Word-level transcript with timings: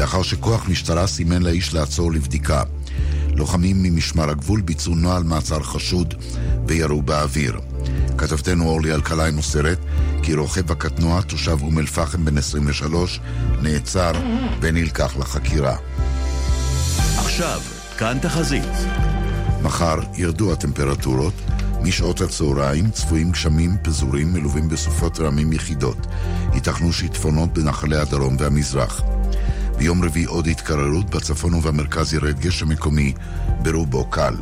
לאחר 0.00 0.22
שכוח 0.22 0.68
משטרה 0.68 1.06
סימן 1.06 1.42
לאיש 1.42 1.74
לעצור 1.74 2.12
לבדיקה. 2.12 2.62
לוחמים 3.36 3.82
ממשמר 3.82 4.30
הגבול 4.30 4.60
ביצעו 4.60 4.94
נוהל 4.94 5.22
מעצר 5.22 5.62
חשוד 5.62 6.14
וירו 6.66 7.02
באוויר. 7.02 7.60
כתבתנו 8.18 8.68
אורלי 8.68 8.94
אלקלעי 8.94 9.30
מוסרת 9.30 9.78
כי 10.22 10.34
רוכב 10.34 10.72
הקטנוע, 10.72 11.22
תושב 11.22 11.62
אום 11.62 11.78
אל-פחם 11.78 12.24
בן 12.24 12.38
23, 12.38 13.20
נעצר 13.62 14.12
ונלקח 14.60 15.16
לחקירה. 15.16 15.76
עכשיו, 17.18 17.60
כאן 17.98 18.18
תחזית. 18.22 18.74
מחר 19.62 19.98
ירדו 20.16 20.52
הטמפרטורות. 20.52 21.34
משעות 21.82 22.20
הצהריים 22.20 22.90
צפויים 22.90 23.30
גשמים 23.30 23.76
פזורים 23.82 24.32
מלווים 24.32 24.68
בסופות 24.68 25.20
רעמים 25.20 25.52
יחידות. 25.52 26.06
ייתכנו 26.54 26.92
שיטפונות 26.92 27.52
בנחלי 27.52 27.96
הדרום 27.96 28.36
והמזרח. 28.38 29.02
ביום 29.80 30.04
רביעי 30.04 30.24
עוד 30.24 30.46
התקררות, 30.46 31.10
בצפון 31.10 31.54
ובמרכז 31.54 32.14
ירד 32.14 32.40
גשם 32.40 32.68
מקומי, 32.68 33.12
ברובו 33.62 34.04
קל. 34.10 34.34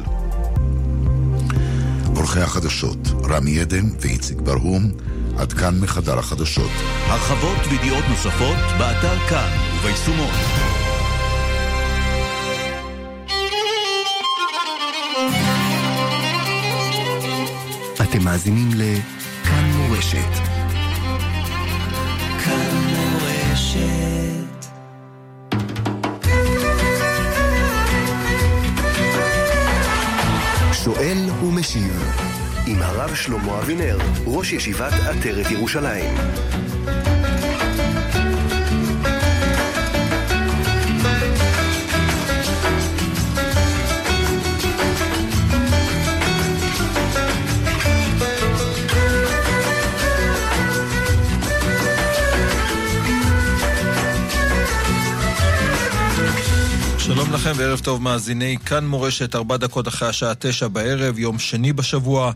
עורכי 2.16 2.40
החדשות, 2.40 2.98
רמי 3.24 3.60
עדן 3.60 3.84
ואיציק 4.00 4.40
ברהום, 4.40 4.90
עד 5.38 5.52
כאן 5.52 5.80
מחדר 5.80 6.18
החדשות. 6.18 6.70
הרחבות 7.06 7.66
וידיעות 7.70 8.04
נוספות, 8.08 8.56
באתר 8.78 9.18
כאן 9.28 9.50
וביישומות. 9.78 10.34
אתם 18.02 18.24
מאזינים 18.24 18.68
לכאן 18.74 19.70
מורשת. 19.76 20.57
שואל 30.94 31.30
ומשיב 31.44 32.12
עם 32.66 32.82
הרב 32.82 33.14
שלמה 33.14 33.58
אבינר, 33.58 33.98
ראש 34.26 34.52
ישיבת 34.52 34.92
עטרת 34.92 35.50
ירושלים. 35.50 36.14
שלום 57.28 57.40
לכם 57.40 57.52
וערב 57.56 57.80
טוב 57.80 58.02
מאזיני 58.02 58.56
כאן 58.66 58.86
מורשת, 58.86 59.34
ארבע 59.34 59.56
דקות 59.56 59.88
אחרי 59.88 60.08
השעה 60.08 60.34
תשע 60.38 60.68
בערב, 60.68 61.18
יום 61.18 61.38
שני 61.38 61.72
בשבוע. 61.72 62.32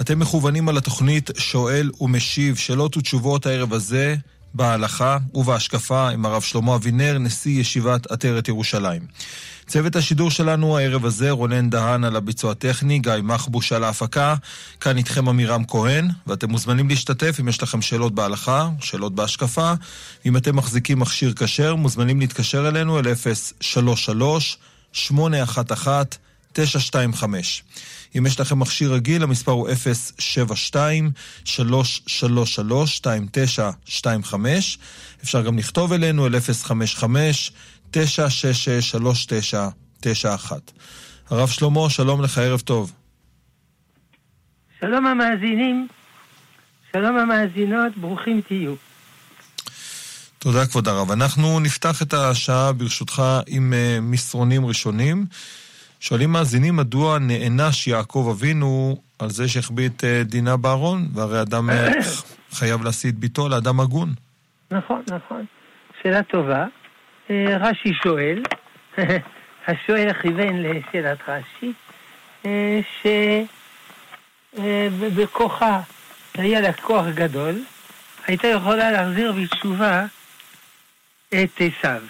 אתם 0.00 0.18
מכוונים 0.18 0.68
על 0.68 0.76
התוכנית 0.76 1.30
שואל 1.38 1.90
ומשיב, 2.00 2.56
שאלות 2.56 2.96
ותשובות 2.96 3.46
הערב 3.46 3.72
הזה 3.72 4.16
בהלכה 4.54 5.18
ובהשקפה 5.34 6.08
עם 6.08 6.26
הרב 6.26 6.42
שלמה 6.42 6.74
אבינר, 6.74 7.18
נשיא 7.18 7.60
ישיבת 7.60 8.10
עטרת 8.10 8.48
ירושלים. 8.48 9.02
צוות 9.66 9.96
השידור 9.96 10.30
שלנו 10.30 10.78
הערב 10.78 11.04
הזה, 11.04 11.30
רונן 11.30 11.70
דהן 11.70 12.04
על 12.04 12.16
הביצוע 12.16 12.52
הטכני, 12.52 12.98
גיא 12.98 13.12
מחבוש 13.22 13.72
על 13.72 13.84
ההפקה, 13.84 14.34
כאן 14.80 14.96
איתכם 14.96 15.28
עמירם 15.28 15.64
כהן, 15.64 16.08
ואתם 16.26 16.50
מוזמנים 16.50 16.88
להשתתף 16.88 17.36
אם 17.40 17.48
יש 17.48 17.62
לכם 17.62 17.82
שאלות 17.82 18.14
בהלכה, 18.14 18.68
שאלות 18.80 19.14
בהשקפה. 19.14 19.72
אם 20.26 20.36
אתם 20.36 20.56
מחזיקים 20.56 20.98
מכשיר 20.98 21.32
כשר, 21.36 21.74
מוזמנים 21.74 22.20
להתקשר 22.20 22.68
אלינו 22.68 22.98
אל 22.98 23.04
033-811-925. 24.94 24.98
אם 28.18 28.26
יש 28.26 28.40
לכם 28.40 28.58
מכשיר 28.58 28.92
רגיל, 28.92 29.22
המספר 29.22 29.52
הוא 29.52 29.68
072-333-2925. 31.46 34.34
אפשר 35.24 35.42
גם 35.42 35.58
לכתוב 35.58 35.92
אלינו 35.92 36.26
אל 36.26 36.40
055 36.40 37.52
966-3991. 37.94 37.96
הרב 41.30 41.48
שלמה, 41.48 41.90
שלום 41.90 42.22
לך, 42.22 42.38
ערב 42.38 42.60
טוב. 42.60 42.92
שלום 44.80 45.06
המאזינים, 45.06 45.88
שלום 46.92 47.16
המאזינות, 47.16 47.96
ברוכים 47.96 48.40
תהיו. 48.40 48.74
תודה, 50.38 50.66
כבוד 50.66 50.88
הרב. 50.88 51.10
אנחנו 51.10 51.60
נפתח 51.60 52.02
את 52.02 52.14
השעה, 52.14 52.72
ברשותך, 52.72 53.22
עם 53.46 53.72
uh, 53.72 54.00
מסרונים 54.00 54.66
ראשונים. 54.66 55.26
שואלים 56.00 56.32
מאזינים 56.32 56.76
מדוע 56.76 57.18
נענש 57.18 57.86
יעקב 57.86 58.28
אבינו 58.36 58.96
על 59.18 59.30
זה 59.30 59.48
שהחביא 59.48 59.86
את 59.86 60.04
uh, 60.04 60.28
דינה 60.28 60.56
בארון, 60.56 61.08
והרי 61.14 61.42
אדם 61.42 61.70
uh, 61.70 61.72
חייב 62.58 62.84
להשיא 62.84 63.10
את 63.10 63.14
ביתו 63.14 63.48
לאדם 63.48 63.80
הגון. 63.80 64.12
נכון, 64.70 65.02
נכון. 65.10 65.44
שאלה 66.02 66.22
טובה. 66.22 66.66
רש"י 67.30 67.92
שואל, 68.02 68.42
השואל 69.68 70.12
כיוון 70.12 70.62
לשאלת 70.62 71.18
רש"י, 71.28 71.72
שבכוחה, 74.54 75.80
היה 76.34 76.60
לה 76.60 76.72
כוח 76.72 77.06
גדול, 77.14 77.64
הייתה 78.26 78.46
יכולה 78.46 78.90
להחזיר 78.90 79.32
בתשובה 79.32 80.04
את 81.28 81.60
עשיו. 81.60 82.02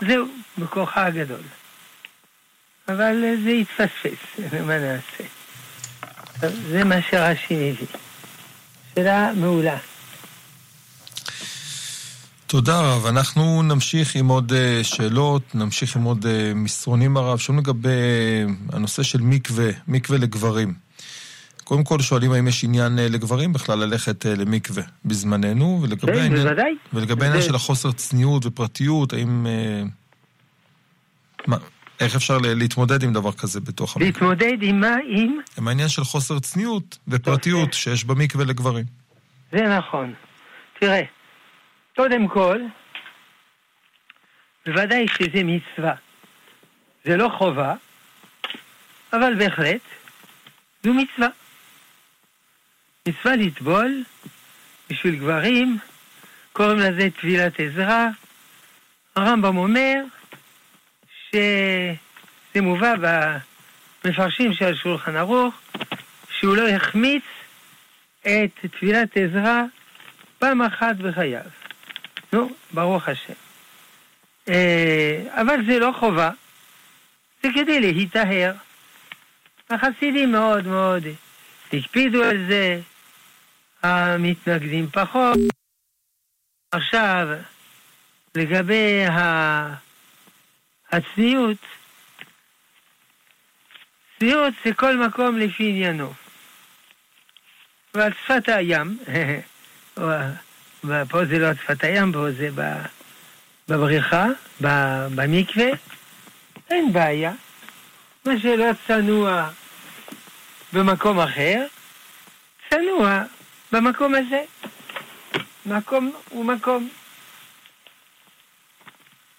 זהו, 0.00 0.26
בכוחה 0.58 1.06
הגדול. 1.06 1.42
אבל 2.88 3.34
זה 3.44 3.50
התפספס, 3.50 4.38
מה 4.66 4.78
נעשה? 4.78 5.24
זה 6.70 6.84
מה 6.84 7.02
שרש"י 7.02 7.54
מביא. 7.54 7.86
שאלה 8.94 9.30
מעולה. 9.36 9.76
תודה 12.48 12.80
רב. 12.80 13.06
אנחנו 13.06 13.62
נמשיך 13.62 14.16
עם 14.16 14.28
עוד 14.28 14.52
uh, 14.52 14.84
שאלות, 14.84 15.54
נמשיך 15.54 15.96
עם 15.96 16.02
עוד 16.02 16.24
uh, 16.24 16.28
מסרונים 16.54 17.16
הרב. 17.16 17.38
שואלים 17.38 17.64
לגבי 17.64 17.88
uh, 17.88 18.76
הנושא 18.76 19.02
של 19.02 19.20
מקווה, 19.20 19.70
מקווה 19.88 20.18
לגברים. 20.18 20.74
קודם 21.64 21.84
כל 21.84 22.00
שואלים 22.00 22.32
האם 22.32 22.48
יש 22.48 22.64
עניין 22.64 22.96
לגברים 22.96 23.52
בכלל 23.52 23.78
ללכת 23.78 24.24
למקווה 24.24 24.82
בזמננו, 25.04 25.80
ולגבי 25.82 26.12
כן, 26.12 26.18
העניין, 26.18 26.42
בוודאי. 26.42 26.74
ולגבי 26.92 27.24
העניין 27.24 27.42
של 27.42 27.54
החוסר 27.54 27.92
צניעות 27.92 28.46
ופרטיות, 28.46 29.12
האם... 29.12 29.46
מה, 31.46 31.56
איך 32.00 32.16
אפשר 32.16 32.38
להתמודד 32.42 33.02
עם 33.02 33.12
דבר 33.12 33.32
כזה 33.32 33.60
בתוך 33.60 33.96
המקווה? 33.96 34.10
להתמודד 34.10 34.56
עם 34.62 34.80
מה? 34.80 34.96
עם? 35.08 35.38
עם 35.58 35.68
העניין 35.68 35.88
של 35.88 36.04
חוסר 36.04 36.38
צניעות 36.38 36.98
ופרטיות 37.08 37.72
שיש 37.72 38.04
במקווה 38.04 38.44
לגברים. 38.44 38.84
זה 39.52 39.78
נכון. 39.78 40.14
תראה, 40.80 41.02
קודם 41.98 42.28
כל, 42.28 42.60
בוודאי 44.66 45.06
שזה 45.08 45.44
מצווה. 45.44 45.94
זה 47.04 47.16
לא 47.16 47.28
חובה, 47.38 47.74
אבל 49.12 49.34
בהחלט, 49.34 49.80
זו 50.82 50.94
מצווה. 50.94 51.28
מצווה 53.08 53.36
לטבול 53.36 54.04
בשביל 54.90 55.16
גברים, 55.16 55.78
קוראים 56.52 56.78
לזה 56.78 57.08
טבילת 57.20 57.60
עזרה. 57.60 58.08
הרמב"ם 59.16 59.56
אומר 59.56 60.02
שזה 61.30 62.62
מובא 62.62 62.94
במפרשים 64.04 64.52
של 64.52 64.76
שולחן 64.76 65.16
ערוך, 65.16 65.54
שהוא 66.30 66.56
לא 66.56 66.68
החמיץ 66.68 67.24
את 68.20 68.66
טבילת 68.80 69.16
עזרה 69.16 69.62
פעם 70.38 70.62
אחת 70.62 70.96
בחייו. 70.96 71.57
נו, 72.32 72.50
ברוך 72.72 73.08
השם. 73.08 73.32
אה, 74.48 75.40
אבל 75.40 75.66
זה 75.66 75.78
לא 75.78 75.92
חובה, 75.98 76.30
זה 77.42 77.48
כדי 77.54 77.80
להיטהר. 77.80 78.52
החסידים 79.70 80.32
מאוד 80.32 80.66
מאוד 80.66 81.02
הקפידו 81.72 82.24
על 82.24 82.46
זה, 82.48 82.80
המתנגדים 83.82 84.90
פחות. 84.90 85.38
עכשיו, 86.72 87.28
לגבי. 88.34 89.04
הצניעות, 90.92 91.56
צניעות 94.18 94.54
זה 94.64 94.74
כל 94.74 94.96
מקום 94.96 95.38
לפי 95.38 95.68
עניינו. 95.68 96.12
ועל 97.94 98.12
שפת 98.12 98.48
הים, 98.48 98.98
פה 100.80 101.24
זה 101.24 101.38
לא 101.38 101.54
שפת 101.54 101.84
הים, 101.84 102.12
פה 102.12 102.30
זה 102.30 102.48
בבריכה, 103.68 104.26
במקווה, 104.60 105.66
אין 106.70 106.92
בעיה. 106.92 107.32
מה 108.24 108.32
שלא 108.42 108.66
צנוע 108.86 109.50
במקום 110.72 111.20
אחר, 111.20 111.66
צנוע 112.70 113.22
במקום 113.72 114.14
הזה. 114.14 114.42
מקום 115.66 116.12
הוא 116.28 116.44
מקום. 116.44 116.88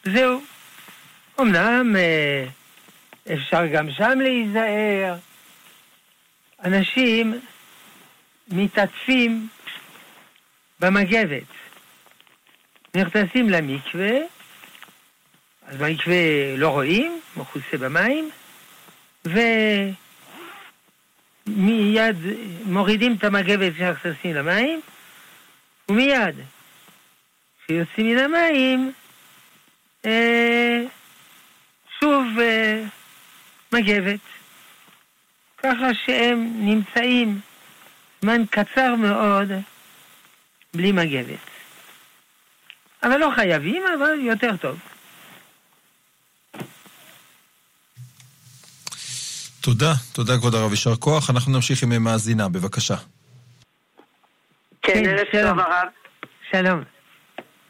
זהו. 0.03 0.41
אמנם 1.39 1.95
אה, 1.95 2.45
אפשר 3.33 3.65
גם 3.65 3.91
שם 3.91 4.19
להיזהר. 4.19 5.15
אנשים 6.63 7.39
מתעטפים 8.47 9.47
במגבת. 10.80 11.44
נכנסים 12.96 13.50
למקווה, 13.50 14.18
אז 15.68 15.78
במקווה 15.78 16.56
לא 16.58 16.70
רואים, 16.70 17.22
מכוסה 17.38 17.78
במים, 17.80 18.30
ומיד 21.48 22.16
מורידים 22.66 23.16
את 23.16 23.24
המגבת 23.24 23.74
כשנכנסים 23.74 24.36
למים, 24.36 24.81
ומיד 25.90 26.36
כשיוצאים 27.64 28.08
מן 28.08 28.18
המים, 28.18 28.92
אה, 30.06 30.82
שוב 32.00 32.25
אה, 32.40 32.84
מגבת. 33.72 34.20
ככה 35.58 35.94
שהם 36.06 36.52
נמצאים 36.56 37.40
זמן 38.22 38.42
קצר 38.50 38.96
מאוד 38.96 39.52
בלי 40.74 40.92
מגבת. 40.92 41.39
אבל 43.04 43.18
לא 43.18 43.30
חייבים, 43.36 43.83
אבל 43.98 44.19
יותר 44.19 44.57
טוב. 44.57 44.80
תודה, 49.62 49.94
תודה 50.13 50.33
כבוד 50.38 50.56
הרב, 50.56 50.71
יישר 50.71 50.95
כוח. 50.95 51.30
אנחנו 51.30 51.51
נמשיך 51.51 51.83
עם 51.83 52.04
מאזינה, 52.04 52.50
בבקשה. 52.50 52.95
כן, 54.81 55.06
ערב 55.06 55.25
שלום. 55.31 55.50
טוב 55.50 55.60
הרב. 55.60 55.88
שלום. 56.51 56.83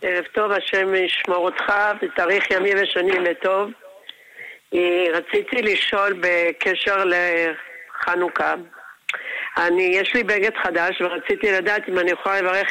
ערב 0.01 0.23
טוב, 0.33 0.51
השם 0.51 0.95
ישמור 0.95 1.45
אותך, 1.45 1.73
ותאריך 2.01 2.51
ימים 2.51 2.77
ושנים 2.83 3.23
לטוב. 3.23 3.71
אה, 4.73 5.05
רציתי 5.13 5.61
לשאול 5.61 6.21
בקשר 6.21 7.03
לחנוכה. 7.05 8.53
אני, 9.57 9.83
יש 9.83 10.13
לי 10.15 10.23
בגד 10.23 10.51
חדש 10.63 11.01
ורציתי 11.01 11.51
לדעת 11.51 11.89
אם 11.89 11.99
אני 11.99 12.11
יכולה 12.11 12.41
לברך 12.41 12.67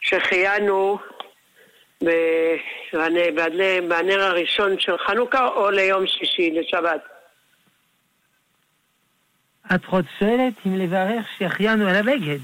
שהחיינו 0.00 0.98
בנר 3.88 4.22
הראשון 4.22 4.78
של 4.78 4.98
חנוכה 4.98 5.48
או 5.48 5.70
ליום 5.70 6.06
שישי, 6.06 6.50
לשבת. 6.50 7.00
את 9.74 9.80
עוד 9.90 10.04
שואלת 10.18 10.54
אם 10.66 10.78
לברך 10.78 11.26
שהחיינו 11.38 11.88
על 11.88 11.96
הבגד. 11.96 12.38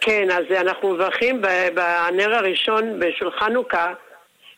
כן, 0.00 0.28
אז 0.30 0.44
אנחנו 0.60 0.94
מברכים 0.94 1.42
בנר 1.74 2.34
הראשון 2.34 3.00
של 3.18 3.30
חנוכה 3.30 3.92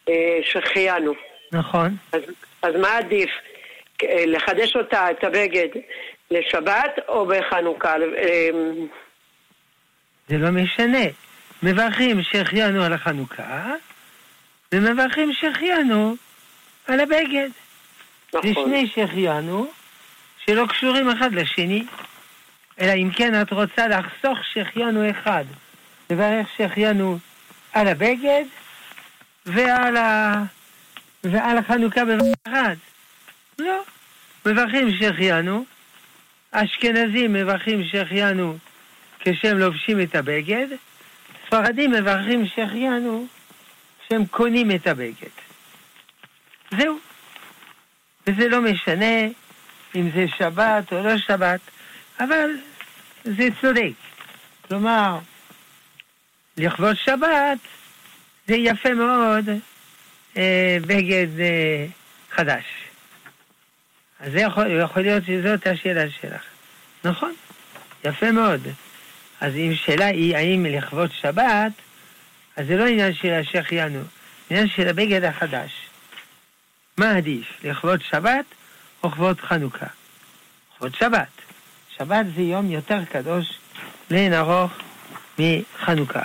אה, 0.09 0.39
שהחיינו. 0.43 1.13
נכון. 1.53 1.97
אז, 2.13 2.21
אז 2.63 2.75
מה 2.75 2.97
עדיף? 2.99 3.31
אה, 4.03 4.25
לחדש 4.27 4.77
אותה, 4.77 5.11
את 5.11 5.25
הבגד, 5.25 5.69
לשבת 6.31 6.99
או 7.09 7.27
בחנוכה? 7.27 7.95
אה, 8.19 8.49
זה 10.29 10.39
לא 10.39 10.51
משנה. 10.51 11.05
מברכים 11.63 12.23
שהחיינו 12.23 12.85
על 12.85 12.93
החנוכה, 12.93 13.73
ומברכים 14.73 15.33
שהחיינו 15.33 16.17
על 16.87 17.01
הבגד. 17.01 17.49
זה 18.33 18.39
נכון. 18.39 18.65
שני 18.65 18.91
שהחיינו 18.95 19.67
שלא 20.47 20.67
קשורים 20.69 21.11
אחד 21.11 21.33
לשני. 21.33 21.85
אלא 22.81 22.93
אם 22.93 23.11
כן 23.11 23.43
את 23.43 23.53
רוצה 23.53 23.89
לחסוך 23.89 24.39
שהחיינו 24.53 25.11
אחד. 25.11 25.45
לברך 26.11 26.47
שהחיינו 26.57 27.19
על 27.73 27.89
הבגד 27.89 28.45
ועל, 29.47 29.97
ה... 29.97 30.35
ועל 31.25 31.59
החנוכה 31.59 32.05
בבת 32.05 32.39
אחת. 32.49 32.77
לא. 33.59 33.83
מברכים 34.47 34.97
שהחיינו, 34.99 35.65
אשכנזים 36.51 37.33
מברכים 37.33 37.85
שהחיינו 37.85 38.57
כשהם 39.21 39.59
לובשים 39.59 40.01
את 40.01 40.15
הבגד, 40.15 40.67
ספרדים 41.55 41.91
מברכים 41.91 42.47
שהחיינו 42.47 43.27
כשהם 44.05 44.27
קונים 44.27 44.71
את 44.71 44.87
הבגד. 44.87 45.35
זהו. 46.79 46.99
וזה 48.27 48.49
לא 48.49 48.61
משנה 48.61 49.21
אם 49.95 50.11
זה 50.15 50.25
שבת 50.39 50.93
או 50.93 51.03
לא 51.03 51.19
שבת, 51.19 51.61
אבל 52.21 52.51
זה 53.25 53.49
צודק. 53.61 53.93
כלומר, 54.69 55.19
לכבוד 56.57 56.97
שבת 56.97 57.59
זה 58.47 58.55
יפה 58.57 58.95
מאוד 58.95 59.49
אה, 60.37 60.77
בגד 60.87 61.41
אה, 61.41 61.87
חדש. 62.31 62.65
אז 64.21 64.33
זה 64.33 64.41
יכול, 64.41 64.81
יכול 64.81 65.03
להיות 65.03 65.25
שזאת 65.25 65.67
השאלה 65.67 66.11
שלך. 66.21 66.43
נכון, 67.05 67.35
יפה 68.05 68.33
מאוד. 68.33 68.61
אז 69.45 69.57
אם 69.57 69.75
שאלה 69.75 70.07
היא 70.07 70.37
האם 70.37 70.67
לכבוד 70.67 71.11
שבת, 71.21 71.73
אז 72.57 72.67
זה 72.67 72.77
לא 72.77 72.87
עניין 72.87 73.15
של 73.15 73.33
השחיינו, 73.33 74.01
זה 74.01 74.07
עניין 74.51 74.69
של 74.69 74.89
הבגד 74.89 75.25
החדש. 75.25 75.71
מה 76.97 77.17
עדיף, 77.17 77.47
לכבוד 77.65 78.01
שבת 78.03 78.45
או 79.03 79.09
לכבוד 79.09 79.41
חנוכה? 79.41 79.87
לכבוד 80.75 80.95
שבת. 80.95 81.29
שבת 81.97 82.27
זה 82.37 82.43
יום 82.43 82.71
יותר 82.71 83.05
קדוש 83.05 83.59
לאין 84.11 84.35
ארוך 84.35 84.73
מחנוכה. 85.39 86.23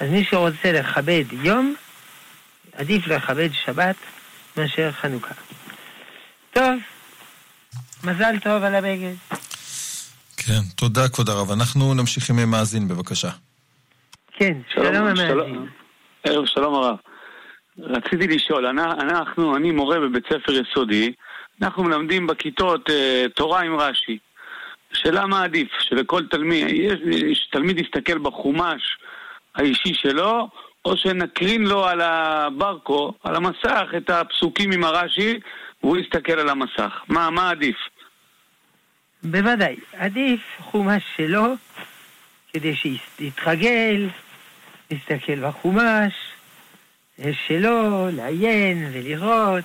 אז 0.00 0.10
מי 0.10 0.24
שרוצה 0.24 0.72
לכבד 0.72 1.24
יום, 1.32 1.74
עדיף 2.72 3.06
לכבד 3.06 3.48
שבת 3.52 3.96
מאשר 4.56 4.92
חנוכה. 4.92 5.34
טוב, 6.52 6.74
מזל 8.04 8.38
טוב 8.42 8.62
על 8.62 8.74
הבגד. 8.74 9.37
כן, 10.48 10.60
תודה 10.76 11.08
כבוד 11.08 11.28
הרב. 11.28 11.50
אנחנו 11.50 11.94
נמשיך 11.94 12.30
עם 12.30 12.50
מאזין, 12.50 12.88
בבקשה. 12.88 13.28
כן, 14.32 14.52
שלום 14.74 14.94
המאזין. 14.94 15.66
ערב 16.24 16.46
שלום 16.46 16.74
הרב. 16.74 16.96
רציתי 17.78 18.26
לשאול, 18.28 18.66
אנ- 18.66 18.78
אנחנו, 18.78 19.56
אני 19.56 19.70
מורה 19.70 20.00
בבית 20.00 20.24
ספר 20.26 20.52
יסודי, 20.52 21.12
אנחנו 21.62 21.84
מלמדים 21.84 22.26
בכיתות 22.26 22.90
אה, 22.90 23.24
תורה 23.34 23.60
עם 23.62 23.76
רש"י. 23.76 24.18
שאלה 24.92 25.26
מה 25.26 25.44
עדיף, 25.44 25.68
שלכל 25.80 26.22
תלמיד, 26.30 26.66
יש, 26.70 26.94
שתלמיד 27.38 27.78
יסתכל 27.78 28.18
בחומש 28.18 28.82
האישי 29.54 29.94
שלו, 29.94 30.48
או 30.84 30.96
שנקרין 30.96 31.66
לו 31.66 31.86
על 31.86 32.00
הברקו, 32.00 33.12
על 33.24 33.36
המסך, 33.36 33.88
את 33.96 34.10
הפסוקים 34.10 34.72
עם 34.72 34.84
הרש"י, 34.84 35.40
והוא 35.82 35.96
יסתכל 35.96 36.32
על 36.32 36.48
המסך. 36.48 36.92
מה, 37.08 37.30
מה 37.30 37.50
עדיף? 37.50 37.76
בוודאי, 39.22 39.76
עדיף 39.96 40.40
חומש 40.58 41.02
שלו, 41.16 41.54
כדי 42.52 42.76
שיתרגל, 42.76 44.08
להסתכל 44.90 45.48
בחומש 45.48 46.12
שלו, 47.46 48.08
לעיין 48.12 48.90
ולראות, 48.92 49.64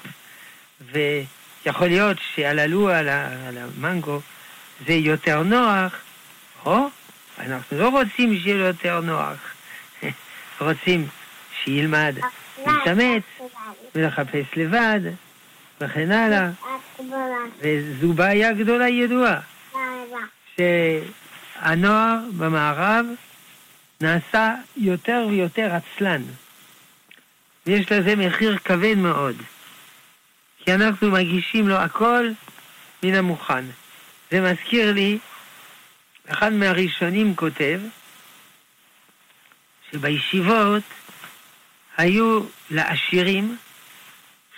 ויכול 0.82 1.88
להיות 1.88 2.18
שעל 2.36 2.60
הלו, 2.60 2.90
על, 2.90 3.10
ה, 3.10 3.48
על 3.48 3.58
המנגו, 3.58 4.20
זה 4.88 4.94
יותר 4.94 5.44
נוח, 5.44 6.02
או? 6.66 6.88
אנחנו 7.40 7.78
לא 7.80 7.90
רוצים 7.90 8.40
שיהיה 8.40 8.58
לו 8.58 8.66
יותר 8.66 9.02
נוח, 9.02 9.54
רוצים 10.60 11.08
שילמד 11.64 12.16
להתאמץ 12.58 13.24
ולחפש 13.96 14.46
לבד, 14.56 15.00
וכן 15.82 16.12
הלאה. 16.12 16.50
וזו 17.60 18.14
בעיה 18.14 18.54
גדולה 18.54 18.90
ידועה, 18.90 19.40
שהנוער 20.56 22.20
במערב 22.38 23.06
נעשה 24.02 24.56
יותר 24.78 25.26
ויותר 25.30 25.72
עצלן. 25.74 26.22
ויש 27.66 27.92
לזה 27.92 28.16
מחיר 28.16 28.58
כבד 28.58 28.98
מאוד, 28.98 29.36
כי 30.58 30.74
אנחנו 30.74 31.12
מגישים 31.12 31.68
לו 31.68 31.76
הכל 31.76 32.30
מן 33.04 33.16
המוכן. 33.16 33.66
זה 34.32 34.42
מזכיר 34.42 34.94
לי, 34.94 35.18
אחד 36.28 36.54
מהראשונים 36.54 37.36
כותב, 37.36 37.82
שבישיבות 39.92 40.84
היו 41.98 42.40
לעשירים 42.72 43.58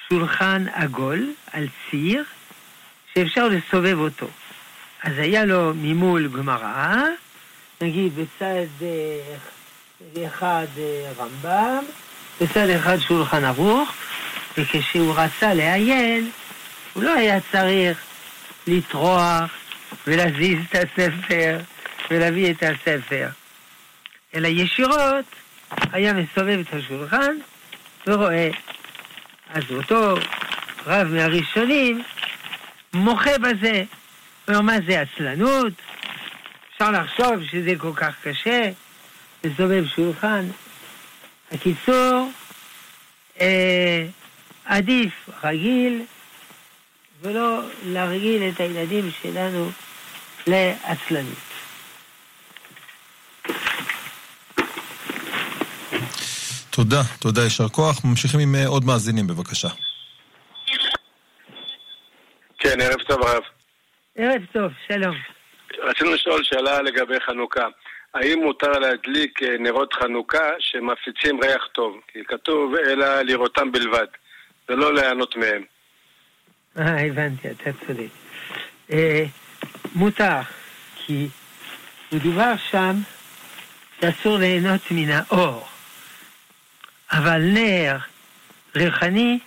שולחן 0.09 0.65
עגול 0.73 1.33
על 1.51 1.67
ציר 1.89 2.23
שאפשר 3.17 3.47
לסובב 3.47 3.99
אותו. 3.99 4.27
אז 5.03 5.13
היה 5.17 5.45
לו 5.45 5.73
ממול 5.75 6.27
גמרא, 6.27 6.95
נגיד 7.81 8.13
בצד 8.15 8.65
אה, 8.81 10.25
אחד 10.27 10.65
אה, 10.77 11.11
רמב"ם, 11.17 11.83
בצד 12.41 12.69
אחד 12.69 12.97
שולחן 12.99 13.43
ערוך, 13.43 13.93
וכשהוא 14.57 15.13
רצה 15.15 15.53
לעיין, 15.53 16.29
הוא 16.93 17.03
לא 17.03 17.13
היה 17.13 17.39
צריך 17.51 17.97
לטרוח 18.67 19.51
ולהזיז 20.07 20.57
את 20.69 20.75
הספר 20.75 21.59
ולהביא 22.11 22.51
את 22.51 22.63
הספר, 22.63 23.27
אלא 24.35 24.47
ישירות 24.47 25.25
היה 25.91 26.13
מסובב 26.13 26.59
את 26.59 26.73
השולחן 26.73 27.35
ורואה. 28.07 28.49
אז 29.53 29.63
אותו 29.71 30.15
רב 30.87 31.07
מהראשונים 31.07 32.03
מוחה 32.95 33.37
בזה. 33.37 33.83
הוא 34.47 34.55
אומר, 34.55 34.61
מה 34.61 34.73
זה 34.87 35.01
עצלנות? 35.01 35.73
אפשר 36.73 36.91
לחשוב 36.91 37.43
שזה 37.51 37.73
כל 37.77 37.91
כך 37.95 38.13
קשה, 38.23 38.69
לסובב 39.43 39.83
שולחן. 39.95 40.45
הקיצור, 41.51 42.31
אה, 43.41 44.05
עדיף 44.65 45.29
רגיל, 45.43 46.01
ולא 47.21 47.61
להרגיל 47.85 48.49
את 48.49 48.59
הילדים 48.59 49.11
שלנו 49.21 49.71
לעצלנות. 50.47 51.35
תודה, 56.69 57.01
תודה, 57.19 57.43
יישר 57.43 57.69
כוח. 57.69 58.05
ממשיכים 58.05 58.39
עם 58.39 58.55
אה, 58.55 58.67
עוד 58.67 58.85
מאזינים, 58.85 59.27
בבקשה. 59.27 59.69
כן, 62.59 62.81
ערב 62.81 63.01
טוב 63.01 63.23
הרב. 63.23 63.43
ערב 64.15 64.41
טוב, 64.51 64.71
שלום. 64.87 65.15
רצינו 65.79 66.13
לשאול 66.13 66.43
שאלה 66.43 66.81
לגבי 66.81 67.19
חנוכה. 67.19 67.67
האם 68.13 68.39
מותר 68.43 68.71
להדליק 68.71 69.43
אה, 69.43 69.57
נרות 69.59 69.93
חנוכה 69.93 70.49
שמפיצים 70.59 71.43
ריח 71.43 71.67
טוב? 71.73 71.99
כי 72.07 72.19
כתוב 72.27 72.75
אלא 72.75 73.21
לראותם 73.21 73.71
בלבד, 73.71 74.07
ולא 74.69 74.93
ליהנות 74.93 75.35
מהם. 75.35 75.63
אה, 76.79 77.05
הבנתי, 77.05 77.47
אתה 77.51 77.69
צודק. 77.87 78.09
אה, 78.91 79.23
מותר, 79.95 80.41
כי 80.95 81.27
מדובר 82.11 82.53
שם 82.71 82.93
שאסור 84.01 84.37
ליהנות 84.37 84.81
מן 84.91 85.09
האור. 85.09 85.67
אבל 87.11 87.41
נר 87.41 87.97
ריחני, 88.75 89.39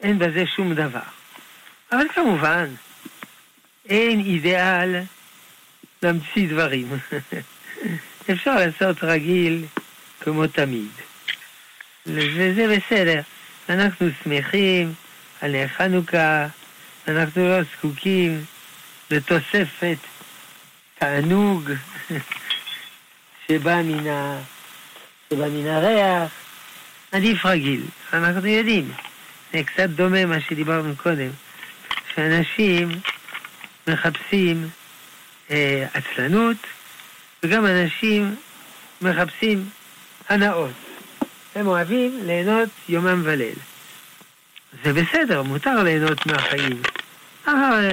אין 0.00 0.18
בזה 0.18 0.46
שום 0.46 0.74
דבר. 0.74 1.15
אבל 1.92 2.06
כמובן, 2.14 2.66
אין 3.88 4.20
אידיאל 4.20 5.02
להמציא 6.02 6.48
דברים. 6.48 6.88
אפשר 8.30 8.54
לעשות 8.54 8.96
רגיל 9.02 9.64
כמו 10.20 10.46
תמיד. 10.46 10.90
וזה 12.06 12.76
בסדר. 12.76 13.20
אנחנו 13.68 14.08
שמחים 14.24 14.94
על 15.40 15.54
חנוכה, 15.76 16.46
אנחנו 17.08 17.48
לא 17.48 17.62
זקוקים 17.62 18.44
לתוספת 19.10 19.96
תענוג 20.98 21.70
שבא 23.48 23.82
מן. 23.82 24.04
שבא 25.30 25.48
מן 25.48 25.66
הריח. 25.66 26.30
עדיף 27.12 27.46
רגיל. 27.46 27.82
אנחנו 28.12 28.46
יודעים, 28.46 28.92
זה 29.52 29.62
קצת 29.64 29.88
דומה 29.88 30.26
מה 30.26 30.40
שדיברנו 30.40 30.96
קודם, 30.96 31.30
שאנשים 32.16 32.88
מחפשים 33.86 34.68
אה, 35.50 35.86
עצלנות, 35.94 36.56
וגם 37.42 37.66
אנשים 37.66 38.34
מחפשים 39.02 39.68
הנאות. 40.28 40.72
הם 41.54 41.66
אוהבים 41.66 42.20
ליהנות 42.26 42.68
יומם 42.88 43.22
וליל. 43.24 43.58
זה 44.84 44.92
בסדר, 44.92 45.42
מותר 45.42 45.82
ליהנות 45.82 46.26
מהחיים, 46.26 46.82
אבל 47.46 47.88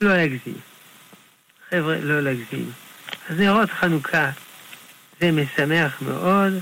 לא 0.00 0.16
להגזים. 0.16 0.58
חבר'ה, 1.70 1.98
לא 1.98 2.20
להגזים. 2.20 2.70
אז 3.28 3.40
נרות 3.40 3.70
חנוכה 3.70 4.30
זה 5.20 5.32
משמח 5.32 6.02
מאוד, 6.02 6.52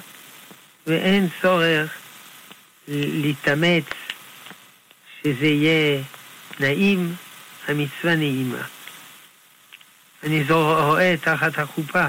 ואין 0.87 1.29
צורך 1.43 1.95
להתאמץ 2.89 3.85
שזה 5.23 5.47
יהיה 5.47 6.03
נעים, 6.61 7.15
המצווה 7.69 8.17
נעימה. 8.17 8.63
אני 10.23 10.45
רואה 10.51 11.15
תחת 11.21 11.59
החופה, 11.59 12.07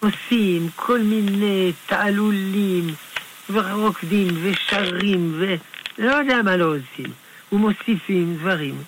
עושים 0.00 0.68
כל 0.76 0.98
מיני 0.98 1.72
תעלולים, 1.86 2.94
ורוקדים 3.50 4.28
ושרים, 4.42 5.42
ולא 5.98 6.12
יודע 6.12 6.42
מה 6.42 6.56
לא 6.56 6.64
עושים, 6.64 7.12
ומוסיפים 7.52 8.36
דברים. 8.36 8.82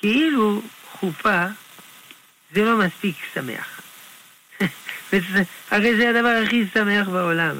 כאילו 0.00 0.62
חופה 0.92 1.46
זה 2.54 2.64
לא 2.64 2.78
מספיק 2.78 3.16
שמח. 3.34 3.80
הרי 5.70 5.96
זה 5.96 6.10
הדבר 6.10 6.42
הכי 6.44 6.64
שמח 6.74 7.08
בעולם. 7.08 7.56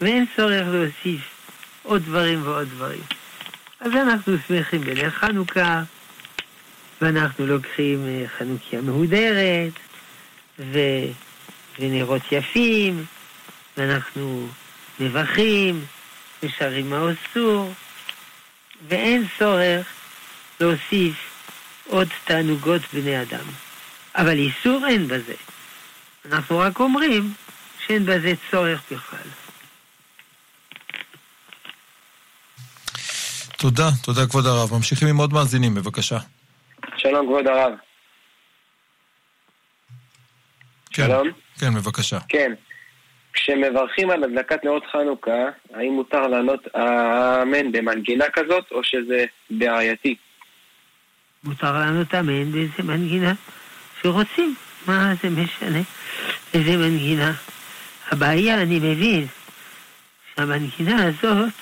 ואין 0.00 0.26
צורך 0.36 0.66
להוסיף 0.66 1.20
עוד 1.82 2.02
דברים 2.02 2.46
ועוד 2.46 2.68
דברים. 2.68 3.02
אז 3.84 3.92
אנחנו 3.92 4.36
שמחים 4.48 4.80
בנר 4.80 5.10
חנוכה, 5.10 5.82
ואנחנו 7.00 7.46
לוקחים 7.46 8.06
אה, 8.06 8.24
חנוכיה 8.38 8.80
מהודרת, 8.80 9.72
ו... 10.58 10.78
ונרות 11.78 12.22
יפים, 12.32 13.04
ואנחנו 13.76 14.48
מברכים, 15.00 15.84
ושרים 16.42 16.90
מה 16.90 17.00
אסור, 17.12 17.72
ואין 18.88 19.26
צורך 19.38 19.86
להוסיף 20.60 21.14
עוד 21.88 22.08
תענוגות 22.24 22.82
בני 22.92 23.22
אדם. 23.22 23.46
אבל 24.16 24.38
איסור 24.38 24.86
אין 24.88 25.08
בזה. 25.08 25.34
אנחנו 26.32 26.58
רק 26.58 26.80
אומרים 26.80 27.32
שאין 27.86 28.06
בזה 28.06 28.32
צורך 28.50 28.80
בכלל. 28.90 29.43
תודה, 33.64 33.88
תודה 34.02 34.26
כבוד 34.26 34.46
הרב. 34.46 34.72
ממשיכים 34.72 35.08
עם 35.08 35.16
עוד 35.16 35.32
מאזינים, 35.32 35.74
בבקשה. 35.74 36.18
שלום 36.96 37.26
כבוד 37.26 37.46
הרב. 37.46 37.72
כן, 40.92 41.06
שלום. 41.06 41.28
כן, 41.60 41.74
בבקשה. 41.74 42.18
כן. 42.28 42.52
כשמברכים 43.32 44.10
על 44.10 44.24
הדלקת 44.24 44.64
נרות 44.64 44.82
חנוכה, 44.92 45.44
האם 45.74 45.92
מותר 45.92 46.26
לענות 46.26 46.60
אמן 46.76 47.72
במנגינה 47.72 48.24
כזאת, 48.32 48.64
או 48.70 48.84
שזה 48.84 49.24
בעייתי? 49.50 50.16
מותר 51.44 51.72
לענות 51.72 52.14
אמן 52.14 52.52
באיזה 52.52 52.82
מנגינה 52.82 53.32
שרוצים. 54.02 54.54
מה 54.86 55.12
זה 55.22 55.30
משנה 55.30 55.80
איזה 56.54 56.76
מנגינה? 56.76 57.32
הבעיה, 58.10 58.62
אני 58.62 58.78
מבין, 58.78 59.26
שהמנגינה 60.34 61.06
הזאת 61.06 61.52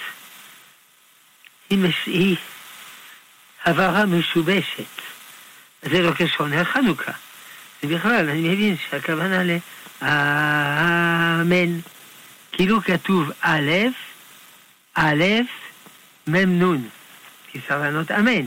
היא, 2.06 2.36
הבהרה 3.64 4.06
משובשת. 4.06 5.02
זה 5.82 6.02
לא 6.02 6.10
קשור 6.10 6.46
לחנוכה. 6.46 7.12
ובכלל, 7.82 8.28
אני 8.28 8.48
מבין 8.48 8.76
שהכוונה 8.90 9.42
לאמן. 10.02 11.80
כאילו 12.52 12.82
כתוב 12.82 13.30
א', 13.40 13.70
א', 14.94 15.24
מ' 16.26 16.62
נ', 16.62 16.88
כי 17.48 17.58
אמן, 18.18 18.46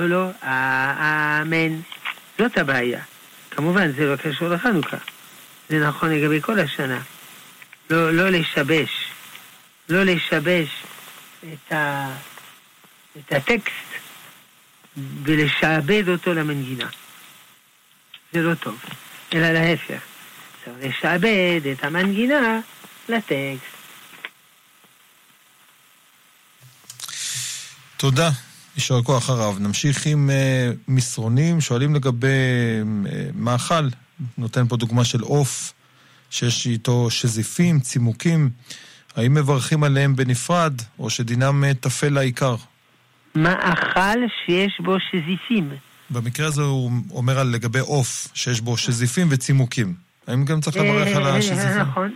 ולא 0.00 0.30
אמן. 0.42 1.80
זאת 2.38 2.58
הבעיה. 2.58 3.02
כמובן, 3.50 3.92
זה 3.92 4.06
לא 4.06 4.16
קשור 4.16 4.48
לחנוכה. 4.48 4.96
זה 5.68 5.86
נכון 5.88 6.10
לגבי 6.10 6.40
כל 6.40 6.58
השנה. 6.58 7.00
לא, 7.90 8.12
לא 8.12 8.28
לשבש, 8.28 8.90
לא 9.88 10.02
לשבש 10.02 10.68
את, 11.52 11.72
ה, 11.72 12.08
את 13.18 13.32
הטקסט 13.32 13.90
ולשעבד 15.22 16.08
אותו 16.08 16.34
למנגינה. 16.34 16.88
זה 18.32 18.42
לא 18.42 18.54
טוב, 18.54 18.78
אלא 19.32 19.50
להפך. 19.50 20.00
צריך 20.64 20.76
לשעבד 20.82 21.60
את 21.72 21.84
המנגינה 21.84 22.60
לטקסט. 23.08 23.80
תודה, 27.96 28.30
יישר 28.76 29.02
כוח 29.02 29.30
הרב. 29.30 29.58
נמשיך 29.60 30.06
עם 30.06 30.30
uh, 30.30 30.76
מסרונים, 30.88 31.60
שואלים 31.60 31.94
לגבי 31.94 32.28
uh, 32.82 32.86
מאכל, 33.34 33.88
נותן 34.38 34.68
פה 34.68 34.76
דוגמה 34.76 35.04
של 35.04 35.20
עוף, 35.20 35.72
שיש 36.30 36.66
איתו 36.66 37.10
שזיפים, 37.10 37.80
צימוקים. 37.80 38.50
האם 39.16 39.34
מברכים 39.34 39.84
עליהם 39.84 40.16
בנפרד, 40.16 40.72
או 40.98 41.10
שדינם 41.10 41.64
uh, 41.64 41.74
טפל 41.74 42.08
לעיקר? 42.08 42.56
מאכל 43.34 44.18
שיש 44.44 44.80
בו 44.80 44.96
שזיפים. 45.00 45.70
במקרה 46.10 46.46
הזה 46.46 46.62
הוא 46.62 46.90
אומר 47.10 47.38
על 47.38 47.46
לגבי 47.46 47.78
עוף, 47.78 48.28
שיש 48.34 48.60
בו 48.60 48.76
שזיפים 48.76 49.26
וצימוקים. 49.30 49.94
האם 50.26 50.44
גם 50.44 50.60
צריך 50.60 50.76
לברך 50.76 51.16
על 51.16 51.26
אה, 51.26 51.36
השזיפים? 51.36 51.78
נכון, 51.80 52.14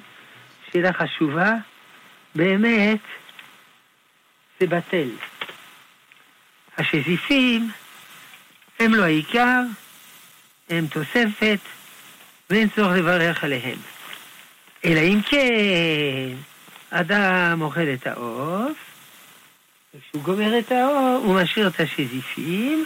שאלה 0.73 0.91
חשובה. 0.93 1.53
באמת, 2.35 3.01
זה 4.61 4.67
בטל. 4.67 5.09
השזיפים 6.79 7.71
הם 8.81 8.95
לא 8.95 9.03
העיקר, 9.03 9.61
הם 10.71 10.87
תוספת, 10.87 11.59
ואין 12.51 12.69
צורך 12.77 12.97
לברך 12.97 13.45
עליהם. 13.45 13.79
אלא 14.85 15.01
אם 15.01 15.21
כן, 15.27 16.37
אדם 16.91 17.59
אוכל 17.63 17.89
את 17.95 18.07
העוף, 18.07 18.77
כשהוא 20.01 20.23
גומר 20.23 20.59
את 20.59 20.73
העוף, 20.73 21.25
הוא 21.25 21.41
משאיר 21.43 21.67
את 21.69 21.81
השזיפים, 21.81 22.85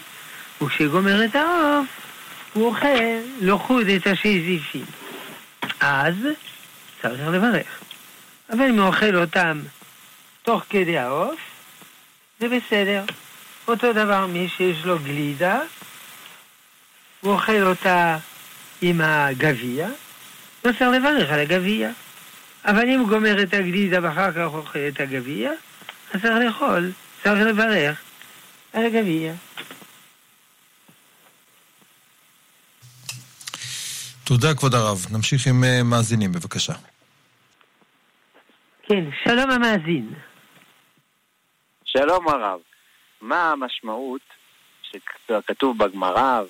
וכשהוא 0.63 0.89
גומר 0.89 1.25
את 1.25 1.37
העוף, 1.37 1.87
הוא 2.53 2.67
אוכל 2.67 2.87
לחוד 3.41 3.89
את 3.89 4.07
השזיפים. 4.07 4.85
אז 5.81 6.15
צריך 7.03 7.29
לברך. 7.29 7.81
אבל 8.51 8.69
אם 8.69 8.79
הוא 8.79 8.87
אוכל 8.87 9.17
אותם 9.17 9.61
תוך 10.43 10.63
כדי 10.71 10.99
העוף, 10.99 11.41
זה 12.41 12.47
בסדר. 12.49 13.05
אותו 13.69 13.93
דבר 13.93 14.27
מי 14.27 14.49
שיש 14.57 14.85
לו 14.85 14.99
גלידה, 14.99 15.61
הוא 17.21 17.33
אוכל 17.33 17.63
אותה 17.63 18.19
עם 18.83 19.01
הגביע, 19.01 19.89
לא 20.65 20.73
צריך 20.73 20.91
לברך 20.91 21.31
על 21.31 21.41
הגביע. 21.41 21.91
אבל 22.65 22.89
אם 22.89 23.01
הוא 23.01 23.09
גומר 23.09 23.43
את 23.43 23.55
הגלידה 23.55 23.99
ואחר 24.03 24.33
כך 24.33 24.55
אוכל 24.55 24.79
את 24.79 25.01
הגביע, 25.01 25.53
אז 26.15 26.23
צריך 26.23 26.35
לאכול, 26.47 26.93
צריך 27.23 27.47
לברך 27.47 28.03
על 28.73 28.87
הגביע. 28.87 29.33
תודה, 34.25 34.55
כבוד 34.55 34.75
הרב. 34.75 35.07
נמשיך 35.11 35.47
עם 35.47 35.65
אה, 35.65 35.83
מאזינים, 35.83 36.33
בבקשה. 36.33 36.73
כן, 38.83 39.05
שלום 39.25 39.51
המאזין. 39.51 40.15
שלום 41.85 42.29
הרב. 42.29 42.61
מה 43.21 43.53
המשמעות 43.53 44.21
שכתוב 44.83 45.79
בגמרא 45.79 46.43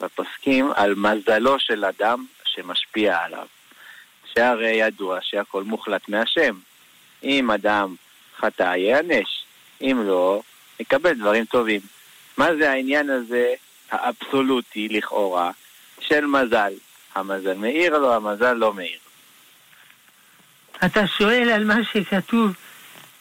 ובפוסקים 0.00 0.70
על 0.76 0.94
מזלו 0.94 1.60
של 1.60 1.84
אדם 1.84 2.26
שמשפיע 2.44 3.18
עליו? 3.18 3.46
שהרי 4.34 4.70
ידוע 4.70 5.18
שהכל 5.22 5.62
מוחלט 5.62 6.08
מהשם. 6.08 6.58
אם 7.22 7.50
אדם 7.50 7.94
חטא 8.40 8.76
ייענש, 8.76 9.44
אם 9.80 10.02
לא, 10.06 10.42
יקבל 10.80 11.14
דברים 11.14 11.44
טובים. 11.44 11.80
מה 12.36 12.56
זה 12.56 12.70
העניין 12.70 13.10
הזה 13.10 13.54
האבסולוטי 13.90 14.88
לכאורה 14.88 15.50
של 16.00 16.26
מזל? 16.26 16.72
המזל 17.14 17.54
מאיר 17.54 17.98
לו, 17.98 18.14
המזל 18.14 18.52
לא 18.52 18.72
מאיר. 18.72 18.98
אתה 20.84 21.06
שואל 21.06 21.50
על 21.50 21.64
מה 21.64 21.74
שכתוב 21.92 22.52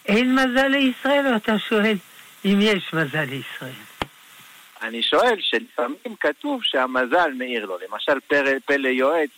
אין 0.05 0.36
מזל 0.36 0.67
לישראל, 0.67 1.27
או 1.27 1.36
אתה 1.36 1.60
שואל 1.60 1.98
אם 2.45 2.60
יש 2.62 2.93
מזל 2.93 3.24
לישראל? 3.24 3.72
אני 4.81 5.03
שואל 5.03 5.36
שלפעמים 5.39 6.15
כתוב 6.19 6.63
שהמזל 6.63 7.31
מאיר 7.38 7.65
לו. 7.65 7.77
למשל 7.88 8.19
פלא 8.65 8.88
יועץ, 8.88 9.29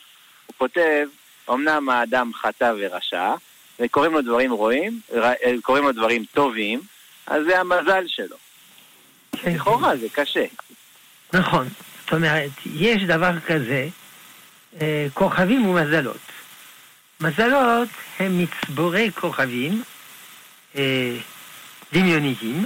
הוא 0.46 0.54
כותב, 0.58 1.08
אמנם 1.50 1.90
האדם 1.90 2.32
חטא 2.34 2.74
ורשע, 2.78 3.34
וקוראים 3.80 4.14
לו 4.14 4.22
דברים 4.22 4.52
רואים, 4.52 5.00
קוראים 5.62 5.84
לו 5.84 5.92
דברים 5.92 6.26
טובים, 6.34 6.82
אז 7.28 7.44
זה 7.48 7.60
המזל 7.60 8.04
שלו. 8.08 8.38
כן. 9.32 9.54
לכאורה 9.56 9.98
זה 9.98 10.08
קשה. 10.14 10.46
נכון. 11.34 11.68
זאת 12.04 12.14
אומרת, 12.14 12.50
יש 12.66 13.04
דבר 13.04 13.40
כזה, 13.40 13.88
אה, 14.82 15.08
כוכבים 15.14 15.66
ומזלות. 15.66 16.18
מזלות 17.22 17.90
הם 18.20 18.44
מצבורי 18.44 19.12
כוכבים 19.12 19.84
אה, 20.76 21.18
דמיוניים, 21.94 22.66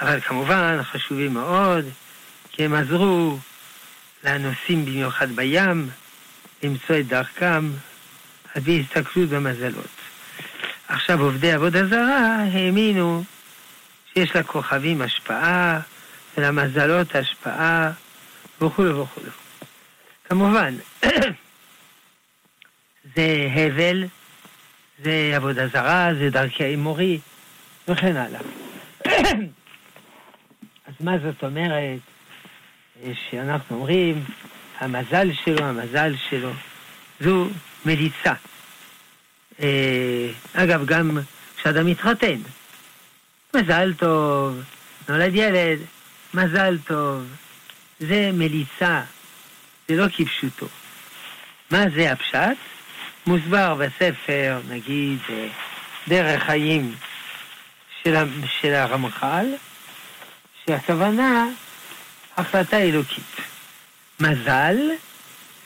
אבל 0.00 0.20
כמובן 0.20 0.82
חשובים 0.82 1.34
מאוד, 1.34 1.84
כי 2.52 2.64
הם 2.64 2.74
עזרו 2.74 3.38
לנוסעים 4.24 4.84
במיוחד 4.84 5.30
בים 5.32 5.90
למצוא 6.62 6.96
את 7.00 7.06
דרכם 7.06 7.70
על 8.54 8.62
פי 8.62 8.84
הסתכלות 8.84 9.28
במזלות. 9.28 9.99
עכשיו 10.90 11.22
עובדי 11.22 11.52
עבודה 11.52 11.86
זרה 11.86 12.36
האמינו 12.52 13.22
שיש 14.12 14.36
לכוכבים 14.36 15.02
השפעה 15.02 15.80
ולמזלות 16.36 17.14
השפעה 17.14 17.90
וכו' 18.60 18.82
וכו'. 18.82 19.20
כמובן, 20.24 20.74
זה 23.16 23.48
הבל, 23.54 24.04
זה 25.04 25.32
עבודה 25.36 25.68
זרה, 25.68 26.10
זה 26.18 26.30
דרכי 26.30 26.64
האמורי 26.64 27.18
וכן 27.88 28.16
הלאה. 28.16 28.40
אז 30.86 30.94
מה 31.00 31.18
זאת 31.18 31.44
אומרת 31.44 32.00
שאנחנו 33.30 33.76
אומרים, 33.76 34.24
המזל 34.78 35.28
שלו, 35.44 35.64
המזל 35.64 36.14
שלו, 36.28 36.50
זו 37.20 37.48
מליצה. 37.84 38.32
אה, 39.60 40.30
אגב, 40.54 40.86
גם 40.86 41.18
כשאדם 41.56 41.86
מתחתן, 41.86 42.36
מזל 43.56 43.92
טוב, 43.98 44.62
נולד 45.08 45.34
ילד, 45.34 45.78
מזל 46.34 46.78
טוב. 46.86 47.26
זה 48.00 48.30
מליצה, 48.32 49.00
זה 49.88 49.96
לא 49.96 50.06
כפשוטו. 50.08 50.66
מה 51.70 51.84
זה 51.94 52.12
הפשט? 52.12 52.56
מוסבר 53.26 53.74
בספר, 53.74 54.60
נגיד, 54.68 55.18
אה, 55.30 55.48
דרך 56.08 56.42
חיים 56.42 56.94
של, 58.02 58.14
של 58.60 58.74
הרמח"ל, 58.74 59.46
שהכוונה 60.66 61.46
החלטה 62.36 62.78
אלוקית. 62.78 63.36
מזל 64.20 64.76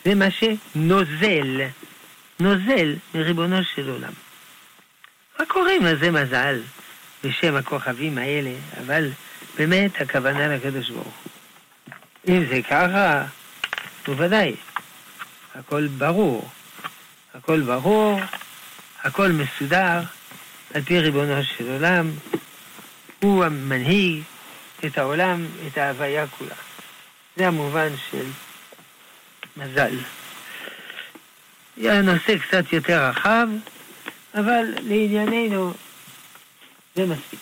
זה 0.05 0.15
מה 0.15 0.27
שנוזל, 0.31 1.61
נוזל 2.41 2.95
מריבונו 3.15 3.65
של 3.75 3.89
עולם. 3.89 4.13
מה 5.39 5.47
קוראים 5.47 5.85
לזה 5.85 6.11
מזל 6.11 6.61
בשם 7.25 7.57
הכוכבים 7.57 8.19
האלה, 8.19 8.53
אבל 8.81 9.11
באמת 9.57 10.01
הכוונה 10.01 10.49
לקדוש 10.49 10.91
ברוך 10.91 11.05
הוא. 11.25 11.33
אם 12.29 12.45
זה 12.49 12.63
ככה, 12.63 13.25
בוודאי, 14.07 14.55
הכל 15.55 15.87
ברור. 15.87 16.51
הכל 17.35 17.61
ברור, 17.61 18.21
הכל 19.03 19.33
מסודר, 19.33 20.01
על 20.75 20.83
פי 20.83 20.99
ריבונו 20.99 21.45
של 21.45 21.71
עולם. 21.71 22.11
הוא 23.21 23.45
המנהיג 23.45 24.23
את 24.85 24.99
העולם, 24.99 25.47
את 25.67 25.79
ההוויה 25.79 26.27
כולה. 26.27 26.55
זה 27.37 27.47
המובן 27.47 27.89
של 28.11 28.27
מזל. 29.57 29.97
נושא 31.77 32.39
קצת 32.39 32.73
יותר 32.73 33.09
רחב, 33.09 33.49
אבל 34.35 34.65
לענייננו 34.83 35.73
זה 36.97 37.07
מספיק. 37.07 37.41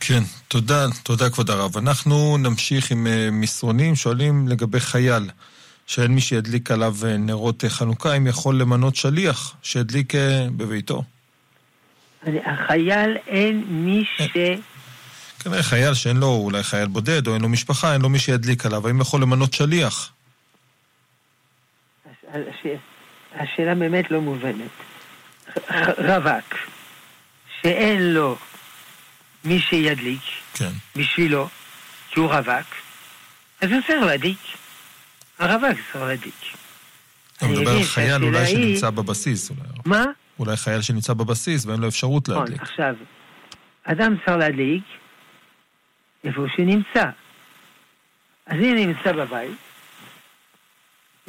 כן, 0.00 0.22
תודה, 0.48 0.86
תודה 1.02 1.30
כבוד 1.30 1.50
הרב. 1.50 1.76
אנחנו 1.76 2.36
נמשיך 2.38 2.90
עם 2.90 3.06
אה, 3.06 3.28
מסרונים, 3.32 3.96
שואלים 3.96 4.48
לגבי 4.48 4.80
חייל, 4.80 5.30
שאין 5.86 6.10
מי 6.10 6.20
שידליק 6.20 6.70
עליו 6.70 6.96
אה, 7.04 7.16
נרות 7.16 7.64
אה, 7.64 7.70
חנוכה, 7.70 8.16
אם 8.16 8.26
יכול 8.26 8.60
למנות 8.60 8.96
שליח 8.96 9.54
שידליק 9.62 10.12
בביתו. 10.56 11.02
החייל 12.22 13.16
אין 13.26 13.64
מי 13.68 14.04
ש... 14.16 14.22
כנראה 15.40 15.62
חייל 15.62 15.94
שאין 15.94 16.16
לו, 16.16 16.26
אולי 16.26 16.62
חייל 16.62 16.88
בודד, 16.88 17.26
או 17.26 17.34
אין 17.34 17.42
לו 17.42 17.48
משפחה, 17.48 17.92
אין 17.92 18.00
לו 18.00 18.08
מי 18.08 18.18
שידליק 18.18 18.66
עליו, 18.66 18.86
האם 18.88 19.00
יכול 19.00 19.22
למנות 19.22 19.52
שליח? 19.52 20.12
השאלה 23.34 23.74
באמת 23.74 24.10
לא 24.10 24.20
מובנת. 24.20 24.70
רווק, 25.98 26.56
שאין 27.60 28.14
לו 28.14 28.36
מי 29.44 29.60
שידליק 29.60 30.20
כן. 30.54 30.70
בשבילו, 30.96 31.48
כי 32.10 32.20
הוא 32.20 32.28
רווק, 32.28 32.66
אז 33.60 33.72
הוא 33.72 33.80
צריך 33.86 34.02
להדליק. 34.02 34.38
הרווק 35.38 35.78
צריך 35.92 36.04
להדליק. 36.04 36.34
אתה 37.36 37.46
מדבר 37.46 37.70
על 37.70 37.82
חייל 37.82 38.24
אולי 38.24 38.46
שנמצא 38.46 38.90
בבסיס. 38.90 39.50
אולי. 39.50 39.60
מה? 39.84 40.04
אולי 40.38 40.56
חייל 40.56 40.82
שנמצא 40.82 41.12
בבסיס 41.12 41.66
ואין 41.66 41.80
לו 41.80 41.88
אפשרות 41.88 42.28
נכון, 42.28 42.42
להדליק. 42.42 42.62
עכשיו, 42.62 42.94
אדם 43.84 44.16
צריך 44.24 44.36
להדליק 44.36 44.84
איפה 46.24 46.40
שהוא 46.54 46.66
נמצא. 46.66 47.10
אז 48.46 48.56
אם 48.56 48.74
נמצא 48.76 49.12
בבית, 49.12 49.56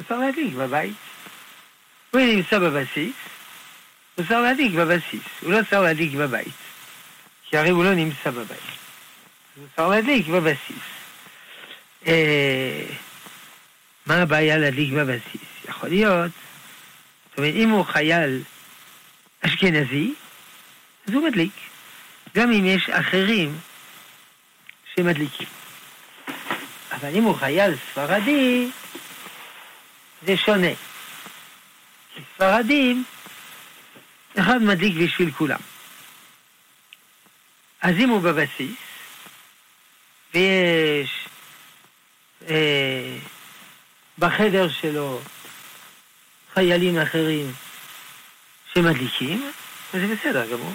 צריך 0.08 0.20
להדליק 0.20 0.54
בבית. 0.54 0.94
הוא 2.10 2.20
נמצא 2.20 2.58
בבסיס, 2.58 3.14
צריך 4.16 4.30
להדליק 4.30 4.72
בבסיס, 4.72 5.22
הוא 5.40 5.52
לא 5.52 5.58
צריך 5.70 5.82
להדליק 5.82 6.12
בבית. 6.14 6.54
כי 7.50 7.56
הרי 7.58 7.70
הוא 7.70 7.84
לא 7.84 7.94
נמצא 7.94 8.30
בבית. 8.30 8.58
צריך 9.76 9.88
להדליק 9.88 10.26
בבסיס. 10.26 10.82
מה 14.06 14.14
הבעיה 14.14 14.56
להדליק 14.56 14.92
בבסיס? 14.92 15.42
יכול 15.68 15.88
להיות, 15.88 16.30
זאת 17.30 17.38
אומרת, 17.38 17.54
אם 17.54 17.70
הוא 17.70 17.84
חייל 17.84 18.42
אשכנזי, 19.40 20.14
אז 21.06 21.14
הוא 21.14 21.28
מדליק. 21.28 21.52
גם 22.36 22.52
אם 22.52 22.66
יש 22.66 22.90
אחרים 22.90 23.58
שמדליקים. 24.94 25.46
אבל 26.92 27.08
אם 27.14 27.22
הוא 27.22 27.36
חייל 27.36 27.74
ספרדי, 27.76 28.70
זה 30.26 30.36
שונה. 30.36 30.68
ספרדים, 32.34 33.04
אחד 34.38 34.62
מדליק 34.62 34.94
בשביל 34.96 35.30
כולם. 35.30 35.60
אז 37.80 37.94
אם 37.98 38.08
הוא 38.08 38.20
בבסיס, 38.20 38.76
ויש 40.34 41.28
אה, 42.48 43.16
בחדר 44.18 44.68
שלו 44.68 45.20
חיילים 46.54 46.98
אחרים 46.98 47.52
שמדליקים, 48.74 49.52
זה 49.92 50.06
בסדר 50.06 50.46
גמור. 50.52 50.74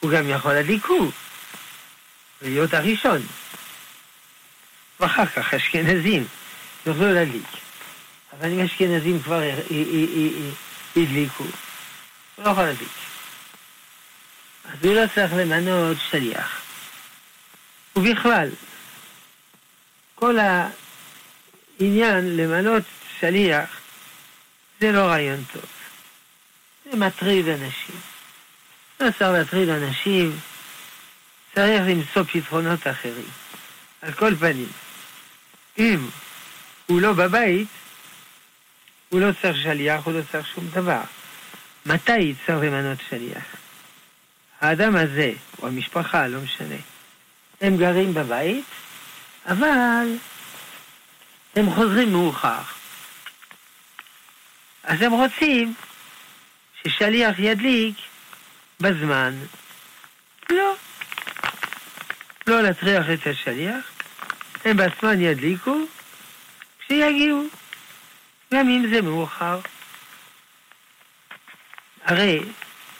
הוא 0.00 0.10
גם 0.10 0.28
יכול 0.28 0.52
להדליק 0.52 0.84
הוא, 0.84 1.12
להיות 2.42 2.74
הראשון. 2.74 3.22
ואחר 5.00 5.26
כך 5.26 5.54
אשכנזים 5.54 6.26
יוכלו 6.86 7.12
להדליק. 7.12 7.69
אבל 8.38 8.52
אם 8.52 8.60
אשכנזים 8.60 9.22
כבר 9.22 9.42
הדליקו, 10.96 11.44
הוא 11.44 12.44
לא 12.44 12.50
יכול 12.50 12.64
להדליק. 12.64 12.88
אז 14.64 14.84
הוא 14.84 14.94
לא 14.94 15.02
צריך 15.14 15.32
למנות 15.32 15.96
שליח. 16.10 16.60
ובכלל, 17.96 18.48
כל 20.14 20.38
העניין 20.38 22.36
למנות 22.36 22.82
שליח 23.20 23.80
זה 24.80 24.92
לא 24.92 25.00
רעיון 25.00 25.44
טוב. 25.52 25.64
זה 26.84 26.96
מטריד 26.96 27.48
אנשים. 27.48 28.00
לא 29.00 29.10
צריך 29.10 29.30
להטריד 29.30 29.68
אנשים, 29.68 30.38
צריך 31.54 31.82
למצוא 31.86 32.22
פתרונות 32.22 32.86
אחרים. 32.86 33.28
על 34.02 34.12
כל 34.12 34.34
פנים, 34.36 34.68
אם 35.78 36.08
הוא 36.86 37.00
לא 37.00 37.12
בבית, 37.12 37.68
הוא 39.10 39.20
לא 39.20 39.30
צריך 39.42 39.56
שליח, 39.62 40.04
הוא 40.04 40.14
לא 40.14 40.20
צריך 40.32 40.46
שום 40.54 40.68
דבר. 40.72 41.00
מתי 41.86 42.34
צריך 42.46 42.58
למנות 42.62 42.98
שליח? 43.08 43.44
האדם 44.60 44.96
הזה, 44.96 45.32
או 45.62 45.68
המשפחה, 45.68 46.26
לא 46.26 46.40
משנה, 46.40 46.76
הם 47.60 47.76
גרים 47.76 48.14
בבית, 48.14 48.64
אבל 49.46 50.16
הם 51.56 51.70
חוזרים 51.74 52.12
מאוחר. 52.12 52.62
אז 54.84 55.02
הם 55.02 55.12
רוצים 55.12 55.74
ששליח 56.82 57.38
ידליק 57.38 57.96
בזמן. 58.80 59.34
לא. 60.50 60.74
לא 62.46 62.62
להטריח 62.62 63.06
את 63.14 63.26
השליח, 63.26 63.84
הם 64.64 64.76
בעצמם 64.76 65.20
ידליקו 65.20 65.78
כשיגיעו, 66.80 67.46
גם 68.54 68.68
אם 68.68 68.86
זה 68.90 69.02
מאוחר. 69.02 69.60
הרי 72.04 72.40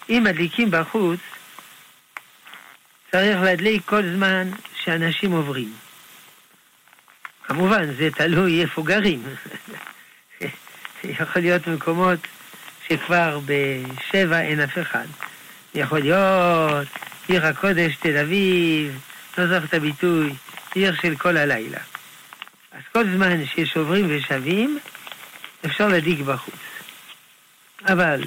אם 0.08 0.22
מדליקים 0.24 0.70
בחוץ, 0.70 1.20
צריך 3.12 3.40
להדליק 3.42 3.82
כל 3.84 4.02
זמן 4.14 4.50
שאנשים 4.84 5.32
עוברים. 5.32 5.72
כמובן, 7.44 7.94
זה 7.94 8.08
תלוי 8.10 8.62
איפה 8.62 8.82
גרים. 8.82 9.22
יכול 11.04 11.42
להיות 11.42 11.66
מקומות 11.66 12.18
שכבר 12.88 13.40
בשבע 13.46 14.40
אין 14.40 14.60
אף 14.60 14.78
אחד. 14.78 15.06
יכול 15.74 15.98
להיות 15.98 16.88
עיר 17.28 17.46
הקודש 17.46 17.96
תל 17.96 18.16
אביב, 18.16 19.00
לא 19.38 19.46
זוכר 19.46 19.64
את 19.64 19.74
הביטוי, 19.74 20.34
עיר 20.74 20.94
של 21.02 21.16
כל 21.16 21.36
הלילה. 21.36 21.78
אז 22.72 22.82
כל 22.92 23.04
זמן 23.04 23.46
שיש 23.46 23.76
עוברים 23.76 24.06
ושבים, 24.08 24.78
אפשר 25.66 25.88
להדליק 25.88 26.20
בחוץ. 26.20 26.54
אבל 27.84 28.24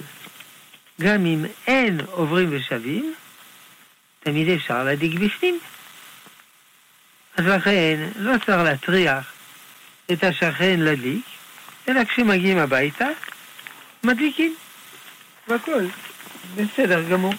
גם 1.02 1.26
אם 1.26 1.46
אין 1.68 2.00
עוברים 2.12 2.50
ושבים, 2.52 3.14
תמיד 4.20 4.50
אפשר 4.50 4.84
להדליק 4.84 5.20
בפנים. 5.20 5.60
אז 7.38 7.46
לכן 7.46 8.10
לא 8.16 8.34
צריך 8.46 8.58
להטריח 8.64 9.34
את 10.12 10.24
השכן 10.24 10.80
להדליק, 10.80 11.26
אלא 11.90 12.04
כשמגיעים 12.04 12.58
הביתה, 12.58 13.08
מדליקים. 14.04 14.56
והכל 15.48 15.86
בסדר 16.56 17.10
גמור. 17.10 17.34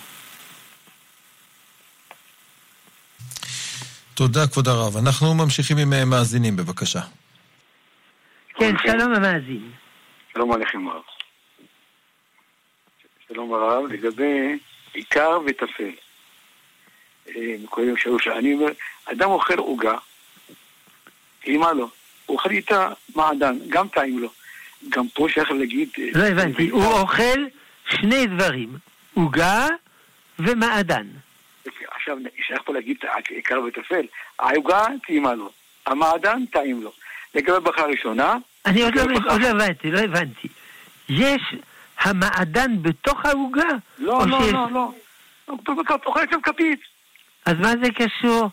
תודה, 4.15 4.47
כבוד 4.47 4.69
הרב. 4.69 4.97
אנחנו 4.97 5.35
ממשיכים 5.35 5.77
עם 5.79 5.93
אה, 5.93 6.05
מאזינים, 6.05 6.57
בבקשה. 6.57 7.01
כן, 8.55 8.75
שלום 8.87 9.15
המאזין. 9.15 9.71
שלום 10.35 10.53
עליכם 10.53 10.89
הרב. 10.89 11.03
שלום 13.29 13.55
הרב, 13.55 13.93
לגבי 13.93 14.59
עיקר 14.93 15.39
וטפל. 15.47 15.91
אה, 17.29 17.55
קודם 17.65 17.97
שאלו 17.97 18.19
שאני 18.19 18.55
אומר, 18.55 18.73
אדם 19.05 19.31
אוכל 19.31 19.59
עוגה, 19.59 19.97
טעימה 21.45 21.73
לו, 21.73 21.91
הוא 22.27 22.37
אוכל 22.37 22.51
איתה 22.51 22.89
מעדן, 23.15 23.59
גם 23.69 23.89
טעים 23.89 24.19
לו. 24.19 24.29
גם 24.89 25.09
פה 25.09 25.27
שייך 25.29 25.51
להגיד... 25.51 25.89
אה, 25.99 26.09
לא 26.15 26.25
הבנתי, 26.25 26.69
הוא 26.69 26.85
אוכל 26.85 27.45
שני 27.91 28.27
דברים, 28.27 28.77
עוגה 29.15 29.67
ומעדן. 30.39 31.07
עכשיו, 31.91 32.19
שייך 32.47 32.63
פה 32.65 32.73
להגיד 32.73 32.97
עיקר 33.29 33.61
וטפל. 33.69 34.07
העוגה 34.39 34.87
טעימה 35.07 35.35
לו, 35.35 35.51
המעדן 35.87 36.47
טעים 36.47 36.83
לו. 36.83 36.93
לגבי 37.35 37.61
ברכה 37.61 37.83
ראשונה... 37.83 38.37
אני 38.67 38.83
עוד 38.83 38.95
לא, 38.95 39.03
עוד 39.29 39.41
לא 39.41 39.49
הבנתי, 39.49 39.91
לא 39.91 39.99
הבנתי. 39.99 40.49
יש 41.09 41.43
המעדן 42.01 42.83
בתוך 42.83 43.25
העוגה? 43.25 43.69
לא, 43.99 44.27
לא, 44.27 44.41
שיש... 44.43 44.53
לא, 44.53 44.67
לא. 44.71 44.91
אוכל 46.07 46.21
שם 46.31 46.41
כפית. 46.43 46.81
אז 47.47 47.55
מה 47.59 47.73
זה 47.83 47.91
קשור 47.91 48.51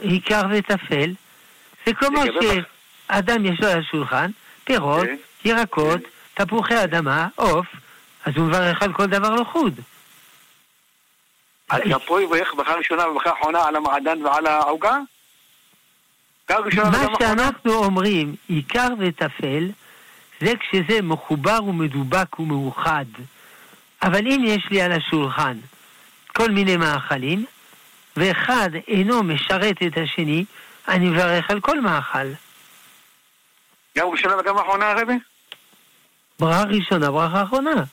עיקר 0.00 0.42
וטפל? 0.50 1.12
זה 1.86 1.94
כמו 1.94 2.22
שאדם 2.40 3.44
יש 3.44 3.60
לו 3.60 3.68
על 3.68 3.78
השולחן 3.78 4.30
פירות, 4.64 5.06
כן. 5.06 5.16
ירקות, 5.44 6.00
כן. 6.34 6.44
תפוחי 6.44 6.84
אדמה, 6.84 7.28
עוף, 7.34 7.66
אז 8.24 8.32
הוא 8.36 8.46
מברך 8.46 8.82
על 8.82 8.92
כל 8.92 9.06
דבר 9.06 9.34
לחוד. 9.34 9.80
אז 11.70 11.80
גם 11.90 11.98
פה 12.06 12.22
יברך 12.22 12.54
ברכה 12.56 12.74
ראשונה 12.74 13.08
וברכה 13.08 13.30
אחרונה 13.32 13.64
על 13.64 13.76
המעדן 13.76 14.26
ועל 14.26 14.46
העוגה? 14.46 14.98
מה 16.76 17.06
שאנחנו 17.18 17.74
אומרים, 17.74 18.34
עיקר 18.48 18.88
וטפל, 18.98 19.70
זה 20.40 20.52
כשזה 20.60 21.02
מחובר 21.02 21.58
ומדובק 21.64 22.40
ומאוחד. 22.40 23.04
אבל 24.02 24.26
אם 24.26 24.42
יש 24.46 24.66
לי 24.70 24.82
על 24.82 24.92
השולחן 24.92 25.56
כל 26.32 26.50
מיני 26.50 26.76
מאכלים, 26.76 27.44
ואחד 28.16 28.70
אינו 28.88 29.22
משרת 29.22 29.76
את 29.86 29.92
השני, 29.96 30.44
אני 30.88 31.08
מברך 31.08 31.50
על 31.50 31.60
כל 31.60 31.80
מאכל. 31.80 32.26
גם 33.98 34.08
ראשונה 34.08 34.36
וגם 34.38 34.58
אחרונה, 34.58 34.90
הרבי? 34.90 35.18
ברכה 36.40 36.64
ראשונה, 36.64 37.10
ברכה 37.10 37.42
אחרונה. 37.42 37.84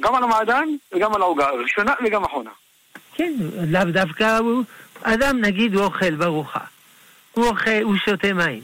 גם 0.00 0.14
על 0.14 0.24
המעדן 0.24 0.64
וגם 0.92 1.14
על 1.14 1.22
העוגה, 1.22 1.50
ראשונה 1.50 1.94
וגם 2.04 2.24
אחרונה. 2.24 2.50
כן, 3.14 3.32
לאו 3.68 3.84
דווקא 3.84 4.38
אדם 5.02 5.40
נגיד 5.40 5.74
הוא 5.74 5.84
אוכל 5.84 6.14
ברוחה, 6.14 6.60
הוא 7.34 7.46
אוכל, 7.46 7.82
הוא 7.82 7.96
שותה 8.04 8.32
מים, 8.32 8.62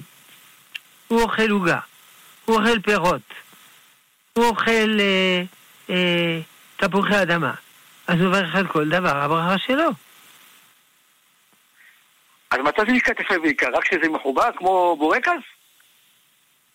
הוא 1.09 1.23
אוכל 1.23 1.51
עוגה, 1.51 1.79
הוא 2.45 2.57
אוכל 2.57 2.81
פירות, 2.81 3.23
הוא 4.33 4.45
אוכל 4.45 5.01
אה, 5.01 5.43
אה, 5.91 6.41
תפוחי 6.77 7.23
אדמה, 7.23 7.55
אז 8.07 8.21
הוא 8.21 8.29
מברך 8.29 8.55
על 8.55 8.67
כל 8.67 8.89
דבר, 8.89 9.17
הברכה 9.17 9.59
שלו. 9.59 9.91
אז 12.51 12.59
מתי 12.59 12.83
זה 13.07 13.15
תפל 13.15 13.39
בעיקר? 13.39 13.67
רק 13.75 13.83
כשזה 13.83 14.09
מחובר 14.09 14.51
כמו 14.57 14.97
בורקס? 14.99 15.43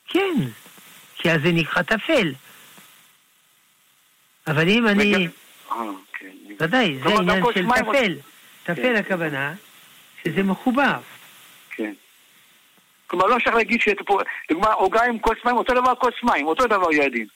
כן, 0.07 0.35
כי 1.15 1.31
אז 1.31 1.41
זה 1.41 1.51
נקרא 1.51 1.81
תפל. 1.81 2.33
אבל 4.47 4.69
אם 4.69 4.87
אני... 4.87 5.27
אה, 5.71 5.77
כן. 6.13 6.27
ודאי, 6.59 6.99
זה 7.03 7.09
עניין 7.09 7.43
של 7.53 7.65
תפל. 7.65 8.15
תפל 8.63 8.75
כן. 8.75 8.95
הכוונה 8.95 9.53
שזה 10.23 10.43
מחובר. 10.43 10.97
כלומר, 13.07 13.25
לא 13.25 13.37
אפשר 13.37 13.55
להגיד 13.55 13.81
שפה, 13.81 14.19
דוגמה, 14.51 14.71
עוגה 14.71 15.03
עם 15.03 15.19
כוס 15.19 15.37
מים, 15.45 15.57
אותו 15.57 15.73
דבר 15.73 15.95
כוס 15.95 16.13
מים, 16.23 16.47
אותו 16.47 16.65
דבר 16.65 16.91
יעדים. 16.91 17.27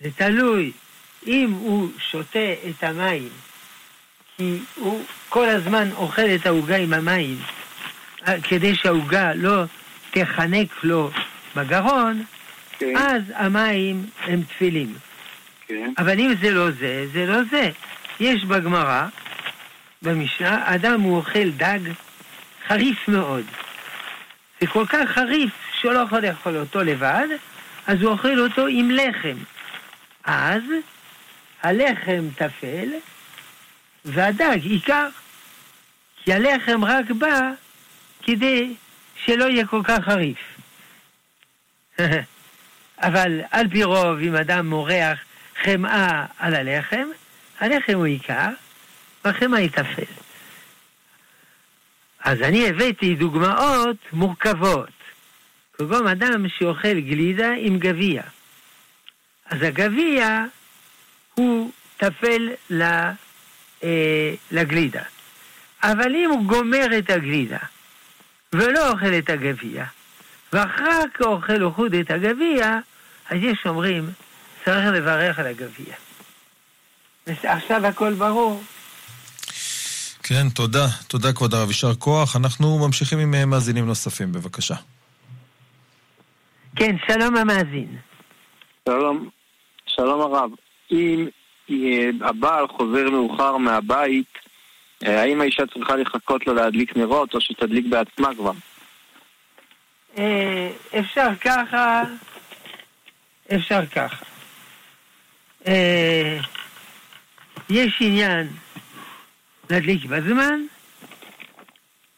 זה 0.00 0.10
תלוי. 0.16 0.72
אם 1.26 1.50
הוא 1.60 1.88
שותה 1.98 2.52
את 2.70 2.84
המים, 2.84 3.28
כי 4.36 4.58
הוא 4.74 5.04
כל 5.28 5.48
הזמן 5.48 5.88
אוכל 5.96 6.22
את 6.34 6.46
העוגה 6.46 6.76
עם 6.76 6.92
המים, 6.92 7.36
אה, 8.28 8.40
כדי 8.40 8.74
שהעוגה 8.74 9.34
לא 9.34 9.62
תחנק 10.10 10.84
לו 10.84 11.10
בגרון, 11.56 12.24
כן. 12.78 12.96
אז 12.96 13.22
המים 13.34 14.06
הם 14.20 14.42
תפילים. 14.42 14.94
כן. 15.66 15.92
אבל 15.98 16.20
אם 16.20 16.34
זה 16.42 16.50
לא 16.50 16.70
זה, 16.70 17.06
זה 17.12 17.26
לא 17.26 17.38
זה. 17.50 17.70
יש 18.20 18.44
בגמרא, 18.44 19.06
במשנה, 20.02 20.74
אדם 20.74 21.00
הוא 21.00 21.16
אוכל 21.16 21.50
דג 21.50 21.80
חריף 22.68 23.08
מאוד. 23.08 23.44
זה 24.60 24.66
כל 24.66 24.86
כך 24.88 25.08
חריף 25.08 25.50
שהוא 25.80 25.92
לא 25.92 25.98
יכול 25.98 26.18
לאכול 26.18 26.56
אותו 26.56 26.82
לבד, 26.82 27.26
אז 27.86 28.02
הוא 28.02 28.10
אוכל 28.10 28.40
אותו 28.40 28.66
עם 28.66 28.90
לחם. 28.90 29.36
אז 30.24 30.62
הלחם 31.62 32.28
טפל, 32.36 32.88
והדג 34.04 34.58
עיקר. 34.62 35.08
כי 36.24 36.32
הלחם 36.32 36.84
רק 36.84 37.10
בא 37.10 37.40
כדי 38.22 38.74
שלא 39.24 39.44
יהיה 39.44 39.66
כל 39.66 39.80
כך 39.84 39.98
חריף. 40.04 40.38
אבל 42.98 43.40
על 43.50 43.68
פי 43.68 43.84
רוב, 43.84 44.18
אם 44.18 44.36
אדם 44.36 44.66
מורח 44.66 45.18
חמאה 45.62 46.26
על 46.38 46.54
הלחם, 46.54 47.08
הלחם 47.60 47.92
הוא 47.92 48.06
עיקר, 48.06 48.48
והחמאה 49.24 49.58
היא 49.58 49.70
טפל. 49.70 50.27
אז 52.28 52.42
אני 52.42 52.68
הבאתי 52.68 53.14
דוגמאות 53.14 53.96
מורכבות. 54.12 54.88
כגון 55.78 56.06
אדם 56.06 56.48
שאוכל 56.48 57.00
גלידה 57.00 57.50
עם 57.58 57.78
גביע. 57.78 58.22
אז 59.46 59.62
הגביע 59.62 60.44
הוא 61.34 61.70
טפל 61.96 62.48
אה, 63.84 64.34
לגלידה. 64.50 65.02
אבל 65.82 66.14
אם 66.14 66.30
הוא 66.30 66.44
גומר 66.44 66.86
את 66.98 67.10
הגלידה 67.10 67.58
ולא 68.52 68.90
אוכל 68.90 69.14
את 69.18 69.30
הגביע, 69.30 69.84
ואחר 70.52 71.02
כך 71.14 71.26
אוכל 71.26 71.52
לחוד 71.52 71.94
את 71.94 72.10
הגביע, 72.10 72.78
אז 73.30 73.38
יש 73.42 73.58
אומרים, 73.66 74.10
צריך 74.64 74.86
לברך 74.86 75.38
על 75.38 75.46
הגביע. 75.46 75.94
עכשיו 77.26 77.86
הכל 77.86 78.14
ברור. 78.14 78.62
כן, 80.28 80.48
תודה. 80.48 80.86
תודה, 81.08 81.32
כבוד 81.32 81.54
הרב. 81.54 81.68
יישר 81.68 81.94
כוח. 81.94 82.36
אנחנו 82.36 82.78
ממשיכים 82.78 83.18
עם 83.18 83.34
אה, 83.34 83.46
מאזינים 83.46 83.86
נוספים, 83.86 84.32
בבקשה. 84.32 84.74
כן, 86.76 86.96
שלום 87.06 87.36
המאזין. 87.36 87.96
שלום, 88.88 89.28
שלום 89.86 90.20
הרב. 90.20 90.50
אם 90.90 91.28
הבעל 92.20 92.68
חוזר 92.68 93.10
מאוחר 93.10 93.56
מהבית, 93.56 94.38
אה, 95.06 95.22
האם 95.22 95.40
האישה 95.40 95.62
צריכה 95.74 95.96
לחכות 95.96 96.46
לו 96.46 96.54
להדליק 96.54 96.96
נרות, 96.96 97.34
או 97.34 97.40
שתדליק 97.40 97.86
בעצמה 97.86 98.34
כבר? 98.34 98.52
אה, 100.18 100.70
אפשר 100.98 101.28
ככה, 101.40 102.02
אפשר 103.54 103.86
ככה. 103.86 104.24
אה, 105.66 106.38
יש 107.70 107.98
עניין 108.00 108.48
להדליק 109.70 110.04
בזמן, 110.04 110.60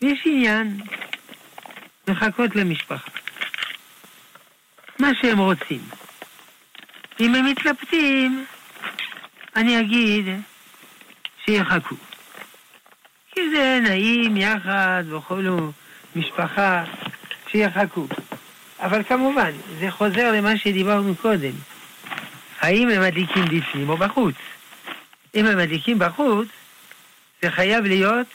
ויש 0.03 0.23
עניין 0.25 0.81
לחכות 2.09 2.57
למשפחה. 2.57 3.11
מה 4.99 5.09
שהם 5.21 5.39
רוצים. 5.39 5.81
אם 7.21 7.35
הם 7.35 7.47
מתלבטים, 7.47 8.45
אני 9.57 9.81
אגיד 9.81 10.27
שיחכו. 11.45 11.95
כי 13.33 13.41
זה 13.51 13.81
נעים 13.83 14.37
יחד 14.37 15.05
וכולו, 15.11 15.73
משפחה, 16.17 16.85
שיחכו. 17.51 18.07
אבל 18.81 19.03
כמובן, 19.03 19.51
זה 19.81 19.91
חוזר 19.91 20.33
למה 20.33 20.59
שדיברנו 20.59 21.15
קודם. 21.17 21.53
האם 22.61 22.89
הם 22.89 23.03
מדליקים 23.03 23.45
בפנים 23.45 23.89
או 23.89 23.97
בחוץ? 23.97 24.35
אם 25.35 25.47
הם 25.47 25.59
מדליקים 25.59 25.99
בחוץ, 25.99 26.49
זה 27.43 27.51
חייב 27.51 27.85
להיות 27.85 28.27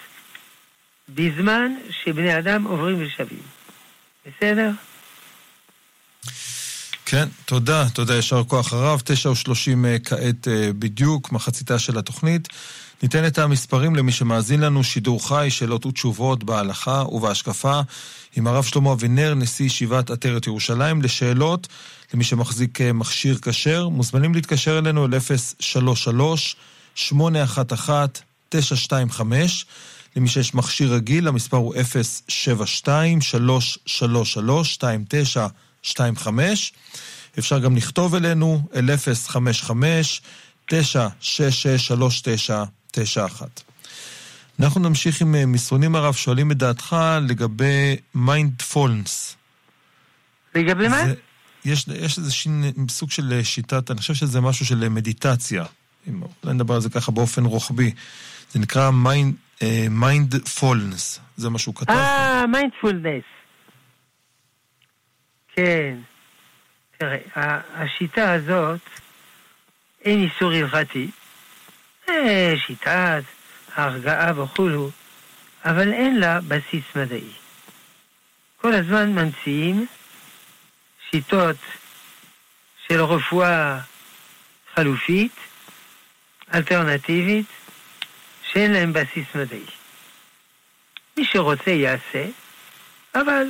בזמן 1.09 1.71
שבני 2.03 2.39
אדם 2.39 2.63
עוברים 2.63 3.01
ושבים. 3.01 3.39
בסדר? 4.25 4.71
כן, 7.05 7.27
תודה, 7.45 7.89
תודה, 7.89 8.15
יישר 8.15 8.43
כוח 8.43 8.73
הרב. 8.73 9.01
תשע 9.05 9.29
ושלושים 9.29 9.85
אה, 9.85 9.97
כעת 9.99 10.47
אה, 10.47 10.69
בדיוק, 10.79 11.31
מחציתה 11.31 11.79
של 11.79 11.97
התוכנית. 11.97 12.47
ניתן 13.03 13.27
את 13.27 13.37
המספרים 13.37 13.95
למי 13.95 14.11
שמאזין 14.11 14.59
לנו, 14.61 14.83
שידור 14.83 15.27
חי, 15.27 15.47
שאלות 15.49 15.85
ותשובות 15.85 16.43
בהלכה 16.43 17.03
ובהשקפה, 17.11 17.79
עם 18.35 18.47
הרב 18.47 18.63
שלמה 18.63 18.91
אבינר, 18.91 19.33
נשיא 19.33 19.65
ישיבת 19.65 20.09
עטרת 20.09 20.47
ירושלים, 20.47 21.01
לשאלות 21.01 21.67
למי 22.13 22.23
שמחזיק 22.23 22.81
אה, 22.81 22.93
מכשיר 22.93 23.37
כשר. 23.41 23.89
מוזמנים 23.89 24.33
להתקשר 24.33 24.77
אלינו 24.79 25.05
אל 25.05 25.13
033-811-925. 28.55 29.21
למי 30.15 30.27
שיש 30.27 30.53
מכשיר 30.53 30.93
רגיל, 30.93 31.27
המספר 31.27 31.57
הוא 31.57 31.75
072-333-2925. 35.85 36.27
אפשר 37.39 37.59
גם 37.59 37.75
לכתוב 37.75 38.15
אלינו 38.15 38.61
אל 38.75 38.89
055-966-3991. 40.69 40.71
אנחנו 44.59 44.81
נמשיך 44.81 45.21
עם 45.21 45.35
אה, 45.35 45.45
מסרונים 45.45 45.95
הרב, 45.95 46.13
שואלים 46.13 46.51
את 46.51 46.57
דעתך 46.57 46.95
לגבי 47.27 47.95
מיינדפולנס. 48.15 49.35
לגבי 50.55 50.87
מה? 50.87 51.03
יש, 51.65 51.85
יש 51.87 52.17
איזה 52.17 52.31
סוג 52.89 53.11
של 53.11 53.33
אה, 53.33 53.43
שיטת, 53.43 53.91
אני 53.91 53.99
חושב 53.99 54.13
שזה 54.13 54.41
משהו 54.41 54.65
של 54.65 54.83
אה, 54.83 54.89
מדיטציה. 54.89 55.65
אולי 56.43 56.55
נדבר 56.55 56.73
על 56.75 56.81
זה 56.81 56.89
ככה 56.89 57.11
באופן 57.11 57.45
רוחבי. 57.45 57.91
זה 58.51 58.59
נקרא 58.59 58.91
מיינדפולנס, 59.89 61.19
זה 61.37 61.49
מה 61.49 61.59
שהוא 61.59 61.75
כתב. 61.75 61.91
אה, 61.91 62.47
מיינדפולנס. 62.47 63.23
כן. 65.55 65.97
תראה, 66.97 67.17
השיטה 67.73 68.33
הזאת, 68.33 68.79
אין 70.01 70.23
איסור 70.23 70.51
הלכתי. 70.51 71.07
שיטת 72.67 73.23
ההרגעה 73.75 74.41
וכולו, 74.41 74.89
אבל 75.65 75.93
אין 75.93 76.19
לה 76.19 76.39
בסיס 76.47 76.83
מדעי. 76.95 77.31
כל 78.61 78.73
הזמן 78.73 79.13
ממציאים 79.13 79.85
שיטות 81.09 81.55
של 82.87 83.01
רפואה 83.01 83.79
חלופית, 84.75 85.31
אלטרנטיבית, 86.53 87.45
שאין 88.55 88.71
להם 88.71 88.93
בסיס 88.93 89.25
מדעי. 89.35 89.65
מי 91.17 91.25
שרוצה 91.25 91.71
יעשה, 91.71 92.25
אבל 93.15 93.47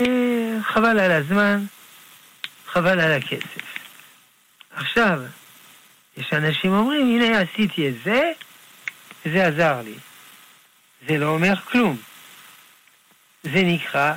אה, 0.00 0.56
חבל 0.62 0.98
על 0.98 1.12
הזמן, 1.12 1.64
חבל 2.66 3.00
על 3.00 3.12
הכסף. 3.12 3.78
עכשיו, 4.70 5.20
יש 6.16 6.32
אנשים 6.32 6.72
אומרים, 6.72 7.06
הנה 7.06 7.40
עשיתי 7.40 7.88
את 7.88 7.94
זה, 8.04 8.32
וזה 9.26 9.46
עזר 9.46 9.82
לי. 9.82 9.94
זה 11.08 11.18
לא 11.18 11.26
אומר 11.26 11.56
כלום. 11.56 11.96
זה 13.42 13.62
נקרא 13.62 14.14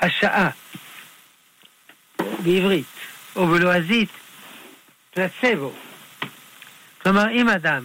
השעה 0.00 0.50
בעברית, 2.18 2.86
או 3.36 3.46
בלועזית, 3.46 4.10
פלצבו. 5.10 5.72
כלומר, 7.02 7.30
אם 7.30 7.48
אדם 7.48 7.84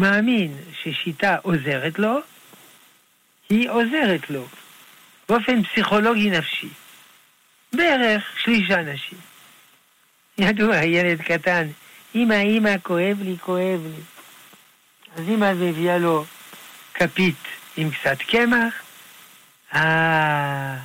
מאמין 0.00 0.56
ששיטה 0.82 1.36
עוזרת 1.42 1.98
לו, 1.98 2.18
היא 3.48 3.70
עוזרת 3.70 4.30
לו 4.30 4.46
באופן 5.28 5.62
פסיכולוגי 5.62 6.30
נפשי. 6.30 6.68
בערך 7.72 8.22
שליש 8.38 8.70
האנשים. 8.70 9.18
ידוע, 10.38 10.76
ילד 10.76 11.22
קטן, 11.22 11.66
אמא, 12.14 12.34
אמא, 12.34 12.78
כואב 12.82 13.16
לי, 13.22 13.36
כואב 13.40 13.80
לי. 13.84 14.02
אז 15.16 15.28
אמא 15.28 15.52
מביאה 15.52 15.98
לו 15.98 16.24
כפית 16.94 17.36
עם 17.76 17.90
קצת 17.90 18.18
קמח, 18.18 18.74
אה, 19.74 20.76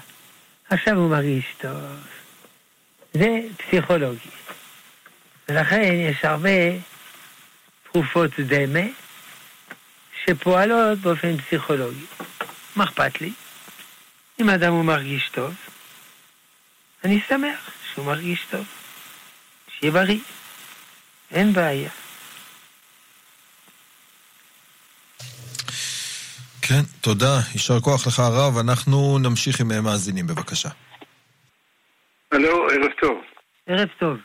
עכשיו 0.69 0.97
הוא 0.97 1.09
מרגיש 1.09 1.45
טוב. 1.57 1.81
זה 3.13 3.39
פסיכולוגי. 3.57 4.29
ולכן 5.49 5.93
יש 5.93 6.25
הרבה 6.25 6.49
תרופות 7.91 8.39
דמה 8.39 9.04
שפועלות 10.25 10.99
באופן 10.99 11.37
פסיכולוגי. 11.37 12.05
מה 12.75 12.83
אכפת 12.83 13.21
לי? 13.21 13.31
אם 14.41 14.49
אדם 14.49 14.73
הוא 14.73 14.85
מרגיש 14.85 15.29
טוב, 15.29 15.53
אני 17.03 17.19
שמח 17.27 17.71
שהוא 17.93 18.05
מרגיש 18.05 18.45
טוב. 18.51 18.65
שיהיה 19.67 19.91
בריא. 19.91 20.19
אין 21.31 21.53
בעיה. 21.53 21.89
כן, 26.61 26.81
תודה. 27.01 27.39
יישר 27.53 27.79
כוח 27.79 28.07
לך 28.07 28.19
הרב. 28.19 28.57
אנחנו 28.57 29.17
נמשיך 29.19 29.61
עם 29.61 29.83
מאזינים, 29.83 30.27
בבקשה. 30.27 30.69
הלו, 32.31 32.69
ערב 32.69 32.91
טוב. 33.01 33.17
ערב 33.67 33.89
טוב. 33.99 34.17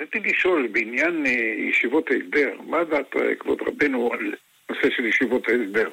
רציתי 0.00 0.28
לשאול 0.28 0.68
בעניין 0.72 1.26
אה, 1.26 1.70
ישיבות 1.70 2.04
ההסדר, 2.10 2.50
מה 2.66 2.84
דעת 2.84 3.16
אה, 3.16 3.34
כבוד 3.38 3.58
רבנו 3.66 4.10
על 4.12 4.34
נושא 4.72 4.96
של 4.96 5.04
ישיבות 5.04 5.48
ההסדר? 5.48 5.90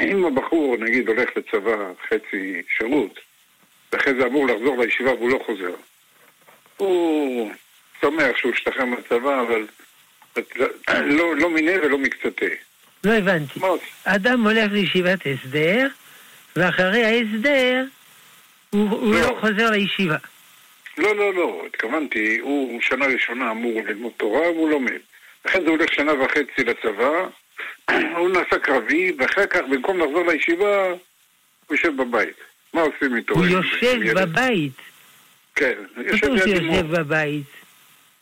אם 0.00 0.24
הבחור, 0.24 0.76
נגיד, 0.76 1.08
הולך 1.08 1.30
לצבא 1.36 1.92
חצי 2.08 2.62
שירות, 2.78 3.20
ואחרי 3.92 4.14
זה 4.14 4.26
אמור 4.26 4.46
לחזור 4.46 4.78
לישיבה 4.78 5.14
והוא 5.14 5.30
לא 5.30 5.42
חוזר, 5.46 5.74
הוא 6.76 7.52
שמח 8.00 8.36
שהוא 8.36 8.52
השתחרר 8.52 8.84
מהצבא, 8.84 9.40
אבל 9.40 9.66
לא, 11.06 11.36
לא 11.36 11.50
מיניה 11.50 11.78
ולא 11.82 11.98
מקצתה. 11.98 12.46
לא 13.04 13.12
הבנתי. 13.12 13.60
אדם 14.04 14.46
הולך 14.46 14.72
לישיבת 14.72 15.18
הסדר, 15.26 15.88
ואחרי 16.56 17.04
ההסדר 17.04 17.84
הוא, 18.70 18.90
הוא 18.90 19.14
לא. 19.14 19.20
לא 19.20 19.36
חוזר 19.40 19.70
לישיבה. 19.70 20.16
לא, 20.98 21.16
לא, 21.16 21.34
לא, 21.34 21.62
התכוונתי, 21.66 22.38
הוא 22.38 22.80
שנה 22.80 23.06
ראשונה 23.06 23.50
אמור 23.50 23.80
ללמוד 23.86 24.12
תורה 24.16 24.50
והוא 24.50 24.70
לומד. 24.70 24.98
אחרי 25.46 25.62
זה 25.62 25.70
הולך 25.70 25.94
שנה 25.94 26.12
וחצי 26.24 26.64
לצבא, 26.64 27.28
הוא 28.16 28.28
נעשה 28.30 28.58
קרבי, 28.58 29.12
ואחר 29.18 29.46
כך 29.46 29.60
במקום 29.70 29.98
לחזור 29.98 30.26
לישיבה, 30.32 30.86
הוא 30.86 30.96
יושב 31.70 31.96
בבית. 31.96 32.36
מה 32.74 32.80
עושים 32.80 33.16
איתו? 33.16 33.34
הוא 33.34 33.46
יושב 33.46 33.98
בבית. 34.14 34.72
כן, 35.54 35.72
יושב 35.96 36.26
ליד 36.26 36.56
אמו. 36.56 36.72
יושב 36.72 36.86
בבית? 36.86 37.46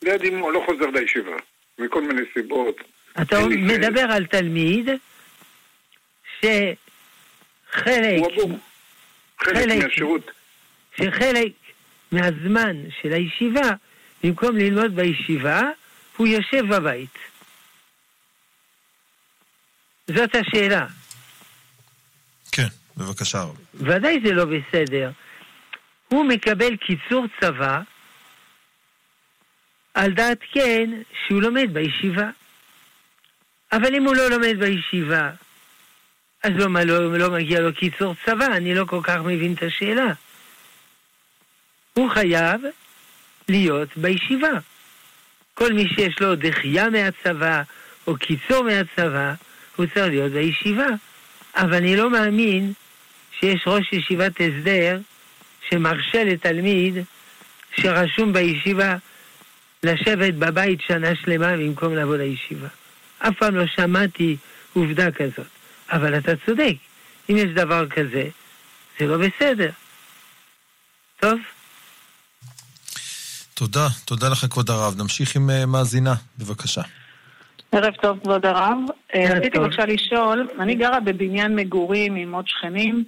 ליד 0.01 0.25
אמו, 0.25 0.51
לא 0.51 0.63
חוזר 0.65 0.85
לישיבה, 0.85 1.35
מכל 1.79 2.01
מיני 2.01 2.21
סיבות. 2.33 2.81
אתה 3.21 3.39
מדבר 3.47 4.11
על 4.11 4.25
תלמיד 4.25 4.89
שחלק... 6.39 6.75
הוא 8.17 8.31
אבור. 8.31 8.57
חלק 9.39 9.83
מהשירות. 9.83 10.31
שחלק 10.97 11.51
מהזמן 12.11 12.75
של 13.01 13.13
הישיבה, 13.13 13.69
במקום 14.23 14.57
ללמוד 14.57 14.95
בישיבה, 14.95 15.61
הוא 16.17 16.27
יושב 16.27 16.65
בבית. 16.75 17.28
זאת 20.15 20.35
השאלה. 20.35 20.85
כן, 22.51 22.67
בבקשה. 22.97 23.45
ודאי 23.73 24.19
זה 24.25 24.33
לא 24.33 24.45
בסדר. 24.45 25.11
הוא 26.07 26.25
מקבל 26.25 26.75
קיצור 26.75 27.25
צבא 27.41 27.81
על 29.93 30.11
דעת 30.11 30.37
כן 30.53 30.89
שהוא 31.27 31.41
לומד 31.41 31.73
בישיבה. 31.73 32.29
אבל 33.71 33.95
אם 33.95 34.03
הוא 34.03 34.15
לא 34.15 34.29
לומד 34.29 34.59
בישיבה, 34.59 35.31
אז 36.43 36.51
לא, 36.55 36.67
לא, 36.85 37.17
לא 37.17 37.31
מגיע 37.31 37.59
לו 37.59 37.73
קיצור 37.73 38.15
צבא, 38.25 38.45
אני 38.45 38.75
לא 38.75 38.85
כל 38.85 38.99
כך 39.03 39.17
מבין 39.25 39.53
את 39.53 39.63
השאלה. 39.63 40.13
הוא 41.93 42.09
חייב 42.11 42.61
להיות 43.49 43.97
בישיבה. 43.97 44.51
כל 45.53 45.73
מי 45.73 45.87
שיש 45.95 46.19
לו 46.21 46.35
דחייה 46.35 46.89
מהצבא 46.89 47.61
או 48.07 48.15
קיצור 48.17 48.63
מהצבא, 48.63 49.33
הוא 49.79 49.87
צריך 49.93 50.07
להיות 50.07 50.31
בישיבה. 50.31 50.87
אבל 51.55 51.73
אני 51.73 51.95
לא 51.95 52.09
מאמין 52.09 52.73
שיש 53.39 53.61
ראש 53.67 53.93
ישיבת 53.93 54.31
הסדר 54.31 54.99
שמרשה 55.69 56.23
לתלמיד 56.23 56.93
שרשום 57.77 58.33
בישיבה 58.33 58.95
לשבת 59.83 60.33
בבית 60.33 60.79
שנה 60.87 61.07
שלמה 61.15 61.57
במקום 61.57 61.95
לבוא 61.95 62.15
לישיבה. 62.15 62.67
אף 63.19 63.33
פעם 63.39 63.55
לא 63.55 63.63
שמעתי 63.75 64.37
עובדה 64.73 65.11
כזאת. 65.11 65.47
אבל 65.91 66.17
אתה 66.17 66.31
צודק, 66.45 66.75
אם 67.29 67.37
יש 67.37 67.49
דבר 67.55 67.89
כזה, 67.89 68.29
זה 68.99 69.05
לא 69.05 69.17
בסדר. 69.17 69.69
טוב? 71.19 71.39
תודה, 73.53 73.87
תודה 74.05 74.29
לך 74.29 74.45
כבוד 74.49 74.69
הרב. 74.69 74.95
נמשיך 74.97 75.35
עם 75.35 75.49
uh, 75.49 75.65
מאזינה, 75.65 76.15
בבקשה. 76.37 76.81
ערב 77.71 77.93
טוב 78.01 78.19
כבוד 78.19 78.45
הרב. 78.45 78.77
אה, 79.15 79.25
רציתי 79.35 79.59
בבקשה 79.59 79.85
לשאול, 79.85 80.47
אני 80.59 80.75
גרה 80.75 80.99
בבניין 80.99 81.55
מגורים 81.55 82.15
עם 82.15 82.35
עוד 82.35 82.47
שכנים, 82.47 83.03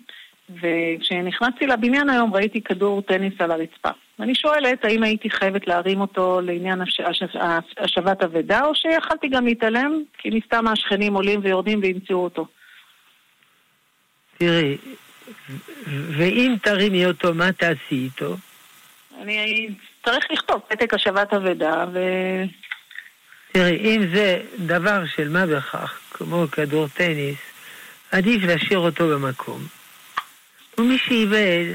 וכשנכנסתי 0.49 1.67
לבניין 1.67 2.09
היום 2.09 2.33
ראיתי 2.33 2.61
כדור 2.61 3.01
טניס 3.01 3.33
על 3.39 3.51
הרצפה. 3.51 3.89
ואני 4.19 4.35
שואלת 4.35 4.85
האם 4.85 5.03
הייתי 5.03 5.29
חייבת 5.29 5.67
להרים 5.67 6.01
אותו 6.01 6.41
לעניין 6.41 6.81
הש... 6.81 6.99
הש... 6.99 7.23
השבת 7.77 8.23
אבדה, 8.23 8.65
או 8.65 8.75
שיכלתי 8.75 9.27
גם 9.27 9.45
להתעלם, 9.45 10.03
כי 10.17 10.29
מסתם 10.29 10.67
השכנים 10.67 11.13
עולים 11.13 11.39
ויורדים 11.43 11.79
וימצאו 11.81 12.23
אותו. 12.23 12.45
תראי, 14.37 14.77
ואם 15.87 16.55
תרימי 16.63 17.05
אותו, 17.05 17.33
מה 17.33 17.51
תעשי 17.51 17.95
איתו? 17.95 18.35
אני 19.21 19.67
צריך 20.05 20.25
לכתוב 20.31 20.61
פתק 20.67 20.93
השבת 20.93 21.33
אבדה, 21.33 21.85
ו... 21.93 21.99
תראי, 23.51 23.77
אם 23.77 24.01
זה 24.13 24.41
דבר 24.59 25.03
של 25.15 25.29
מה 25.29 25.45
בכך, 25.45 25.99
כמו 26.11 26.45
כדור 26.51 26.87
טניס, 26.87 27.37
עדיף 28.11 28.43
להשאיר 28.43 28.79
אותו 28.79 29.07
במקום. 29.07 29.67
ומי 30.77 30.97
שאיבד, 30.97 31.65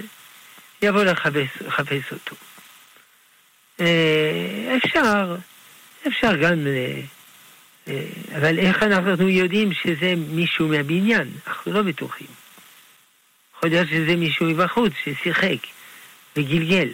יבוא 0.83 1.05
לחפש, 1.05 2.13
אותו. 2.13 2.37
אה, 3.81 4.77
אפשר, 4.77 5.37
אפשר 6.07 6.37
גם, 6.37 6.67
אה, 6.67 7.01
אה, 7.89 8.07
אבל 8.37 8.59
איך 8.59 8.83
אנחנו 8.83 9.29
יודעים 9.29 9.73
שזה 9.73 10.15
מישהו 10.29 10.69
מהבניין? 10.69 11.31
אנחנו 11.47 11.73
לא 11.73 11.83
בטוחים. 11.83 12.27
יכול 13.57 13.71
להיות 13.71 13.89
שזה 13.89 14.17
מישהו 14.17 14.47
מבחוץ 14.47 14.93
ששיחק 15.05 15.59
וגלגל. 16.37 16.89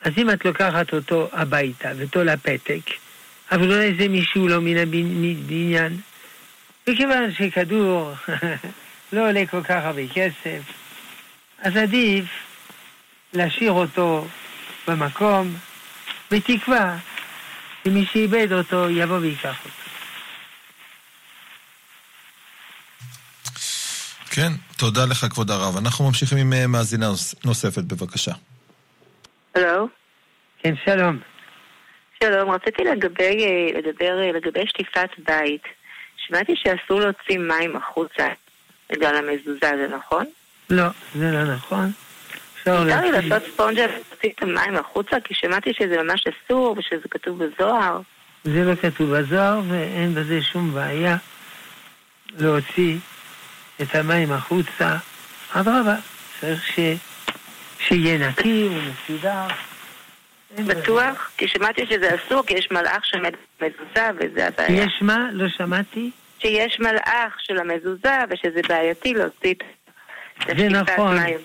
אז 0.00 0.12
אם 0.18 0.30
את 0.30 0.44
לוקחת 0.44 0.94
אותו 0.94 1.28
הביתה 1.32 1.90
ותו 1.98 2.24
לפתק, 2.24 2.90
אבל 3.52 3.72
אולי 3.72 3.94
זה 3.98 4.08
מישהו 4.08 4.48
לא 4.48 4.60
מן 4.60 4.76
הבניין, 4.76 6.00
וכיוון 6.86 7.32
שכדור 7.34 8.12
לא 9.12 9.28
עולה 9.28 9.46
כל 9.50 9.62
כך 9.62 9.84
הרבה 9.84 10.08
כסף, 10.14 10.60
אז 11.58 11.76
עדיף 11.76 12.24
להשאיר 13.32 13.72
אותו 13.72 14.26
במקום, 14.88 15.56
בתקווה 16.30 16.98
שמי 17.84 18.06
שאיבד 18.12 18.52
אותו 18.52 18.90
יבוא 18.90 19.18
ויקח 19.18 19.56
אותו. 19.64 19.78
כן, 24.30 24.52
תודה 24.76 25.04
לך 25.04 25.26
כבוד 25.30 25.50
הרב. 25.50 25.76
אנחנו 25.76 26.06
ממשיכים 26.06 26.38
עם 26.38 26.52
אה, 26.52 26.66
מאזינה 26.66 27.10
נוספת, 27.44 27.84
בבקשה. 27.84 28.32
הלו? 29.54 29.88
כן, 30.58 30.74
שלום. 30.84 31.18
שלום, 32.22 32.50
רציתי 32.50 32.84
לגבי, 32.84 33.46
אה, 33.46 33.78
לדבר 33.78 34.22
אה, 34.22 34.32
לגבי 34.32 34.66
שטיפת 34.66 35.08
בית. 35.18 35.62
שמעתי 36.16 36.52
שאסור 36.56 37.00
להוציא 37.00 37.38
מים 37.38 37.76
החוצה 37.76 38.26
בגלל 38.92 39.16
המזוזה, 39.16 39.70
זה 39.76 39.88
נכון? 39.96 40.24
לא, 40.70 40.84
זה 41.14 41.32
לא 41.32 41.44
נכון. 41.54 41.90
אפשר 42.60 42.84
לי 42.84 43.12
לעשות 43.12 43.42
ספונג'ה 43.52 43.84
ולהוציא 43.84 44.30
את 44.30 44.42
המים 44.42 44.76
החוצה? 44.76 45.20
כי 45.20 45.34
שמעתי 45.34 45.72
שזה 45.78 46.02
ממש 46.02 46.24
אסור 46.26 46.76
ושזה 46.78 47.08
כתוב 47.10 47.44
בזוהר. 47.44 48.00
זה 48.44 48.64
לא 48.64 48.74
כתוב 48.74 49.16
בזוהר 49.16 49.60
ואין 49.68 50.14
בזה 50.14 50.42
שום 50.42 50.74
בעיה 50.74 51.16
להוציא 52.38 52.96
את 53.82 53.94
המים 53.94 54.32
החוצה. 54.32 54.96
אדרבה, 55.52 55.94
צריך 56.40 56.66
ש... 56.66 56.80
שיהיה 57.78 58.28
נקי 58.28 58.68
ומסודר. 58.68 59.46
בטוח? 60.66 61.30
כי 61.36 61.48
שמעתי 61.48 61.86
שזה 61.86 62.10
אסור, 62.14 62.42
כי 62.46 62.54
יש 62.54 62.68
מלאך 62.70 63.04
שמזוזה 63.04 64.10
וזה 64.18 64.46
הבעיה. 64.46 64.84
יש 64.84 64.98
מה? 65.00 65.28
לא 65.32 65.48
שמעתי. 65.48 66.10
שיש 66.38 66.80
מלאך 66.80 67.36
של 67.38 67.58
המזוזה 67.58 68.14
ושזה 68.30 68.60
בעייתי 68.68 69.14
להוציא 69.14 69.54
את 69.54 69.62
זה 70.58 70.68
נכון 70.68 71.18
מים. 71.18 71.38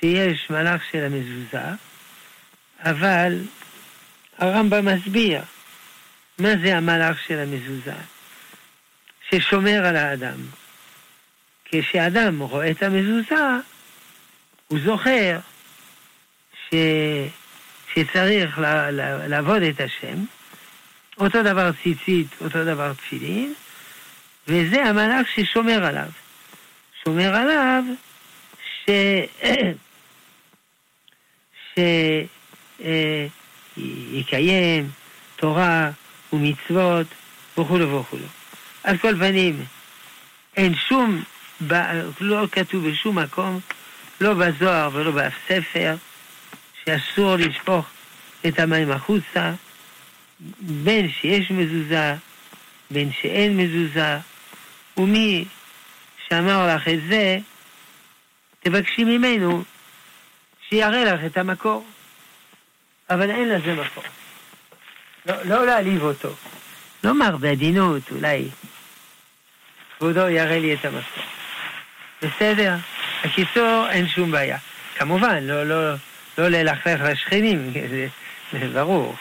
שיש 0.00 0.50
מלאך 0.50 0.82
של 0.90 1.04
המזוזה, 1.04 1.68
אבל 2.80 3.38
הרמב"ם 4.38 4.86
מסביר 4.86 5.40
מה 6.38 6.48
זה 6.64 6.76
המלאך 6.76 7.16
של 7.26 7.38
המזוזה, 7.38 7.94
ששומר 9.30 9.86
על 9.86 9.96
האדם. 9.96 10.38
כשאדם 11.64 12.40
רואה 12.40 12.70
את 12.70 12.82
המזוזה, 12.82 13.46
הוא 14.68 14.78
זוכר 14.84 15.38
ש... 16.70 16.74
שצריך. 17.94 18.58
לעבוד 19.28 19.62
את 19.62 19.80
השם, 19.80 20.24
אותו 21.18 21.42
דבר 21.42 21.70
ציצית, 21.82 22.28
אותו 22.40 22.64
דבר 22.64 22.92
תפילין, 22.92 23.54
וזה 24.48 24.84
המלאך 24.84 25.26
ששומר 25.34 25.84
עליו. 25.84 26.08
שומר 27.04 27.34
עליו 27.34 27.84
ש... 28.64 28.90
שיקיים 33.74 34.90
תורה 35.36 35.90
ומצוות 36.32 37.06
וכולו 37.58 38.00
וכולו. 38.00 38.26
על 38.84 38.98
כל 38.98 39.14
פנים, 39.18 39.64
אין 40.56 40.74
שום, 40.74 41.22
לא 42.20 42.46
כתוב 42.52 42.88
בשום 42.88 43.18
מקום, 43.18 43.60
לא 44.20 44.34
בזוהר 44.34 44.90
ולא 44.92 45.10
באף 45.10 45.32
ספר, 45.48 45.94
שאסור 46.84 47.36
לשפוך 47.36 47.86
את 48.46 48.58
המים 48.58 48.90
החוצה, 48.90 49.52
בין 50.60 51.10
שיש 51.10 51.50
מזוזה, 51.50 52.14
בין 52.90 53.12
שאין 53.20 53.56
מזוזה, 53.56 54.18
ומי 54.96 55.44
שאמר 56.28 56.74
לך 56.74 56.88
את 56.88 56.98
זה, 57.08 57.38
תבקשי 58.60 59.04
ממנו 59.04 59.62
שיראה 60.68 61.04
לך 61.04 61.20
את 61.26 61.36
המקור. 61.36 61.86
אבל 63.10 63.30
אין 63.30 63.48
לזה 63.48 63.74
מקור. 63.74 64.04
לא, 65.26 65.34
לא 65.44 65.66
להעליב 65.66 66.02
אותו. 66.02 66.34
לומר 67.04 67.36
בעדינות, 67.36 68.02
אולי 68.10 68.48
כבודו 69.98 70.28
יראה 70.28 70.58
לי 70.58 70.74
את 70.74 70.84
המסור. 70.84 71.24
בסדר? 72.22 72.76
בקיצור, 73.24 73.86
אין 73.90 74.08
שום 74.08 74.30
בעיה. 74.30 74.58
כמובן, 74.98 75.44
לא, 75.44 75.64
לא, 75.66 75.94
לא 76.38 76.48
ללכלך 76.48 77.00
לשכנים, 77.00 77.72
זה, 77.72 78.06
ברור. 78.74 79.14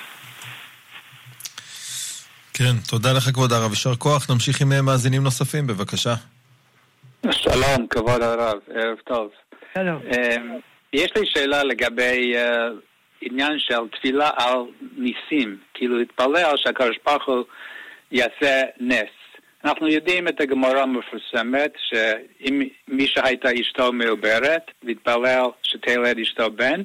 כן, 2.53 2.78
תודה 2.89 3.14
לך 3.14 3.24
כבוד 3.24 3.53
הרב, 3.53 3.70
יישר 3.70 3.95
כוח. 3.95 4.32
נמשיך 4.32 4.62
עם 4.62 4.86
מאזינים 4.86 5.24
נוספים, 5.24 5.68
בבקשה. 5.68 6.14
שלום, 7.32 7.88
כבוד 7.89 8.22
הרב, 8.22 8.59
ערב 8.76 8.97
טוב. 9.05 9.30
שלום. 9.74 10.01
אמ, 10.05 10.59
יש 10.93 11.12
לי 11.16 11.26
שאלה 11.26 11.64
לגבי 11.64 12.34
אה, 12.36 12.68
עניין 13.22 13.59
של 13.59 13.88
תפילה 13.91 14.30
על 14.36 14.57
ניסים, 14.97 15.57
כאילו 15.74 15.97
להתפלל 15.97 16.53
שהקדוש 16.57 16.97
ברוך 17.05 17.26
הוא 17.26 17.43
יעשה 18.12 18.62
נס. 18.80 19.09
אנחנו 19.66 19.88
יודעים 19.88 20.28
את 20.28 20.41
הגמרא 20.41 20.80
המפורסמת, 20.80 21.72
שאם 21.89 22.62
מי 22.88 23.07
שהייתה 23.07 23.49
אשתו 23.62 23.93
מעוברת, 23.93 24.72
והתפלל 24.84 25.45
שתלד 25.64 26.20
אשתו 26.20 26.51
בן, 26.51 26.82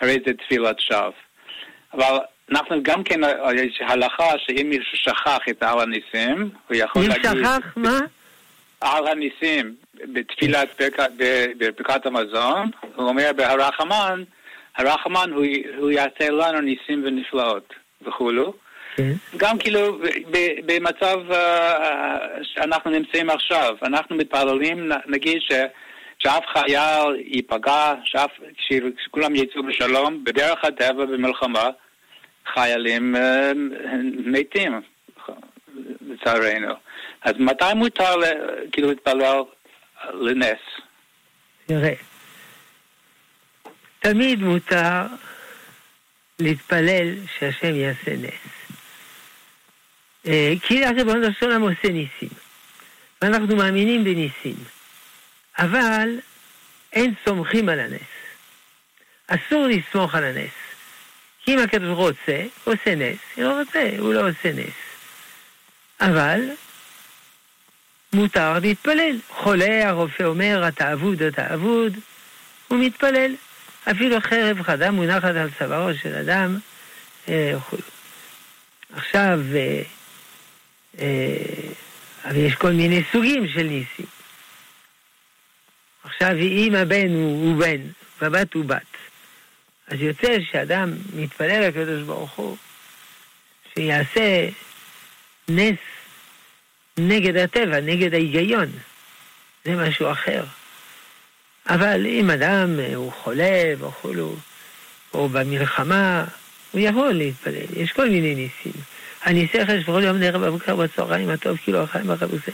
הרי 0.00 0.18
זה 0.26 0.32
תפילת 0.34 0.80
שווא. 0.80 1.10
אבל 1.94 2.18
אנחנו 2.50 2.82
גם 2.82 3.04
כן, 3.04 3.20
יש 3.54 3.80
הלכה 3.80 4.30
שאם 4.38 4.66
מישהו 4.70 4.96
שכח 4.98 5.38
את 5.50 5.62
על 5.62 5.80
הניסים, 5.80 6.50
הוא 6.68 6.76
יכול 6.76 7.02
להגיד... 7.08 7.30
שכח, 7.30 7.72
מה? 7.76 7.98
על 8.80 9.06
הניסים 9.06 9.74
בתפילת 9.94 10.80
ברכת- 11.78 12.06
המזון, 12.06 12.70
הוא 12.94 13.08
אומר 13.08 13.30
בהרחמן, 13.36 14.22
הרחמן 14.76 15.30
הוא, 15.32 15.44
הוא 15.78 15.90
יעשה 15.90 16.30
לנו 16.30 16.60
ניסים 16.60 17.02
ונפלאות 17.04 17.74
וכולו. 18.02 18.54
גם 19.36 19.58
כאילו 19.58 19.98
במצב 20.66 21.32
אה, 21.32 22.16
שאנחנו 22.42 22.90
נמצאים 22.90 23.30
עכשיו, 23.30 23.76
אנחנו 23.82 24.16
מתפללים, 24.16 24.90
נגיד 25.06 25.40
ש... 25.40 25.52
שאף 26.26 26.44
חייל 26.52 27.24
ייפגע, 27.26 27.94
שאף, 28.04 28.30
שכולם 29.04 29.34
יצאו 29.34 29.62
בשלום, 29.62 30.24
בדרך 30.24 30.64
הטבע 30.64 31.06
במלחמה, 31.06 31.70
חיילים 32.54 33.16
אה, 33.16 33.52
מתים, 34.24 34.80
לצערנו. 36.00 36.74
אז 37.22 37.32
מתי 37.38 37.64
מותר 37.74 38.14
כאילו 38.72 38.88
להתפלל 38.88 39.42
לנס? 40.12 40.58
תראה, 41.66 41.94
תמיד 44.00 44.42
מותר 44.42 45.02
להתפלל 46.38 47.14
שהשם 47.38 47.74
יעשה 47.74 48.16
נס. 48.16 48.74
אה, 50.26 50.52
כי 50.62 50.84
הריבונו 50.84 51.26
של 51.40 51.46
עולם 51.46 51.62
עושה 51.62 51.88
ניסים, 51.88 52.28
ואנחנו 53.22 53.56
מאמינים 53.56 54.04
בניסים. 54.04 54.75
אבל 55.58 56.08
אין 56.92 57.14
סומכים 57.24 57.68
על 57.68 57.80
הנס. 57.80 58.00
אסור 59.26 59.66
לסמוך 59.66 60.14
על 60.14 60.24
הנס. 60.24 60.50
כי 61.44 61.54
אם 61.54 61.58
הקדוש 61.58 61.86
ברוך 61.86 61.98
הוא 61.98 62.08
רוצה, 62.08 62.42
הוא 62.64 62.74
עושה 62.74 62.94
נס. 62.94 63.18
אם 63.38 63.42
לא 63.42 63.60
רוצה, 63.60 63.90
הוא 63.98 64.14
לא 64.14 64.28
עושה 64.28 64.52
נס. 64.52 64.74
אבל 66.00 66.40
מותר 68.12 68.58
להתפלל. 68.58 69.16
חולה, 69.28 69.88
הרופא 69.88 70.22
אומר, 70.22 70.68
אתה 70.68 70.92
אבוד, 70.92 71.22
אתה 71.22 71.54
אבוד, 71.54 71.96
הוא 72.68 72.78
מתפלל. 72.78 73.34
אפילו 73.90 74.20
חרב 74.20 74.62
חדה 74.62 74.90
מונחת 74.90 75.24
על 75.24 75.48
צווארו 75.58 75.94
של 76.02 76.14
אדם, 76.14 76.58
אה. 77.28 77.54
עכשיו, 78.92 79.40
אה, 79.54 79.82
אה, 80.98 81.36
אבל 82.24 82.36
יש 82.36 82.54
כל 82.54 82.72
מיני 82.72 83.02
סוגים 83.12 83.48
של 83.48 83.62
ניסים. 83.62 84.15
עכשיו, 86.06 86.36
אם 86.36 86.74
הבן 86.74 87.14
הוא, 87.14 87.56
בן, 87.58 87.80
והבת 88.20 88.54
הוא 88.54 88.64
בת, 88.64 88.96
אז 89.88 90.00
יוצא 90.00 90.38
שאדם 90.50 90.92
מתפלל 91.14 91.68
לקדוש 91.68 92.02
ברוך 92.02 92.32
הוא, 92.32 92.56
שיעשה 93.74 94.48
נס 95.48 95.78
נגד 96.98 97.36
הטבע, 97.36 97.80
נגד 97.80 98.14
ההיגיון. 98.14 98.66
זה 99.64 99.76
משהו 99.76 100.12
אחר. 100.12 100.44
אבל 101.68 102.06
אם 102.06 102.30
אדם 102.30 102.80
אה, 102.80 102.94
הוא 102.94 103.12
חולה 103.12 103.72
וכולו, 103.78 104.36
או 105.14 105.28
במלחמה, 105.28 106.24
הוא 106.72 106.80
יכול 106.80 107.12
להתפלל. 107.12 107.66
יש 107.76 107.92
כל 107.92 108.08
מיני 108.08 108.34
ניסים. 108.34 108.82
הניסי 109.22 109.62
אחרי 109.62 109.80
שבכל 109.80 110.02
יום 110.04 110.16
נערב 110.16 110.46
בבוקר 110.46 110.76
בצהריים, 110.76 111.30
הטוב 111.30 111.56
כאילו 111.64 111.82
החיים 111.82 112.06
זה. 112.16 112.52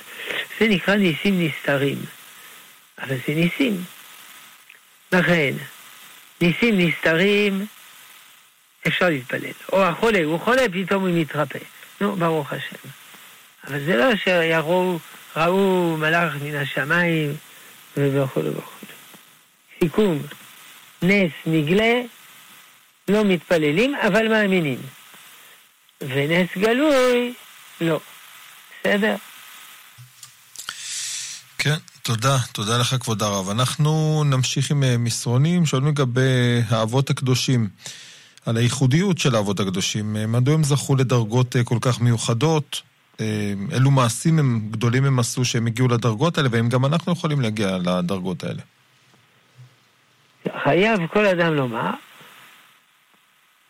זה 0.61 0.69
נקרא 0.69 0.95
ניסים 0.95 1.47
נסתרים. 1.47 1.99
אבל 2.99 3.17
זה 3.27 3.35
ניסים. 3.35 3.85
לכן, 5.13 5.55
ניסים 6.41 6.79
נסתרים, 6.79 7.67
אפשר 8.87 9.09
להתפלל. 9.09 9.53
או 9.73 9.85
החולה, 9.85 10.25
הוא 10.25 10.41
חולה, 10.41 10.63
פתאום 10.73 11.07
הוא 11.07 11.21
מתרפא. 11.21 11.59
נו, 12.01 12.17
ברוך 12.17 12.53
השם. 12.53 12.89
אבל 13.67 13.85
זה 13.85 13.97
לא 13.97 14.17
שיראו, 14.17 14.99
ראו 15.37 15.97
מלאך 15.97 16.33
מן 16.43 16.55
השמיים 16.55 17.37
וכו' 17.97 18.41
וכו'. 18.45 18.87
סיכום, 19.81 20.23
נס 21.03 21.33
נגלה, 21.47 22.01
לא 23.09 23.25
מתפללים, 23.25 23.95
אבל 23.95 24.29
מאמינים. 24.29 24.79
ונס 26.01 26.49
גלוי, 26.59 27.35
לא. 27.81 28.01
בסדר? 28.81 29.17
כן, 31.59 31.77
תודה, 32.05 32.37
תודה 32.53 32.79
לך 32.79 32.95
כבוד 33.01 33.23
הרב. 33.23 33.51
אנחנו 33.51 34.23
נמשיך 34.27 34.71
עם 34.71 34.83
אה, 34.83 34.99
מסרונים, 34.99 35.67
שואלים 35.67 35.89
לגבי 35.89 36.61
האבות 36.69 37.11
הקדושים, 37.11 37.69
על 38.47 38.57
הייחודיות 38.57 39.19
של 39.19 39.35
האבות 39.35 39.61
הקדושים. 39.61 40.17
אה, 40.17 40.27
מדוע 40.27 40.55
הם 40.55 40.65
זכו 40.65 40.97
לדרגות 40.97 41.57
אה, 41.57 41.65
כל 41.65 41.79
כך 41.81 42.01
מיוחדות? 42.01 42.83
אילו 43.73 43.91
מעשים 43.91 44.39
הם, 44.39 44.69
גדולים 44.71 45.05
הם 45.05 45.19
עשו 45.19 45.45
שהם 45.45 45.67
הגיעו 45.67 45.89
לדרגות 45.89 46.39
האלה, 46.39 46.49
והאם 46.53 46.69
גם 46.69 46.85
אנחנו 46.85 47.13
יכולים 47.13 47.41
להגיע 47.41 47.79
לדרגות 47.79 48.45
האלה? 48.45 48.63
חייב 50.65 51.01
כל 51.13 51.27
אדם 51.27 51.55
לומר, 51.55 51.91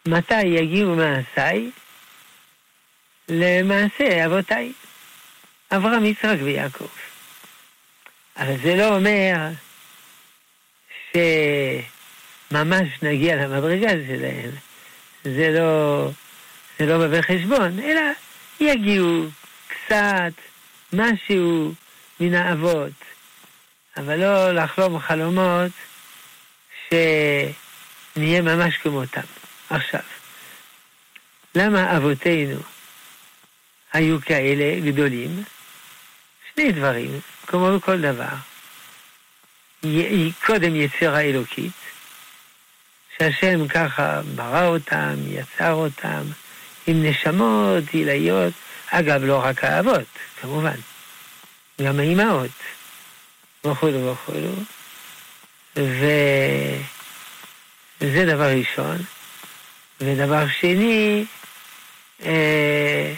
מתי 0.08 0.42
יגיעו 0.42 0.96
מעשיי 0.96 1.70
למעשה 3.28 4.26
אבותיי, 4.26 4.72
אברהם, 5.72 6.04
יצחק 6.04 6.36
ויעקב. 6.42 7.11
אבל 8.36 8.56
זה 8.62 8.76
לא 8.76 8.96
אומר 8.96 9.34
שממש 12.50 12.88
נגיע 13.02 13.36
למדרגה 13.36 13.88
שלהם. 13.88 14.50
זה 15.24 15.50
לא, 15.50 16.08
זה 16.78 16.86
לא 16.86 16.98
בא 16.98 17.18
בחשבון, 17.18 17.78
אלא 17.78 18.00
יגיעו 18.60 19.26
קצת, 19.68 20.32
משהו 20.92 21.72
מן 22.20 22.34
האבות, 22.34 22.92
אבל 23.96 24.16
לא 24.16 24.52
לחלום 24.52 24.98
חלומות 24.98 25.72
שנהיה 26.88 28.42
ממש 28.42 28.76
כמותם. 28.76 29.20
עכשיו, 29.70 30.00
למה 31.54 31.96
אבותינו 31.96 32.60
היו 33.92 34.20
כאלה 34.20 34.80
גדולים? 34.90 35.42
שני 36.54 36.72
דברים, 36.72 37.20
כמו 37.46 37.78
בכל 37.78 38.00
דבר. 38.00 38.34
י- 39.84 40.32
קודם 40.46 40.76
יצירה 40.76 41.20
אלוקית, 41.20 41.72
שהשם 43.18 43.68
ככה 43.68 44.20
ברא 44.34 44.66
אותם, 44.66 45.14
יצר 45.26 45.72
אותם, 45.72 46.22
עם 46.86 47.04
נשמות 47.06 47.84
עילאיות, 47.92 48.52
אגב, 48.90 49.24
לא 49.24 49.38
רק 49.44 49.64
האבות, 49.64 50.04
כמובן, 50.40 50.76
גם 51.82 51.98
האימהות, 52.00 52.50
וכולו 53.66 54.12
וכולו. 54.12 54.52
וזה 55.76 56.78
דבר 58.26 58.48
ראשון. 58.58 58.96
ודבר 60.00 60.44
שני, 60.60 61.24
אה, 62.24 63.14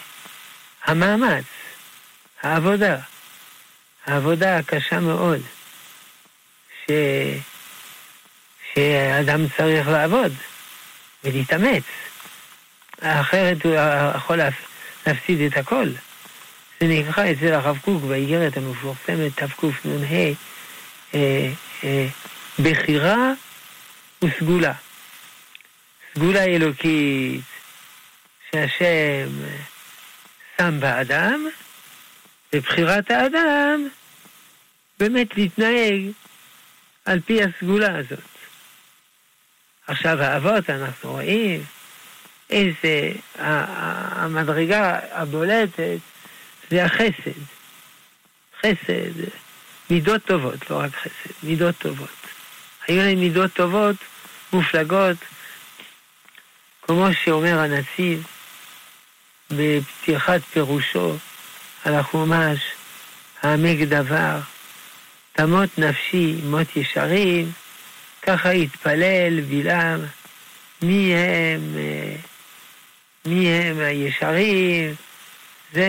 המאמץ, 0.84 1.44
העבודה. 2.42 2.96
העבודה 4.06 4.56
הקשה 4.56 5.00
מאוד, 5.00 5.40
ש... 6.86 6.90
שאדם 8.74 9.46
צריך 9.56 9.88
לעבוד 9.88 10.32
ולהתאמץ, 11.24 11.82
אחרת 13.00 13.64
הוא 13.64 13.74
יכול 14.16 14.36
להפ- 14.36 14.66
להפסיד 15.06 15.40
את 15.40 15.56
הכל. 15.56 15.88
זה 16.80 16.86
נקרא 16.86 17.24
אצל 17.32 17.52
הרב 17.52 17.78
קוק 17.84 18.02
באיגרת 18.02 18.56
המפורסמת 18.56 19.32
תקנ"ה, 19.34 20.32
אה, 21.14 21.50
אה, 21.84 22.06
בחירה 22.58 23.32
וסגולה. 24.24 24.72
סגולה 26.14 26.44
אלוקית, 26.44 27.40
שהשם 28.50 29.28
שם 30.58 30.80
באדם, 30.80 31.46
ובחירת 32.54 33.10
האדם 33.10 33.88
באמת 34.98 35.36
להתנהג 35.36 36.02
על 37.04 37.20
פי 37.20 37.40
הסגולה 37.42 37.98
הזאת. 37.98 38.18
עכשיו, 39.86 40.22
האבות, 40.22 40.70
אנחנו 40.70 41.10
רואים 41.10 41.64
איזה, 42.50 43.12
המדרגה 43.38 44.98
הבולטת 45.12 45.98
זה 46.70 46.84
החסד. 46.84 47.40
חסד, 48.60 49.30
מידות 49.90 50.22
טובות, 50.24 50.70
לא 50.70 50.76
רק 50.76 50.94
חסד, 50.94 51.34
מידות 51.42 51.74
טובות. 51.78 52.08
היו 52.88 53.02
להם 53.02 53.18
מידות 53.18 53.52
טובות, 53.52 53.96
מופלגות, 54.52 55.16
כמו 56.82 57.06
שאומר 57.24 57.58
הנציב 57.58 58.26
בפתיחת 59.50 60.40
פירושו 60.52 61.16
על 61.84 61.94
החומש, 61.94 62.60
העמק 63.42 63.78
דבר, 63.88 64.40
תמות 65.32 65.78
נפשי 65.78 66.34
מות 66.44 66.76
ישרים, 66.76 67.52
ככה 68.22 68.50
התפלל 68.50 69.40
בלעם, 69.40 70.00
מי 70.82 71.14
הם, 71.14 71.76
אה, 71.76 72.16
מי 73.26 73.48
הם 73.48 73.78
הישרים, 73.78 74.94
זה 75.72 75.88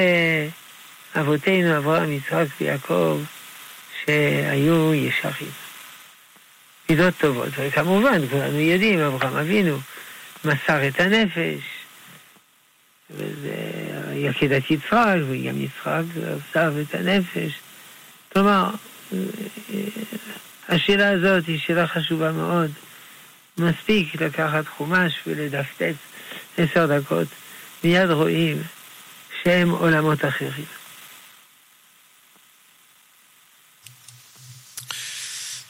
אבותינו 1.16 1.78
אברהם, 1.78 2.12
יצחק 2.12 2.46
ויעקב, 2.62 3.20
שהיו 4.06 4.94
ישרים. 4.94 5.52
מידות 6.90 7.14
טובות, 7.18 7.50
וכמובן, 7.58 8.28
כולנו 8.30 8.60
יודעים, 8.60 9.00
אברהם 9.00 9.38
אבינו 9.38 9.78
מסר 10.46 10.88
את 10.88 11.00
הנפש, 11.00 11.64
וזה 13.10 13.65
יחידת 14.16 14.72
יצחק, 14.72 15.16
וגם 15.30 15.62
יצחק 15.62 16.04
מסר 16.16 16.82
את 16.82 16.96
הנפש. 16.96 17.54
כלומר, 18.34 18.70
השאלה 20.70 21.10
הזאת 21.10 21.48
היא 21.48 21.60
שאלה 21.60 21.88
חשובה 21.88 22.32
מאוד. 22.32 22.72
מספיק 23.58 24.22
לקחת 24.22 24.68
חומש 24.78 25.14
ולדפדף 25.28 25.96
עשר 26.58 27.00
דקות, 27.00 27.28
מיד 27.84 28.10
רואים 28.10 28.64
שהם 29.44 29.70
עולמות 29.70 30.26
אחרים. 30.26 30.66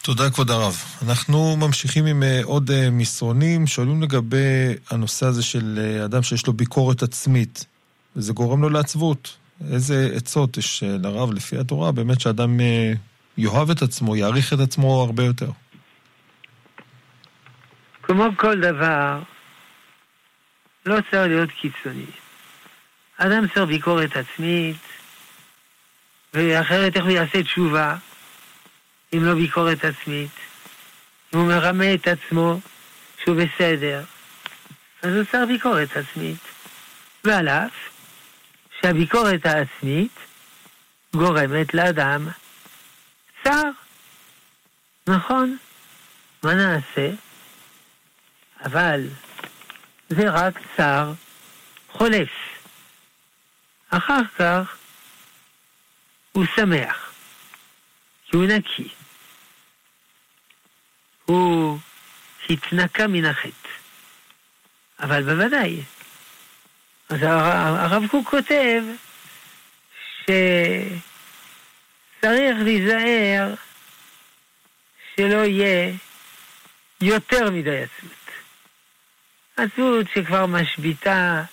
תודה, 0.01 0.29
כבוד 0.29 0.51
הרב. 0.51 0.83
אנחנו 1.07 1.57
ממשיכים 1.57 2.05
עם 2.05 2.23
אה, 2.23 2.41
עוד 2.43 2.71
אה, 2.71 2.89
מסרונים, 2.89 3.67
שואלים 3.67 4.01
לגבי 4.01 4.75
הנושא 4.89 5.25
הזה 5.25 5.43
של 5.43 5.79
אה, 5.81 6.05
אדם 6.05 6.23
שיש 6.23 6.47
לו 6.47 6.53
ביקורת 6.53 7.03
עצמית, 7.03 7.65
וזה 8.15 8.33
גורם 8.33 8.61
לו 8.61 8.69
לעצבות. 8.69 9.37
איזה 9.71 10.09
עצות 10.15 10.57
יש 10.57 10.83
לרב 10.83 11.33
לפי 11.33 11.57
התורה, 11.57 11.91
באמת 11.91 12.21
שאדם 12.21 12.59
יאהב 13.37 13.69
את 13.69 13.81
עצמו, 13.81 14.15
יעריך 14.15 14.53
את 14.53 14.59
עצמו 14.59 15.01
הרבה 15.01 15.23
יותר. 15.23 15.49
כמו 18.03 18.25
כל 18.37 18.61
דבר, 18.61 19.21
לא 20.85 20.95
צריך 20.95 21.27
להיות 21.27 21.49
קיצוני. 21.51 22.05
אדם 23.17 23.47
צריך 23.53 23.67
ביקורת 23.67 24.09
עצמית, 24.17 24.77
ואחרת 26.33 26.95
איך 26.95 27.03
הוא 27.03 27.11
יעשה 27.11 27.43
תשובה 27.43 27.95
אם 29.13 29.23
לא 29.23 29.33
ביקורת 29.33 29.85
עצמית? 29.85 30.31
אם 31.33 31.39
הוא 31.39 31.47
מרמה 31.47 31.93
את 31.93 32.07
עצמו 32.07 32.59
שהוא 33.23 33.37
בסדר, 33.37 34.03
אז 35.01 35.15
הוא 35.15 35.23
צריך 35.31 35.47
ביקורת 35.47 35.97
עצמית. 35.97 36.37
ועל 37.23 37.47
אף 37.47 37.71
שהביקורת 38.85 39.45
העצמית 39.45 40.11
גורמת 41.15 41.73
לאדם 41.73 42.27
צער. 43.43 43.69
נכון, 45.07 45.57
מה 46.43 46.53
נעשה? 46.53 47.09
אבל 48.65 49.07
זה 50.09 50.29
רק 50.29 50.53
צער 50.77 51.13
חולף. 51.91 52.29
אחר 53.89 54.21
כך 54.37 54.77
הוא 56.31 56.45
שמח, 56.55 57.13
כי 58.25 58.37
הוא 58.37 58.45
נקי. 58.45 58.89
הוא 61.25 61.79
התנקה 62.49 63.07
מן 63.07 63.25
החטא. 63.25 63.69
אבל 64.99 65.23
בוודאי. 65.23 65.83
אז 67.09 67.19
הרב 67.21 68.07
קוק 68.11 68.29
כותב 68.29 68.83
שצריך 70.21 70.67
להיזהר 72.63 73.53
שלא 75.15 75.45
יהיה 75.45 75.93
יותר 77.01 77.51
מדי 77.51 77.83
עצמות. 77.83 78.25
עצמות 79.57 80.05
שכבר 80.13 80.45
משביתה 80.45 81.43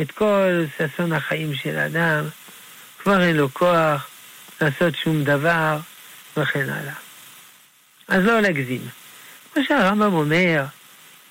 את 0.00 0.10
כל 0.10 0.64
ששון 0.78 1.12
החיים 1.12 1.54
של 1.54 1.78
האדם, 1.78 2.24
כבר 2.98 3.22
אין 3.22 3.36
לו 3.36 3.54
כוח 3.54 4.08
לעשות 4.60 4.94
שום 4.96 5.24
דבר, 5.24 5.78
וכן 6.36 6.70
הלאה. 6.70 6.94
אז 8.08 8.24
לא 8.24 8.40
להגזים. 8.40 8.88
כמו 9.54 9.62
שהרמב"ם 9.64 10.14
אומר 10.14 10.64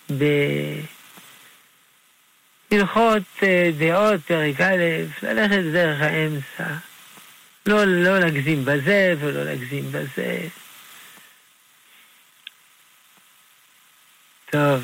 בהלכות 0.09 0.96
אה, 2.71 3.71
דעות, 3.77 4.21
פרק 4.27 4.61
א', 4.61 4.83
ללכת 5.23 5.63
דרך 5.73 6.01
האמצע. 6.01 6.73
לא, 7.65 7.85
לא 7.85 8.19
להגזים 8.19 8.65
בזה 8.65 9.15
ולא 9.19 9.43
להגזים 9.43 9.91
בזה. 9.91 10.47
טוב. 14.51 14.83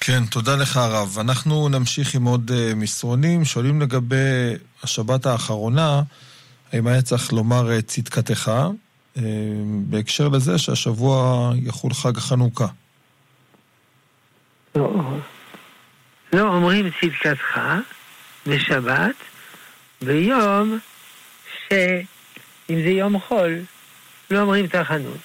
כן, 0.00 0.26
תודה 0.26 0.56
לך 0.56 0.76
הרב. 0.76 1.16
אנחנו 1.20 1.68
נמשיך 1.68 2.14
עם 2.14 2.24
עוד 2.24 2.50
uh, 2.50 2.74
מסרונים. 2.74 3.44
שואלים 3.44 3.80
לגבי 3.80 4.54
השבת 4.82 5.26
האחרונה, 5.26 6.02
האם 6.72 6.86
היה 6.86 7.02
צריך 7.02 7.32
לומר 7.32 7.78
uh, 7.78 7.82
צדקתך, 7.82 8.52
uh, 9.16 9.20
בהקשר 9.86 10.28
לזה 10.28 10.58
שהשבוע 10.58 11.52
יחול 11.56 11.94
חג 11.94 12.18
החנוכה. 12.18 12.66
לא, 14.74 14.90
לא 16.32 16.40
אומרים 16.40 16.90
צדקתך 17.00 17.60
בשבת 18.46 19.14
ביום 20.02 20.78
שאם 21.68 22.82
זה 22.84 22.90
יום 22.90 23.20
חול, 23.20 23.58
לא 24.30 24.40
אומרים 24.40 24.66
תחנון. 24.66 25.18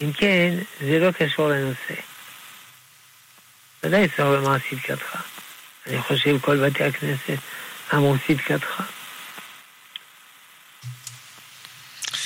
אם 0.00 0.12
כן, 0.12 0.54
זה 0.80 0.98
לא 0.98 1.10
קשור 1.10 1.48
לנושא. 1.48 1.94
ודאי 3.82 4.08
צריך 4.08 4.20
לומר 4.20 4.56
צדקתך. 4.70 5.16
אני 5.86 6.02
חושב 6.02 6.38
כל 6.40 6.68
בתי 6.68 6.84
הכנסת 6.84 7.38
אמרו 7.94 8.16
צדקתך. 8.26 8.82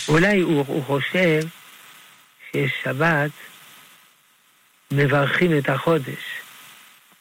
אולי 0.09 0.41
הוא, 0.41 0.65
הוא 0.67 0.85
חושב 0.85 1.41
שיש 2.51 2.73
שבת, 2.85 3.31
מברכים 4.93 5.59
את 5.59 5.69
החודש. 5.69 6.23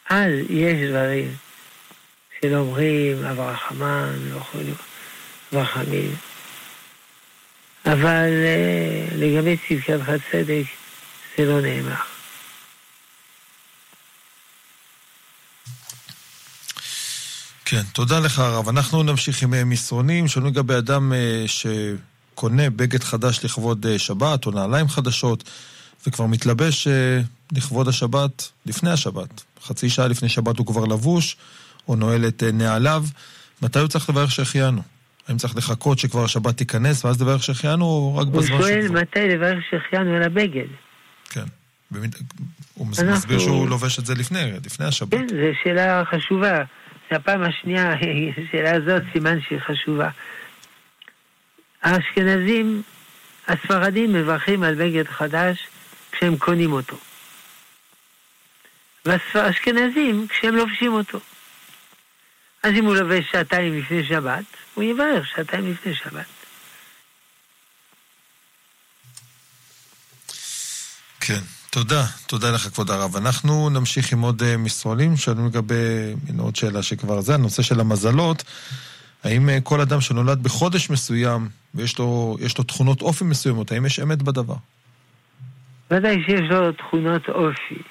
אז 0.10 0.32
יש 0.50 0.90
דברים 0.90 1.36
של 2.42 2.56
אומרים 2.56 3.26
אברחמן 3.26 4.14
וכו', 4.34 4.60
ורחמים. 5.54 6.16
אבל 7.86 8.30
אה, 8.46 9.08
לגבי 9.16 9.58
צדקת 9.58 10.20
צדק 10.32 10.64
זה 11.38 11.46
לא 11.46 11.62
נאמר. 11.62 11.96
כן, 17.66 17.84
תודה 17.94 18.20
לך 18.20 18.40
הרב. 18.40 18.70
אנחנו 18.70 19.04
נמשיך 19.04 19.44
עם 19.44 19.54
אה, 19.54 19.64
מסרונים, 19.64 20.28
שואלים 20.28 20.52
לגבי 20.52 20.78
אדם 20.78 21.14
אה, 21.14 21.44
שקונה 21.48 22.70
בגד 22.70 23.04
חדש 23.04 23.46
לכבוד 23.46 23.86
שבת, 23.98 24.46
או 24.46 24.52
נעליים 24.52 24.90
חדשות, 24.90 25.44
וכבר 26.08 26.26
מתלבש 26.26 26.88
לכבוד 27.52 27.88
השבת, 27.88 28.52
לפני 28.66 28.90
השבת. 28.90 29.44
חצי 29.64 29.90
שעה 29.90 30.08
לפני 30.08 30.30
שבת 30.30 30.58
הוא 30.58 30.66
כבר 30.66 30.86
לבוש, 30.86 31.38
או 31.88 31.96
נועל 31.96 32.28
את 32.28 32.44
נעליו. 32.54 33.04
מתי 33.62 33.80
הוא 33.80 33.88
צריך 33.88 34.10
לברך 34.10 34.32
שהחיינו? 34.32 34.82
האם 35.28 35.38
צריך 35.38 35.58
לחכות 35.58 36.00
שכבר 36.00 36.24
השבת 36.24 36.58
תיכנס, 36.58 37.06
ואז 37.06 37.22
לברך 37.22 37.44
שהחיינו, 37.44 37.86
או 37.86 38.16
רק 38.18 38.28
בזמן 38.28 38.44
שכבר? 38.44 38.58
הוא 38.58 38.68
שואל 38.68 38.88
מתי 38.90 39.28
לברך 39.28 39.60
שהחיינו 39.70 40.16
על 40.16 40.24
הבגד. 40.24 40.68
כן. 41.30 41.46
הוא 42.74 42.88
מסביר 42.88 43.40
שהוא 43.40 43.70
לובש 43.70 44.00
את 44.00 44.06
זה 44.06 44.16
לפני, 44.16 44.52
לפני 44.66 44.86
השבת. 44.86 45.12
כן, 45.12 45.28
זו 45.28 45.60
שאלה 45.64 46.04
חשובה. 46.06 46.64
הפעם 47.12 47.44
השנייה, 47.44 47.94
השאלה 48.38 48.76
הזאת, 48.76 49.04
סימן 49.14 49.38
שהיא 49.48 49.60
חשובה. 49.60 50.10
האשכנזים, 51.84 52.82
הספרדים 53.48 54.14
מברכים 54.14 54.64
על 54.64 54.76
בגד 54.76 55.08
חדש 55.08 55.68
כשהם 56.12 56.38
קונים 56.38 56.74
אותו. 56.74 56.98
והאשכנזים 59.06 60.28
כשהם 60.30 60.56
לובשים 60.56 60.94
אותו. 60.94 61.20
אז 62.64 62.74
אם 62.80 62.86
הוא 62.86 62.96
לובש 62.96 63.32
שעתיים 63.32 63.80
לפני 63.80 64.04
שבת, 64.08 64.44
הוא 64.74 64.84
יברך 64.84 65.28
שעתיים 65.28 65.72
לפני 65.72 65.96
שבת. 65.96 66.26
כן, 71.20 71.40
תודה. 71.70 72.06
תודה 72.28 72.52
לך, 72.52 72.62
כבוד 72.62 72.92
הרב. 72.92 73.16
אנחנו 73.16 73.70
נמשיך 73.70 74.14
עם 74.14 74.22
עוד 74.22 74.42
uh, 74.42 74.58
מסרונים, 74.58 75.18
שואלים 75.18 75.46
לגבי, 75.46 75.76
הנה 76.30 76.44
עוד 76.44 76.56
שאלה 76.56 76.84
שכבר 76.84 77.22
זה, 77.22 77.34
הנושא 77.34 77.62
של 77.62 77.80
המזלות. 77.80 78.44
האם 79.24 79.50
uh, 79.50 79.52
כל 79.64 79.82
אדם 79.82 80.02
שנולד 80.02 80.44
בחודש 80.44 80.90
מסוים 80.90 81.50
ויש 81.76 82.00
לו, 82.00 82.38
לו 82.58 82.64
תכונות 82.64 83.02
אופי 83.02 83.24
מסוימות, 83.24 83.72
האם 83.72 83.86
יש 83.86 84.00
אמת 84.00 84.22
בדבר? 84.22 84.56
ודאי 85.92 86.24
שיש 86.26 86.42
לו 86.50 86.72
תכונות 86.72 87.30
אופי, 87.30 87.82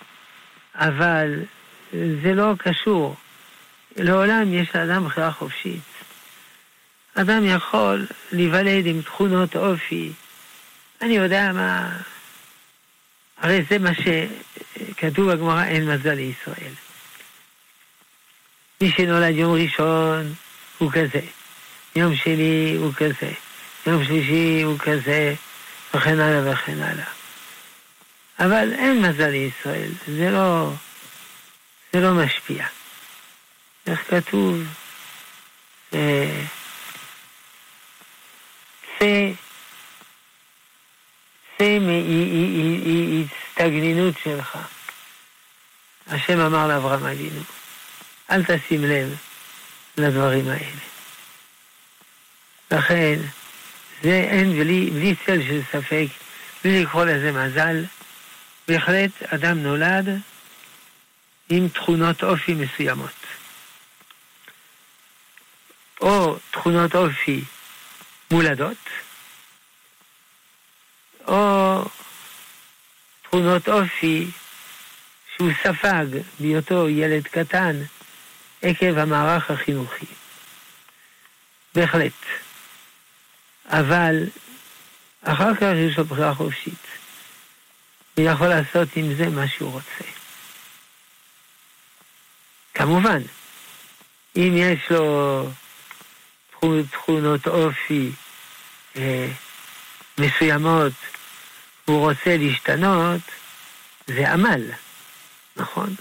אבל 0.75 1.41
זה 1.93 2.35
לא 2.35 2.53
קשור. 2.59 3.17
לעולם 3.97 4.55
יש 4.55 4.69
לאדם 4.75 5.05
בחירה 5.05 5.33
חופשית. 5.33 5.83
אדם 7.15 7.45
יכול 7.45 8.07
להיוולד 8.33 8.87
עם 8.87 9.03
תכונות 9.03 9.57
אופי. 9.57 10.13
אני 11.03 11.17
יודע 11.17 11.53
מה... 11.53 11.97
הרי 13.39 13.61
זה 13.71 13.79
מה 13.79 13.91
שכתוב 13.95 15.33
בגמרא, 15.33 15.65
אין 15.65 15.91
מזל 15.91 16.15
לישראל. 16.15 16.73
מי 18.81 18.91
שנולד 18.91 19.35
יום 19.35 19.53
ראשון 19.55 20.35
הוא 20.79 20.93
כזה, 20.93 21.21
יום 21.97 22.17
שני 22.17 22.77
הוא 22.79 22.93
כזה, 22.95 23.33
יום 23.87 24.05
שלישי 24.05 24.63
הוא 24.63 24.79
כזה, 24.79 25.35
וכן 25.95 26.21
הלאה 26.21 26.53
וכן 26.53 26.83
הלאה. 26.83 27.20
אבל 28.41 28.73
אין 28.73 29.03
מזל 29.03 29.29
לישראל, 29.29 29.91
זה 30.07 30.31
לא, 30.31 30.73
זה 31.93 32.01
לא 32.01 32.15
משפיע. 32.15 32.67
איך 33.87 34.11
כתוב? 34.11 34.63
אה, 35.95 36.43
צא, 38.99 39.31
צא 41.59 41.79
מהסתגנינות 43.59 44.15
שלך. 44.25 44.59
השם 46.07 46.41
אמר 46.41 46.69
לאברהם 46.69 47.05
אבינו, 47.05 47.41
אל 48.31 48.45
תשים 48.45 48.85
לב 48.85 49.17
לדברים 49.97 50.49
האלה. 50.49 50.81
לכן, 52.71 53.19
זה 54.03 54.27
אין 54.31 54.53
בלי, 54.53 54.91
בלי 54.91 55.15
צל 55.27 55.43
של 55.43 55.61
ספק, 55.73 56.07
בלי 56.65 56.83
לקרוא 56.83 57.05
לזה 57.05 57.33
מזל, 57.33 57.85
בהחלט 58.71 59.23
אדם 59.23 59.63
נולד 59.63 60.09
עם 61.49 61.69
תכונות 61.69 62.23
אופי 62.23 62.55
מסוימות. 62.55 63.27
או 66.01 66.39
תכונות 66.51 66.95
אופי 66.95 67.45
מולדות, 68.31 68.77
או 71.27 71.85
תכונות 73.23 73.69
אופי 73.69 74.31
שהוא 75.37 75.51
ספג 75.63 76.07
בהיותו 76.41 76.89
ילד 76.89 77.27
קטן 77.27 77.77
עקב 78.63 78.99
המערך 78.99 79.51
החינוכי. 79.51 80.07
בהחלט. 81.75 82.13
אבל 83.67 84.25
אחר 85.23 85.55
כך 85.55 85.63
יש 85.77 85.99
לו 85.99 86.05
בחירה 86.05 86.35
חופשית. 86.35 87.00
הוא 88.15 88.27
יכול 88.27 88.49
לעשות 88.49 88.89
עם 88.97 89.15
זה 89.15 89.29
מה 89.29 89.49
שהוא 89.49 89.73
רוצה. 89.73 90.05
כמובן, 92.75 93.23
אם 94.37 94.55
יש 94.57 94.91
לו 94.91 95.47
תכונות 96.91 97.47
אופי 97.47 98.11
אה, 98.97 99.29
מסוימות, 100.19 100.93
הוא 101.85 102.09
רוצה 102.09 102.37
להשתנות, 102.37 103.21
זה 104.07 104.33
עמל, 104.33 104.63
נכון? 105.57 105.95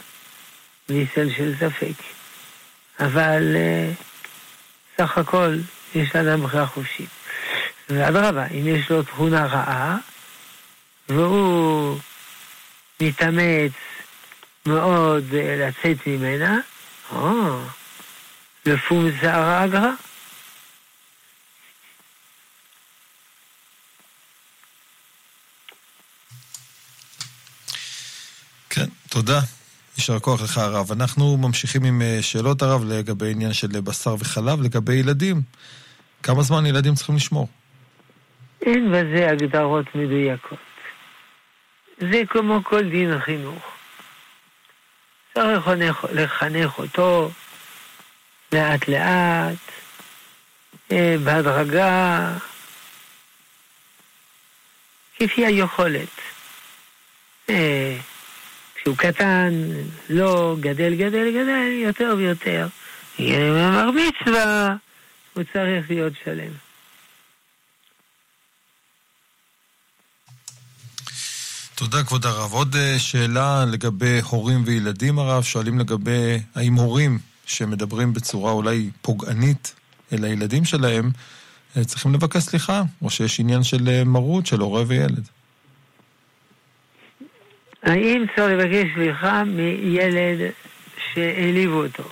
בלי 0.89 1.07
צל 1.15 1.29
של 1.37 1.53
ספק. 1.59 2.03
אבל 2.99 3.55
אה, 3.55 3.91
סך 4.97 5.17
הכל 5.17 5.57
יש 5.95 6.15
לאדם 6.15 6.43
בחירה 6.43 6.67
חופשית. 6.67 7.09
ואדרבה, 7.89 8.45
אם 8.45 8.67
יש 8.67 8.89
לו 8.89 9.03
תכונה 9.03 9.45
רעה, 9.45 9.97
והוא 11.09 11.97
מתאמץ 13.01 13.71
מאוד 14.65 15.23
אה, 15.33 15.55
לצאת 15.69 16.07
ממנה, 16.07 16.59
או, 17.11 17.59
לפום 18.65 19.09
שערה 19.21 19.65
אגרה. 19.65 19.91
כן, 28.69 28.85
תודה. 29.09 29.39
יישר 29.97 30.19
כוח 30.19 30.41
לך 30.41 30.57
הרב. 30.57 30.91
אנחנו 30.91 31.37
ממשיכים 31.37 31.83
עם 31.83 32.01
אה, 32.01 32.17
שאלות 32.21 32.61
הרב 32.61 32.83
לגבי 32.85 33.31
עניין 33.31 33.53
של 33.53 33.67
בשר 33.67 34.15
וחלב, 34.19 34.61
לגבי 34.61 34.93
ילדים. 34.93 35.41
כמה 36.23 36.43
זמן 36.43 36.65
ילדים 36.65 36.95
צריכים 36.95 37.15
לשמור? 37.15 37.47
אין 38.61 38.91
בזה 38.91 39.29
הגדרות 39.29 39.85
מדויקות. 39.95 40.68
זה 41.99 42.21
כמו 42.29 42.63
כל 42.63 42.89
דין 42.89 43.11
החינוך. 43.11 43.71
צריך 45.33 45.67
לחנך 46.11 46.77
אותו 46.79 47.31
לאט 48.51 48.87
לאט, 48.87 49.57
אה, 50.91 51.15
בהדרגה, 51.23 52.33
כפי 55.15 55.45
היכולת. 55.45 56.09
אה, 57.49 57.97
כשהוא 58.75 58.97
קטן, 58.97 59.53
לא 60.09 60.55
גדל, 60.59 60.95
גדל, 60.95 61.31
גדל, 61.31 61.71
יותר 61.71 62.13
ויותר. 62.17 62.67
יהיה 63.19 63.53
בר 63.53 63.89
מצווה, 63.91 64.75
הוא 65.33 65.43
צריך 65.53 65.89
להיות 65.89 66.13
שלם. 66.23 66.68
תודה, 71.79 72.03
כבוד 72.03 72.25
הרב. 72.25 72.53
עוד 72.53 72.75
אה, 72.75 72.99
שאלה 72.99 73.65
לגבי 73.71 74.19
הורים 74.29 74.63
וילדים, 74.65 75.19
הרב. 75.19 75.43
שואלים 75.43 75.79
לגבי 75.79 76.39
האם 76.55 76.73
הורים 76.73 77.19
שמדברים 77.45 78.13
בצורה 78.13 78.51
אולי 78.51 78.89
פוגענית 79.01 79.75
אל 80.13 80.23
הילדים 80.23 80.65
שלהם, 80.65 81.11
אה, 81.77 81.85
צריכים 81.85 82.13
לבקש 82.13 82.43
סליחה, 82.43 82.81
או 83.01 83.09
שיש 83.09 83.39
עניין 83.39 83.63
של 83.63 83.89
אה, 83.89 84.03
מרות 84.03 84.45
של 84.45 84.59
הורה 84.59 84.83
וילד. 84.87 85.27
האם 87.83 88.25
צריך 88.35 88.51
לבקש 88.51 88.93
סליחה 88.95 89.43
מילד 89.43 90.51
שהעליבו 91.13 91.83
אותו? 91.83 92.03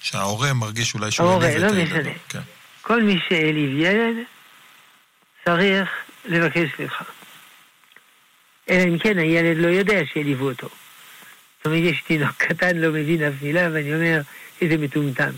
שההורה 0.00 0.52
מרגיש 0.52 0.94
אולי 0.94 1.10
שהוא 1.10 1.28
העליב 1.28 1.44
לא 1.44 1.66
את 1.66 1.72
הילד. 1.72 1.92
ההורה, 1.92 1.98
לא 1.98 2.00
משנה. 2.00 2.12
כן. 2.28 2.40
כל 2.82 3.02
מי 3.02 3.18
שהעליב 3.28 3.78
ילד 3.78 4.16
צריך 5.44 5.88
לבקש 6.24 6.68
סליחה. 6.76 7.04
אלא 8.70 8.82
אם 8.82 8.98
כן 8.98 9.18
הילד 9.18 9.56
לא 9.56 9.68
יודע 9.68 10.00
שהעליבו 10.12 10.44
אותו. 10.44 10.68
זאת 11.58 11.66
אומרת, 11.66 11.82
יש 11.82 12.02
תינוק 12.06 12.32
קטן, 12.36 12.76
לא 12.76 12.92
מבין 12.92 13.22
אף 13.22 13.32
מילה, 13.42 13.68
ואני 13.72 13.94
אומר, 13.94 14.20
איזה 14.60 14.76
מטומטם. 14.76 15.32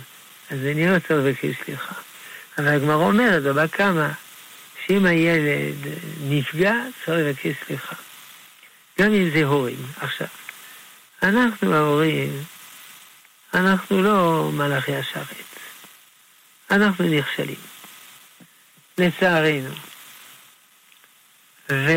אז 0.51 0.59
אני 0.59 0.87
לא 0.87 0.99
צריך 0.99 1.11
לבקש 1.11 1.65
סליחה. 1.65 1.95
אבל 2.59 2.69
הגמרא 2.69 3.05
אומרת, 3.05 3.43
בבא 3.43 3.67
קמא, 3.67 4.09
שאם 4.87 5.07
הילד 5.07 5.75
נפגע, 6.21 6.75
צריך 7.05 7.19
לבקש 7.19 7.67
סליחה. 7.67 7.97
גם 9.01 9.13
אם 9.13 9.31
זה 9.31 9.45
הורים. 9.45 9.87
עכשיו, 10.01 10.27
אנחנו 11.23 11.75
ההורים, 11.75 12.43
אנחנו 13.55 14.03
לא 14.03 14.51
מלאכי 14.53 14.97
השרת. 14.97 15.45
אנחנו 16.71 17.05
נכשלים. 17.05 17.57
לצערנו. 18.99 19.75
ו... 21.71 21.93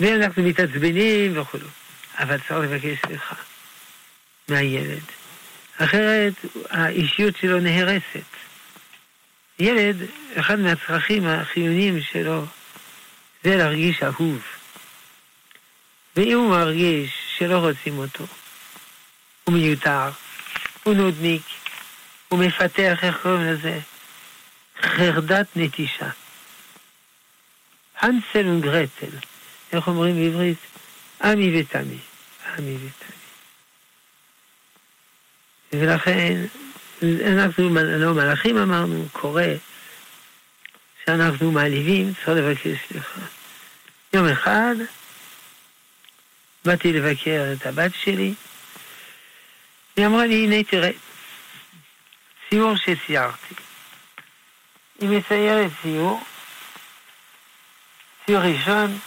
ואנחנו 0.00 0.42
מתעצבנים 0.42 1.40
וכו'. 1.40 1.58
אבל 2.18 2.38
צריך 2.38 2.60
לבקש 2.60 2.98
סליחה 3.06 3.34
מהילד. 4.48 5.02
אחרת 5.78 6.32
האישיות 6.70 7.36
שלו 7.36 7.60
נהרסת. 7.60 8.30
ילד, 9.58 9.96
אחד 10.34 10.58
מהצרכים 10.58 11.26
החיוניים 11.26 12.00
שלו 12.12 12.46
זה 13.44 13.56
להרגיש 13.56 14.02
אהוב. 14.02 14.42
ואם 16.16 16.38
הוא 16.38 16.50
מרגיש 16.50 17.10
שלא 17.38 17.58
רוצים 17.58 17.98
אותו, 17.98 18.26
הוא 19.44 19.54
מיותר, 19.54 20.10
הוא 20.82 20.94
נודניק, 20.94 21.42
הוא 22.28 22.38
מפתח, 22.38 22.98
איך 23.02 23.16
קוראים 23.22 23.46
לזה? 23.46 23.78
חרדת 24.82 25.46
נטישה. 25.56 26.08
הנסל 28.00 28.46
וגרטל. 28.46 29.16
איך 29.72 29.88
אומרים 29.88 30.16
בעברית? 30.16 30.58
עמי 31.22 31.60
ותמי. 31.60 31.98
עמי 32.58 32.76
ותמי. 32.76 33.16
ולכן 35.72 36.44
אנחנו 37.02 37.74
לא 37.74 38.14
מלאכים 38.14 38.58
אמרנו, 38.58 39.06
קורה 39.12 39.52
שאנחנו 41.04 41.52
מעליבים, 41.52 42.12
צריך 42.14 42.28
לבקש 42.28 42.88
סליחה. 42.88 43.20
יום 44.12 44.28
אחד 44.28 44.74
באתי 46.64 46.92
לבקר 46.92 47.52
את 47.52 47.66
הבת 47.66 47.90
שלי, 47.94 48.34
היא 49.96 50.06
אמרה 50.06 50.26
לי, 50.26 50.44
הנה 50.44 50.64
תראה, 50.64 50.90
ציור 52.50 52.76
שציירתי. 52.76 53.54
היא 55.00 55.08
מציירת 55.08 55.70
ציור, 55.82 56.24
ציור 58.26 58.42
ראשון, 58.42 58.98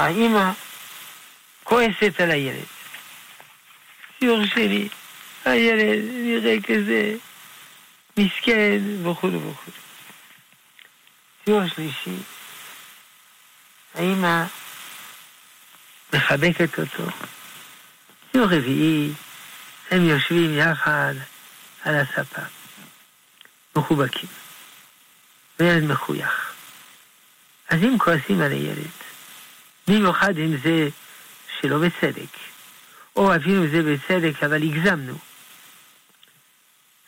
האימא 0.00 0.52
כועסת 1.64 2.20
על 2.20 2.30
הילד. 2.30 2.64
ציור 4.18 4.46
שני, 4.46 4.88
הילד 5.44 6.04
נראה 6.12 6.56
כזה 6.62 7.14
מסכן 8.16 9.06
וכו' 9.06 9.32
וכו'. 9.32 9.70
ציור 11.44 11.68
שלישי, 11.68 12.16
האמא 13.94 14.44
מחבקת 16.12 16.78
אותו. 16.78 17.04
ציור 18.32 18.46
רביעי, 18.46 19.12
הם 19.90 20.04
יושבים 20.04 20.58
יחד 20.58 21.14
על 21.84 21.94
הספה, 21.94 22.42
מחובקים, 23.76 24.28
וילד 25.60 25.84
מחוייך. 25.84 26.52
אז 27.68 27.82
אם 27.82 27.98
כועסים 27.98 28.40
על 28.40 28.52
הילד, 28.52 29.09
במיוחד 29.90 30.38
אם 30.38 30.56
זה 30.62 30.88
שלא 31.60 31.78
בצדק, 31.78 32.36
או 33.16 33.36
אפילו 33.36 33.64
אם 33.64 33.68
זה 33.70 33.82
בצדק, 33.82 34.42
אבל 34.42 34.62
הגזמנו, 34.62 35.14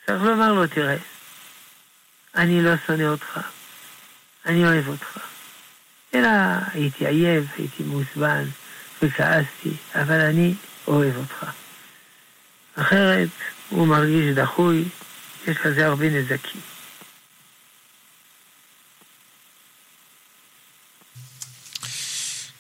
צריך 0.06 0.22
לומר 0.22 0.52
לו, 0.52 0.66
תראה, 0.66 0.96
אני 2.34 2.62
לא 2.62 2.70
שונא 2.86 3.02
אותך, 3.02 3.40
אני 4.46 4.64
אוהב 4.64 4.88
אותך. 4.88 5.18
אלא 6.14 6.28
הייתי 6.72 7.06
עייף, 7.06 7.44
הייתי 7.58 7.82
מעוצבן 7.82 8.44
וכעסתי, 9.02 9.70
אבל 9.94 10.20
אני 10.20 10.54
אוהב 10.86 11.16
אותך. 11.16 11.46
אחרת 12.76 13.28
הוא 13.68 13.86
מרגיש 13.86 14.34
דחוי, 14.34 14.84
יש 15.46 15.56
לזה 15.64 15.86
הרבה 15.86 16.10
נזקים. 16.10 16.60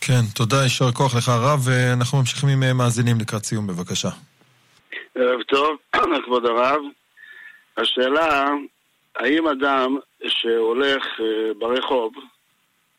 כן, 0.06 0.22
תודה, 0.34 0.56
יישר 0.62 0.92
כוח 0.92 1.16
לך 1.16 1.28
הרב, 1.28 1.60
ואנחנו 1.64 2.18
ממשיכים 2.18 2.48
עם 2.48 2.62
אה, 2.62 2.72
מאזינים 2.72 3.16
לקראת 3.20 3.44
סיום, 3.44 3.66
בבקשה. 3.66 4.08
ערב 5.14 5.42
טוב, 5.42 5.76
כבוד 6.24 6.46
הרב. 6.46 6.80
השאלה, 7.76 8.48
האם 9.16 9.48
אדם 9.48 9.96
שהולך 10.26 11.02
אה, 11.20 11.54
ברחוב 11.58 12.12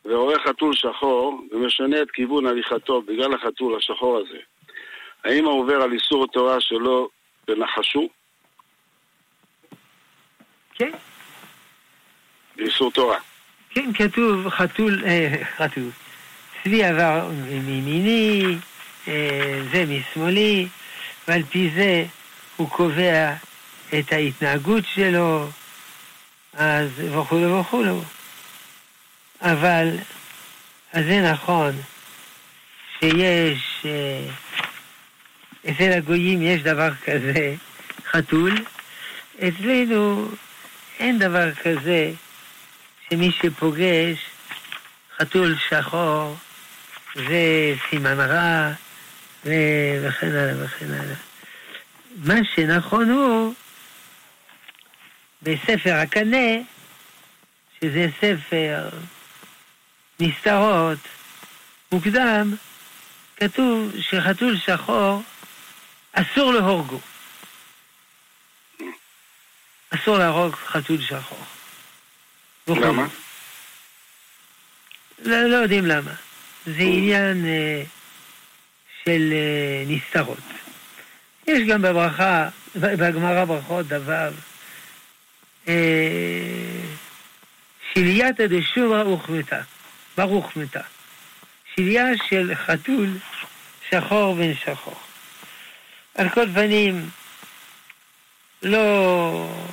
ורואה 0.04 0.36
חתול 0.48 0.74
שחור 0.74 1.40
ומשנה 1.52 2.02
את 2.02 2.10
כיוון 2.10 2.46
הליכתו 2.46 3.02
בגלל 3.02 3.34
החתול 3.34 3.76
השחור 3.78 4.18
הזה, 4.18 4.38
האם 5.24 5.44
הוא 5.44 5.62
עובר 5.62 5.74
על 5.74 5.92
איסור 5.92 6.26
תורה 6.26 6.60
שלו 6.60 7.08
ונחשו? 7.48 8.08
כן. 10.74 10.90
באיסור 12.56 12.90
תורה. 12.90 13.18
כן, 13.70 13.92
כתוב 13.92 14.48
חתול, 14.48 15.04
אה, 15.04 15.44
חתול. 15.56 16.03
צבי 16.64 16.84
עבר 16.84 17.28
מימיני, 17.64 18.56
אה, 19.08 19.60
זה 19.72 19.84
משמאלי, 19.86 20.68
ועל 21.28 21.42
פי 21.50 21.70
זה 21.74 22.04
הוא 22.56 22.70
קובע 22.70 23.34
את 23.98 24.12
ההתנהגות 24.12 24.84
שלו, 24.94 25.48
אז 26.52 26.90
וכולו 27.12 27.60
וכולו. 27.60 28.02
אבל, 29.42 29.98
אז 30.92 31.04
זה 31.04 31.32
נכון 31.32 31.72
שיש, 32.98 33.86
אה, 33.86 34.26
אצל 35.70 35.92
הגויים 35.92 36.42
יש 36.42 36.62
דבר 36.62 36.90
כזה, 37.04 37.54
חתול, 38.10 38.64
אצלנו 39.38 40.28
אין 40.98 41.18
דבר 41.18 41.54
כזה 41.54 42.12
שמי 43.10 43.32
שפוגש 43.32 44.18
חתול 45.18 45.56
שחור 45.68 46.36
זה 47.14 47.74
סימן 47.90 48.20
רע 48.20 48.72
וכן 49.44 50.26
הלאה 50.26 50.64
וכן 50.64 50.94
הלאה. 50.94 51.14
מה 52.16 52.34
שנכון 52.54 53.10
הוא 53.10 53.54
בספר 55.42 55.94
הקנה, 55.94 56.62
שזה 57.80 58.06
ספר 58.20 58.88
נסתרות, 60.20 60.98
מוקדם, 61.92 62.54
כתוב 63.36 63.92
שחתול 64.00 64.58
שחור 64.58 65.22
אסור 66.12 66.52
להורגו. 66.52 67.00
אסור 69.90 70.18
להרוג 70.18 70.54
חתול 70.54 71.00
שחור. 71.00 71.44
למה? 72.68 73.06
לא, 75.18 75.42
לא 75.42 75.56
יודעים 75.56 75.86
למה. 75.86 76.23
זה 76.66 76.82
עניין 76.82 77.46
אה, 77.46 77.82
של 79.04 79.32
אה, 79.32 79.84
נסתרות. 79.86 80.38
יש 81.46 81.68
גם 81.68 81.82
בברכה, 81.82 82.48
בגמרא 82.76 83.44
ברכות 83.44 83.86
דבר, 83.86 84.30
אה, 85.68 85.74
שלייתא 87.92 88.46
דשורא 88.46 89.04
וכמתה, 89.04 89.60
ברוך 90.16 90.56
מתה. 90.56 90.80
שליה 91.74 92.06
של 92.28 92.54
חתול 92.54 93.08
שחור 93.90 94.34
בן 94.34 94.54
שחור. 94.54 95.00
על 96.14 96.28
כל 96.28 96.46
פנים, 96.54 97.08
לא, 98.62 99.66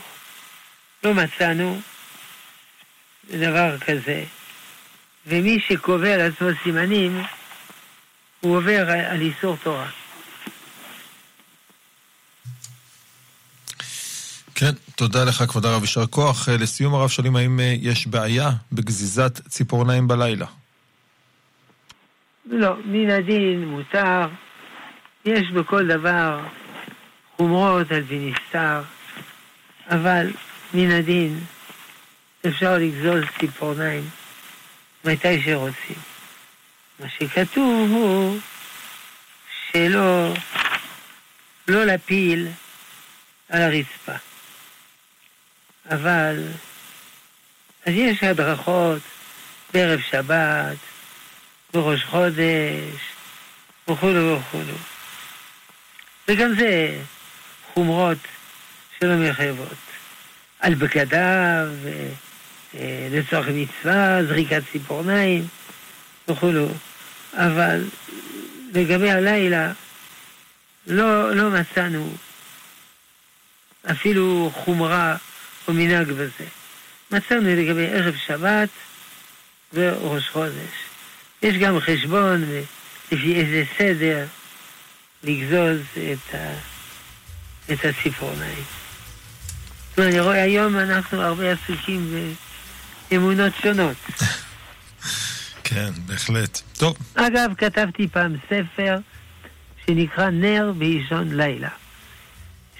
לא 1.04 1.14
מצאנו 1.14 1.82
דבר 3.30 3.78
כזה, 3.80 4.24
ומי 5.28 5.60
שקובע 5.60 6.18
לעצמו 6.18 6.48
סימנים, 6.64 7.22
הוא 8.40 8.58
עובר 8.58 8.92
על 8.92 9.22
איסור 9.22 9.58
תורה. 9.64 9.88
כן, 14.56 14.72
תודה 14.96 15.24
לך 15.24 15.44
כבוד 15.44 15.66
הרב, 15.66 15.82
יישר 15.82 16.08
כוח. 16.08 16.50
אה, 16.50 16.58
לסיום 16.58 16.94
הרב 16.94 17.10
שואלים 17.10 17.36
האם 17.36 17.60
אה, 17.60 17.76
יש 17.82 18.08
בעיה 18.08 18.50
בגזיזת 18.72 19.48
ציפורניים 19.48 20.08
בלילה? 20.08 20.46
לא, 22.46 22.76
מן 22.86 23.10
הדין 23.10 23.66
מותר, 23.68 24.28
יש 25.26 25.52
בכל 25.52 25.88
דבר 25.88 26.40
חומרות 27.38 27.92
על 27.92 28.04
פי 28.08 28.20
נסתר, 28.32 28.82
אבל 29.90 30.28
מן 30.74 30.92
הדין 30.92 31.40
אפשר 32.48 32.78
לגזוז 32.78 33.24
ציפורניים 33.40 34.10
מתי 35.06 35.42
שרוצים. 35.44 35.96
מה 37.00 37.06
שכתוב 37.10 37.92
הוא 37.92 38.40
שלא 39.72 40.34
לא 41.68 41.86
להפיל 41.86 42.48
על 43.50 43.62
הרצפה. 43.62 44.14
אבל, 45.92 46.44
אז 47.86 47.94
יש 47.94 48.24
הדרכות 48.24 49.02
בערב 49.74 50.00
שבת, 50.02 50.78
בראש 51.74 52.04
חודש, 52.04 53.02
וכולו 53.88 54.40
וכולו. 54.40 54.78
וגם 56.28 56.56
זה 56.60 57.00
חומרות 57.74 58.18
שלא 59.00 59.16
מחייבות. 59.16 59.78
על 60.60 60.74
בגדיו, 60.74 61.68
לצורך 63.12 63.48
מצווה, 63.48 64.24
זריקת 64.28 64.62
ציפורניים 64.72 65.48
וכולו. 66.28 66.68
אבל 67.34 67.84
לגבי 68.74 69.12
הלילה 69.12 69.72
לא, 70.88 71.36
לא 71.36 71.50
מצאנו 71.50 72.14
אפילו 73.92 74.52
חומרה 74.54 75.16
או 75.68 75.74
מנהג 75.74 76.08
בזה. 76.12 76.46
מצאנו 77.12 77.56
לגבי 77.56 77.88
ערב 77.88 78.16
שבת 78.28 78.70
וראש 79.74 80.30
חודש. 80.30 80.74
יש 81.42 81.58
גם 81.58 81.80
חשבון 81.80 82.46
לפי 83.12 83.36
איזה 83.36 83.64
סדר 83.78 84.26
לגזוז 85.24 85.82
את, 85.96 86.36
ה, 86.36 86.54
את 87.74 87.86
הציפורניים. 87.86 88.64
אני 89.98 90.20
רואה 90.20 90.44
היום 90.44 90.78
אנחנו 90.78 91.22
הרבה 91.22 91.52
עסוקים 91.52 92.34
באמונות 93.12 93.54
שונות. 93.62 93.98
כן, 95.64 95.92
בהחלט. 96.06 96.62
טוב. 96.78 96.98
אגב, 97.16 97.52
כתבתי 97.58 98.08
פעם 98.08 98.36
ספר 98.46 98.98
שנקרא 99.86 100.30
נר 100.30 100.72
באישון 100.78 101.34
לילה. 101.34 101.70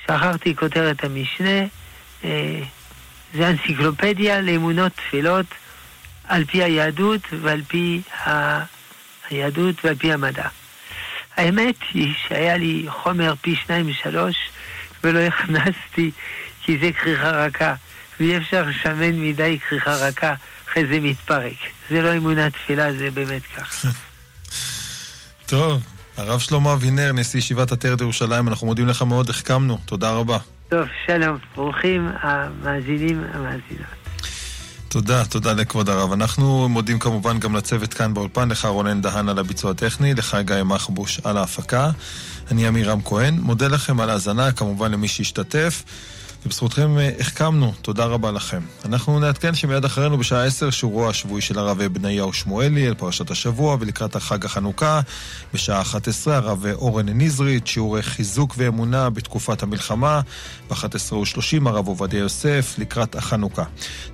שכחתי 0.04 0.56
כותרת 0.56 1.04
המשנה, 1.04 1.60
אה, 2.24 2.64
זה 3.34 3.50
אנציקלופדיה 3.50 4.42
לאמונות 4.42 4.92
תפילות 4.96 5.46
על 6.28 6.46
פי 6.46 6.64
היהדות 6.64 7.22
ועל 7.42 7.62
פי 7.68 8.02
ה... 8.28 8.60
היהדות 9.30 9.86
ועל 9.86 9.96
פי 9.96 10.14
המדע. 10.14 10.48
האמת 11.38 11.76
היא 11.94 12.14
שהיה 12.28 12.58
לי 12.58 12.86
חומר 12.90 13.34
פי 13.42 13.56
שניים 13.56 13.90
ושלוש 13.90 14.36
ולא 15.04 15.20
הכנסתי 15.20 16.12
כי 16.62 16.78
זה 16.78 16.92
כריכה 16.92 17.32
רכה 17.32 17.76
ואי 18.22 18.38
אפשר 18.38 18.64
לשמן 18.64 19.12
מדי 19.12 19.60
כריכה 19.70 19.94
רכה 19.96 20.34
אחרי 20.70 20.86
זה 20.88 21.00
מתפרק. 21.00 21.58
זה 21.90 22.02
לא 22.02 22.18
אמונת 22.18 22.54
תפילה, 22.54 22.94
זה 22.94 23.12
באמת 23.12 23.42
ככה. 23.58 23.88
טוב, 25.46 25.82
הרב 26.18 26.40
שלמה 26.40 26.74
אבינר, 26.74 27.12
נשיא 27.12 27.40
ישיבת 27.40 27.72
עטרת 27.72 28.02
ירושלים, 28.02 28.48
אנחנו 28.48 28.68
מודים 28.68 28.88
לך 28.88 29.02
מאוד, 29.02 29.30
החכמנו, 29.30 29.78
תודה 29.86 30.12
רבה. 30.12 30.38
טוב, 30.70 30.88
שלום, 31.08 31.38
ברוכים 31.56 32.10
המאזינים, 32.22 33.24
המאזינות. 33.34 34.02
תודה, 34.88 35.26
תודה 35.26 35.54
לכבוד 35.54 35.90
הרב. 35.90 36.12
אנחנו 36.12 36.70
מודים 36.70 37.00
כמובן 37.00 37.40
גם 37.40 37.56
לצוות 37.56 37.94
כאן 37.94 38.14
באולפן, 38.14 38.50
לך 38.50 38.66
רונן 38.66 39.02
דהן 39.02 39.30
על 39.30 39.40
הביצוע 39.40 39.72
הטכני, 39.72 40.14
לך 40.14 40.38
גיא 40.46 40.64
מחבוש 40.64 41.20
על 41.24 41.38
ההפקה. 41.38 41.90
אני 42.52 42.68
עמירם 42.68 43.02
כהן, 43.02 43.40
מודה 43.40 43.68
לכם 43.68 44.00
על 44.00 44.10
ההאזנה, 44.10 44.52
כמובן 44.52 44.92
למי 44.92 45.08
שהשתתף. 45.08 45.84
ובזכותכם 46.46 46.98
אה, 46.98 47.10
החכמנו, 47.20 47.74
תודה 47.82 48.06
רבה 48.06 48.32
לכם. 48.32 48.62
אנחנו 48.86 49.20
נעדכן 49.20 49.56
שמיד 49.56 49.86
אחרינו 49.86 50.18
בשעה 50.18 50.46
10 50.46 50.70
שורו 50.70 51.10
השבועי 51.10 51.42
של 51.42 51.60
הרב 51.60 51.84
בניהו 51.84 52.34
שמואלי 52.34 52.88
על 52.88 52.94
פרשת 52.94 53.32
השבוע 53.32 53.78
ולקראת 53.80 54.16
החג 54.16 54.46
החנוכה. 54.46 55.02
בשעה 55.54 55.82
11 55.82 56.36
הרב 56.36 56.66
אורן 56.74 57.10
נזרית, 57.10 57.68
שיעורי 57.68 58.02
חיזוק 58.02 58.54
ואמונה 58.58 59.10
בתקופת 59.10 59.64
המלחמה. 59.64 60.22
ב-11:30 60.70 61.70
הרב 61.70 61.88
עובדיה 61.88 62.20
יוסף 62.20 62.76
לקראת 62.78 63.16
החנוכה. 63.16 63.64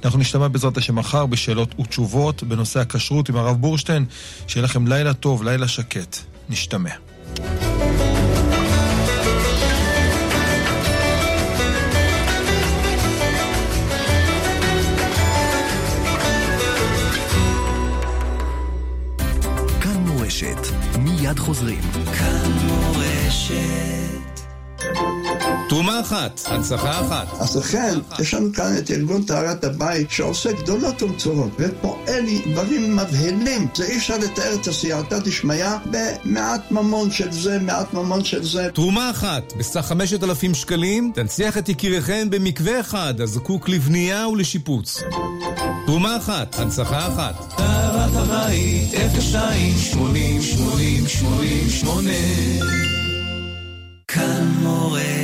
אנחנו 0.06 0.20
נשתמע 0.20 0.48
בעזרת 0.48 0.78
השם 0.78 0.96
מחר 0.96 1.26
בשאלות 1.26 1.80
ותשובות 1.80 2.44
בנושא 2.44 2.80
הכשרות 2.80 3.30
עם 3.30 3.36
הרב 3.36 3.58
בורשטיין. 3.58 4.06
שיהיה 4.48 4.64
לכם 4.64 4.88
לילה 4.88 5.14
טוב, 5.14 5.44
לילה 5.44 5.68
שקט. 5.68 6.18
נשתמע. 6.50 6.92
מיד 21.00 21.40
חוזרים. 21.40 21.82
כאן 21.92 22.52
מורשת. 22.66 23.97
תרומה 25.70 26.00
אחת, 26.00 26.42
הנצחה 26.46 27.02
אחת. 27.02 27.28
אז 27.40 27.58
לכן, 27.58 28.00
יש 28.20 28.34
לנו 28.34 28.54
כאן 28.54 28.78
את 28.78 28.92
ארגון 28.92 29.24
טהרת 29.24 29.64
הבית 29.64 30.12
שעושה 30.12 30.52
גדולות 30.52 31.04
ומצורות 31.04 31.52
ופועל 31.60 32.26
דברים 32.52 32.96
מבהלים. 32.96 33.68
זה 33.76 33.86
אי 33.86 33.98
אפשר 33.98 34.18
לתאר 34.18 34.54
את 34.62 34.68
הסייעתא 34.68 35.20
דשמיא 35.20 35.66
במעט 35.86 36.72
ממון 36.72 37.12
של 37.12 37.32
זה, 37.32 37.60
מעט 37.60 37.94
ממון 37.94 38.24
של 38.24 38.44
זה. 38.44 38.70
תרומה 38.74 39.10
אחת, 39.10 39.54
בסך 39.60 39.86
חמשת 39.86 40.24
אלפים 40.24 40.54
שקלים, 40.54 41.12
תנציח 41.16 41.58
את 41.58 41.70
יקיריכם 41.70 42.30
במקווה 42.30 42.80
אחד 42.80 43.22
הזקוק 43.22 43.70
לבנייה 43.70 44.28
ולשיפוץ. 44.28 45.04
תרומה 45.86 46.18
אחת, 46.18 46.60
הנצחה 46.60 47.08
אחת. 47.08 47.54
טהרת 47.58 48.12
הבית, 48.16 48.92
02 49.32 49.78
80 49.78 50.42
80 50.42 51.08
80 51.08 51.70
8 51.70 52.12
כאן 54.08 54.48
מורשת 54.62 55.18